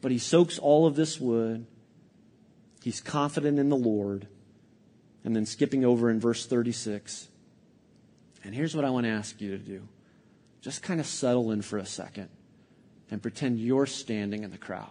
But 0.00 0.10
he 0.10 0.18
soaks 0.18 0.58
all 0.58 0.86
of 0.86 0.96
this 0.96 1.20
wood. 1.20 1.66
He's 2.82 3.00
confident 3.00 3.58
in 3.58 3.68
the 3.68 3.76
Lord. 3.76 4.26
And 5.22 5.36
then 5.36 5.44
skipping 5.44 5.84
over 5.84 6.10
in 6.10 6.18
verse 6.18 6.46
36. 6.46 7.28
And 8.42 8.54
here's 8.54 8.74
what 8.74 8.86
I 8.86 8.90
want 8.90 9.04
to 9.04 9.10
ask 9.10 9.40
you 9.40 9.50
to 9.50 9.58
do 9.58 9.86
just 10.62 10.82
kind 10.82 11.00
of 11.00 11.06
settle 11.06 11.52
in 11.52 11.62
for 11.62 11.78
a 11.78 11.86
second 11.86 12.28
and 13.10 13.22
pretend 13.22 13.58
you're 13.58 13.86
standing 13.86 14.44
in 14.44 14.50
the 14.50 14.58
crowd. 14.58 14.88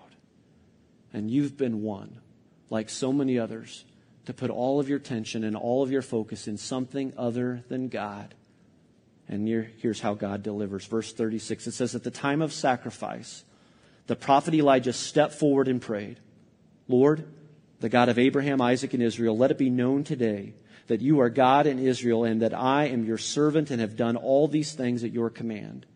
And 1.14 1.30
you've 1.30 1.58
been 1.58 1.82
one, 1.82 2.20
like 2.70 2.90
so 2.90 3.14
many 3.14 3.38
others, 3.40 3.86
to 4.30 4.34
put 4.36 4.52
all 4.52 4.80
of 4.80 4.88
your 4.88 5.00
attention 5.00 5.44
and 5.44 5.56
all 5.56 5.82
of 5.82 5.90
your 5.90 6.04
focus 6.04 6.48
in 6.48 6.56
something 6.56 7.12
other 7.18 7.64
than 7.68 7.88
God. 7.88 8.36
And 9.28 9.48
here's 9.48 10.02
how 10.02 10.14
God 10.14 10.44
delivers. 10.44 10.86
Verse 10.86 11.12
36 11.12 11.66
it 11.66 11.72
says, 11.72 11.96
At 11.96 12.04
the 12.04 12.12
time 12.12 12.44
of 12.44 12.54
sacrifice, 12.54 13.44
the 14.06 14.16
prophet 14.16 14.54
Elijah 14.54 14.94
stepped 14.94 15.34
forward 15.34 15.68
and 15.68 15.82
prayed, 15.82 16.20
Lord, 16.88 17.26
the 17.80 17.90
God 17.90 18.08
of 18.08 18.20
Abraham, 18.20 18.62
Isaac, 18.62 18.94
and 18.94 19.02
Israel, 19.02 19.36
let 19.36 19.50
it 19.50 19.58
be 19.58 19.72
known 19.72 20.04
today 20.04 20.54
that 20.86 21.02
you 21.02 21.22
are 21.22 21.32
God 21.32 21.66
in 21.66 21.80
Israel 21.80 22.24
and 22.24 22.44
that 22.44 22.54
I 22.54 22.86
am 22.86 23.06
your 23.06 23.18
servant 23.18 23.72
and 23.72 23.82
have 23.82 23.96
done 23.96 24.16
all 24.16 24.48
these 24.48 24.74
things 24.74 25.04
at 25.04 25.12
your 25.12 25.32
command. 25.32 25.88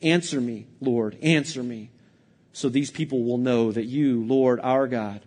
Answer 0.00 0.40
me, 0.40 0.64
Lord, 0.80 1.18
answer 1.20 1.62
me. 1.62 1.90
So 2.54 2.70
these 2.70 2.90
people 2.90 3.22
will 3.22 3.36
know 3.36 3.70
that 3.70 3.84
you, 3.84 4.24
Lord, 4.24 4.60
our 4.62 4.86
God, 4.86 5.20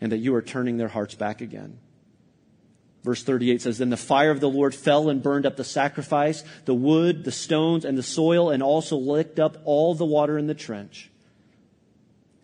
and 0.00 0.12
that 0.12 0.18
you 0.18 0.34
are 0.34 0.42
turning 0.42 0.76
their 0.76 0.88
hearts 0.88 1.14
back 1.14 1.40
again. 1.40 1.78
Verse 3.06 3.22
38 3.22 3.62
says, 3.62 3.78
Then 3.78 3.90
the 3.90 3.96
fire 3.96 4.32
of 4.32 4.40
the 4.40 4.50
Lord 4.50 4.74
fell 4.74 5.08
and 5.08 5.22
burned 5.22 5.46
up 5.46 5.56
the 5.56 5.64
sacrifice, 5.64 6.42
the 6.64 6.74
wood, 6.74 7.22
the 7.22 7.30
stones, 7.30 7.84
and 7.84 7.96
the 7.96 8.02
soil, 8.02 8.50
and 8.50 8.64
also 8.64 8.96
licked 8.96 9.38
up 9.38 9.58
all 9.64 9.94
the 9.94 10.04
water 10.04 10.36
in 10.36 10.48
the 10.48 10.54
trench. 10.54 11.08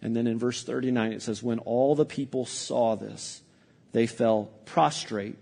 And 0.01 0.17
then 0.17 0.29
in 0.29 0.39
verse 0.39 0.63
39 0.63 1.13
it 1.13 1.23
says, 1.23 1.43
When 1.43 1.59
all 1.59 1.95
the 1.95 2.05
people 2.05 2.47
saw 2.47 2.95
this, 2.95 3.43
they 3.91 4.07
fell 4.07 4.51
prostrate 4.65 5.37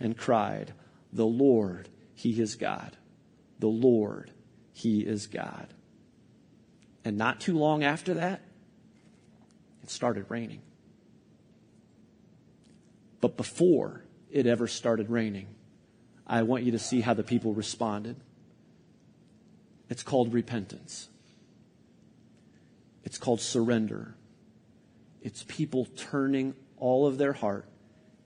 and 0.00 0.16
cried, 0.16 0.72
The 1.12 1.26
Lord, 1.26 1.90
He 2.14 2.40
is 2.40 2.56
God. 2.56 2.96
The 3.58 3.68
Lord, 3.68 4.30
He 4.72 5.00
is 5.00 5.26
God. 5.26 5.68
And 7.04 7.18
not 7.18 7.40
too 7.40 7.58
long 7.58 7.84
after 7.84 8.14
that, 8.14 8.40
it 9.82 9.90
started 9.90 10.26
raining. 10.30 10.62
But 13.20 13.36
before 13.36 14.06
it 14.30 14.46
ever 14.46 14.66
started 14.66 15.10
raining. 15.10 15.46
I 16.26 16.42
want 16.42 16.64
you 16.64 16.72
to 16.72 16.78
see 16.78 17.00
how 17.00 17.14
the 17.14 17.22
people 17.22 17.54
responded. 17.54 18.16
It's 19.88 20.02
called 20.02 20.34
repentance. 20.34 21.08
It's 23.04 23.18
called 23.18 23.40
surrender. 23.40 24.16
It's 25.22 25.44
people 25.46 25.86
turning 25.96 26.54
all 26.76 27.06
of 27.06 27.18
their 27.18 27.32
heart 27.32 27.66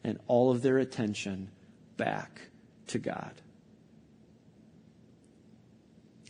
and 0.03 0.19
all 0.27 0.51
of 0.51 0.63
their 0.63 0.79
attention 0.79 1.51
back 1.97 2.49
to 2.89 2.99
God. 2.99 3.35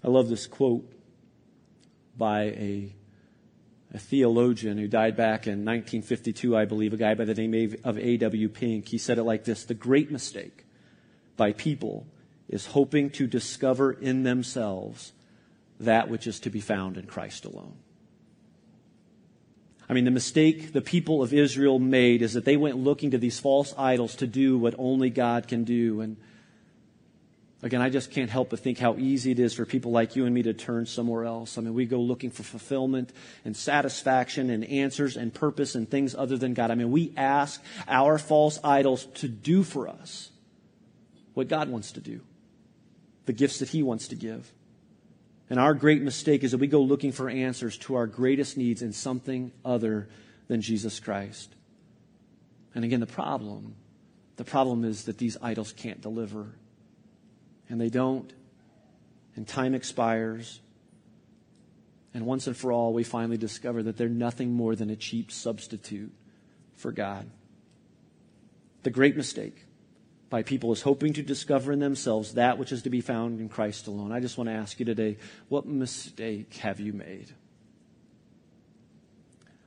I 0.03 0.09
love 0.09 0.29
this 0.29 0.47
quote 0.47 0.91
by 2.19 2.43
a 2.43 2.95
a 3.93 3.99
theologian 3.99 4.79
who 4.79 4.87
died 4.87 5.17
back 5.17 5.47
in 5.47 5.65
1952, 5.65 6.57
I 6.57 6.65
believe, 6.65 6.93
a 6.93 6.97
guy 6.97 7.15
by 7.15 7.25
the 7.25 7.35
name 7.35 7.77
of 7.85 7.99
A.W. 7.99 8.49
Pink. 8.49 8.89
He 8.89 8.99
said 8.99 9.19
it 9.19 9.25
like 9.25 9.45
this 9.45 9.65
The 9.65 9.75
great 9.75 10.11
mistake 10.11 10.65
by 11.37 11.53
people 11.53 12.07
is 12.49 12.67
hoping 12.67 13.11
to 13.11 13.27
discover 13.27 13.93
in 13.93 14.23
themselves 14.23 15.13
that 15.81 16.09
which 16.09 16.27
is 16.27 16.41
to 16.41 16.51
be 16.51 16.61
found 16.61 16.97
in 16.97 17.07
Christ 17.07 17.45
alone. 17.45 17.77
I 19.89 19.93
mean, 19.93 20.05
the 20.05 20.13
mistake 20.13 20.73
the 20.73 20.81
people 20.81 21.21
of 21.21 21.33
Israel 21.33 21.81
made 21.81 22.23
is 22.23 22.35
that 22.35 22.45
they 22.45 22.57
went 22.57 22.77
looking 22.77 23.11
to 23.11 23.19
these 23.19 23.41
false 23.41 23.75
idols 23.77 24.15
to 24.17 24.27
do 24.27 24.57
what 24.57 24.77
only 24.79 25.11
God 25.11 25.49
can 25.49 25.65
do. 25.65 26.01
And 26.01 26.17
Again, 27.63 27.83
I 27.83 27.91
just 27.91 28.11
can't 28.11 28.31
help 28.31 28.51
but 28.51 28.61
think 28.61 28.79
how 28.79 28.97
easy 28.97 29.33
it 29.33 29.39
is 29.39 29.53
for 29.53 29.67
people 29.67 29.93
like 29.93 30.17
you 30.17 30.25
and 30.25 30.35
me 30.35 30.43
to 30.45 30.55
turn 30.55 30.87
somewhere 30.87 31.27
else. 31.27 31.59
I 31.59 31.61
mean, 31.61 31.75
we 31.75 31.85
go 31.85 32.01
looking 32.01 32.31
for 32.31 32.43
fulfillment 32.43 33.13
and 33.45 33.55
satisfaction 33.55 34.49
and 34.49 34.65
answers 34.65 35.17
and 35.17 35.33
purpose 35.33 35.75
and 35.75 35.89
things 35.89 36.15
other 36.15 36.39
than 36.39 36.55
God. 36.55 36.71
I 36.71 36.75
mean, 36.75 36.91
we 36.91 37.13
ask 37.19 37.63
our 37.87 38.17
false 38.17 38.59
idols 38.65 39.05
to 39.17 39.29
do 39.29 39.63
for 39.63 39.89
us 39.89 40.31
what 41.35 41.49
God 41.49 41.69
wants 41.69 41.93
to 41.93 42.01
do, 42.01 42.21
the 43.27 43.35
gifts 43.35 43.59
that 43.59 43.69
He 43.69 43.83
wants 43.83 44.09
to 44.09 44.17
give. 44.17 44.51
And 45.51 45.61
our 45.61 45.75
great 45.75 46.01
mistake 46.01 46.45
is 46.45 46.53
that 46.53 46.59
we 46.59 46.67
go 46.67 46.81
looking 46.81 47.13
for 47.13 47.29
answers 47.29 47.77
to 47.79 47.97
our 47.97 48.07
greatest 48.07 48.57
needs 48.57 48.81
in 48.81 48.93
something 48.93 49.53
other 49.65 50.09
than 50.49 50.63
Jesus 50.63 50.99
Christ. 50.99 51.55
And 52.75 52.85
again, 52.85 53.01
the 53.01 53.07
problem, 53.07 53.75
the 54.37 54.45
problem 54.45 54.85
is 54.85 55.05
that 55.05 55.19
these 55.19 55.37
idols 55.43 55.73
can't 55.73 56.01
deliver 56.01 56.55
and 57.71 57.81
they 57.81 57.89
don't, 57.89 58.33
and 59.37 59.47
time 59.47 59.75
expires. 59.75 60.61
And 62.13 62.27
once 62.27 62.49
and 62.49 62.57
for 62.57 62.73
all, 62.73 62.93
we 62.93 63.05
finally 63.05 63.39
discover 63.39 63.85
that 63.85 63.97
they're 63.97 64.09
nothing 64.09 64.53
more 64.53 64.75
than 64.75 64.91
a 64.91 64.97
cheap 64.97 65.31
substitute 65.31 66.13
for 66.75 66.91
God. 66.91 67.31
The 68.83 68.91
great 68.91 69.17
mistake 69.17 69.67
by 70.31 70.43
people 70.43 70.73
is 70.73 70.83
hoping 70.83 71.13
to 71.13 71.23
discover 71.23 71.73
in 71.73 71.79
themselves 71.79 72.35
that 72.35 72.59
which 72.59 72.73
is 72.73 72.83
to 72.83 72.91
be 72.91 73.01
found 73.01 73.41
in 73.41 73.49
Christ 73.49 73.87
alone. 73.87 74.11
I 74.13 74.21
just 74.21 74.37
want 74.37 74.49
to 74.49 74.55
ask 74.55 74.79
you 74.81 74.87
today 74.87 75.19
what 75.49 75.67
mistake 75.67 76.55
have 76.57 76.81
you 76.81 76.93
made? 76.93 77.33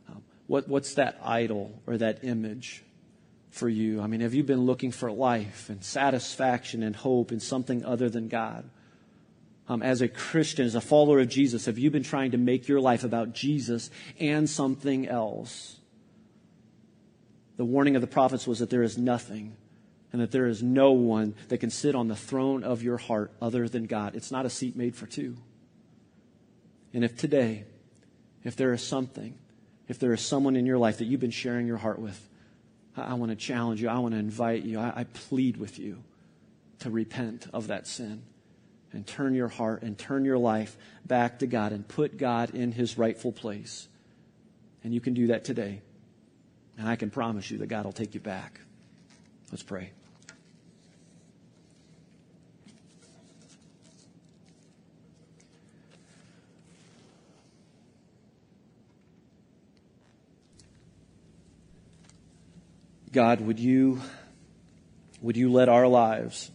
Um, 0.09 0.23
what, 0.47 0.67
what's 0.67 0.95
that 0.95 1.19
idol 1.23 1.81
or 1.85 1.97
that 1.97 2.23
image 2.23 2.83
for 3.53 3.69
you? 3.69 4.01
I 4.01 4.07
mean, 4.07 4.21
have 4.21 4.33
you 4.33 4.43
been 4.43 4.65
looking 4.65 4.91
for 4.91 5.11
life 5.11 5.69
and 5.69 5.83
satisfaction 5.83 6.81
and 6.81 6.95
hope 6.95 7.31
in 7.31 7.39
something 7.39 7.85
other 7.85 8.09
than 8.09 8.27
God? 8.27 8.67
Um, 9.69 9.83
as 9.83 10.01
a 10.01 10.07
Christian, 10.07 10.65
as 10.65 10.73
a 10.73 10.81
follower 10.81 11.19
of 11.19 11.29
Jesus, 11.29 11.67
have 11.67 11.77
you 11.77 11.91
been 11.91 12.03
trying 12.03 12.31
to 12.31 12.37
make 12.37 12.67
your 12.67 12.81
life 12.81 13.03
about 13.03 13.33
Jesus 13.33 13.91
and 14.19 14.49
something 14.49 15.07
else? 15.07 15.79
The 17.57 17.63
warning 17.63 17.95
of 17.95 18.01
the 18.01 18.07
prophets 18.07 18.47
was 18.47 18.57
that 18.57 18.71
there 18.71 18.81
is 18.81 18.97
nothing 18.97 19.55
and 20.11 20.19
that 20.19 20.31
there 20.31 20.47
is 20.47 20.63
no 20.63 20.91
one 20.91 21.35
that 21.49 21.59
can 21.59 21.69
sit 21.69 21.93
on 21.93 22.07
the 22.07 22.15
throne 22.15 22.63
of 22.63 22.81
your 22.81 22.97
heart 22.97 23.31
other 23.39 23.69
than 23.69 23.85
God. 23.85 24.15
It's 24.15 24.31
not 24.31 24.47
a 24.47 24.49
seat 24.49 24.75
made 24.75 24.95
for 24.95 25.05
two. 25.05 25.37
And 26.91 27.03
if 27.03 27.15
today, 27.15 27.65
if 28.43 28.55
there 28.55 28.73
is 28.73 28.81
something, 28.81 29.37
if 29.87 29.99
there 29.99 30.11
is 30.11 30.21
someone 30.21 30.55
in 30.55 30.65
your 30.65 30.79
life 30.79 30.97
that 30.97 31.05
you've 31.05 31.21
been 31.21 31.31
sharing 31.31 31.67
your 31.67 31.77
heart 31.77 31.99
with, 31.99 32.29
I, 32.95 33.13
want 33.15 33.31
to 33.31 33.35
challenge 33.35 33.81
you. 33.81 33.89
I 33.89 33.97
want 33.99 34.13
to 34.13 34.19
invite 34.19 34.63
you. 34.63 34.79
I, 34.79 34.93
I 34.95 35.03
plead 35.05 35.57
with 35.57 35.79
you 35.79 36.03
to 36.79 36.89
repent 36.89 37.47
of 37.53 37.67
that 37.67 37.87
sin 37.87 38.23
and 38.91 39.05
turn 39.05 39.33
your 39.33 39.47
heart 39.47 39.81
and 39.81 39.97
turn 39.97 40.25
your 40.25 40.37
life 40.37 40.77
back 41.05 41.39
to 41.39 41.47
God 41.47 41.71
and 41.71 41.87
put 41.87 42.17
God 42.17 42.51
in 42.53 42.71
his 42.71 42.97
rightful 42.97 43.31
place. 43.31 43.87
And 44.83 44.93
you 44.93 45.01
can 45.01 45.13
do 45.13 45.27
that 45.27 45.43
today. 45.43 45.81
And 46.77 46.87
I 46.87 46.95
can 46.95 47.09
promise 47.09 47.49
you 47.49 47.59
that 47.59 47.67
God 47.67 47.85
will 47.85 47.93
take 47.93 48.13
you 48.13 48.19
back. 48.19 48.59
Let's 49.51 49.63
pray. 49.63 49.91
God, 63.13 63.41
would 63.41 63.59
you, 63.59 64.01
would 65.21 65.37
you 65.37 65.51
let 65.51 65.69
our 65.69 65.87
lives 65.87 66.49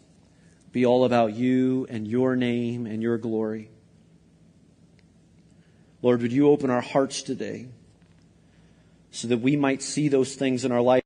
be 0.72 0.84
all 0.84 1.04
about 1.04 1.32
you 1.34 1.86
and 1.88 2.04
your 2.04 2.34
name 2.34 2.84
and 2.84 3.00
your 3.00 3.16
glory? 3.16 3.70
Lord, 6.02 6.20
would 6.20 6.32
you 6.32 6.48
open 6.48 6.68
our 6.68 6.80
hearts 6.80 7.22
today 7.22 7.68
so 9.12 9.28
that 9.28 9.38
we 9.38 9.54
might 9.54 9.82
see 9.82 10.09
those 10.09 10.34
things 10.34 10.64
in 10.64 10.72
our 10.72 10.82
life? 10.82 11.04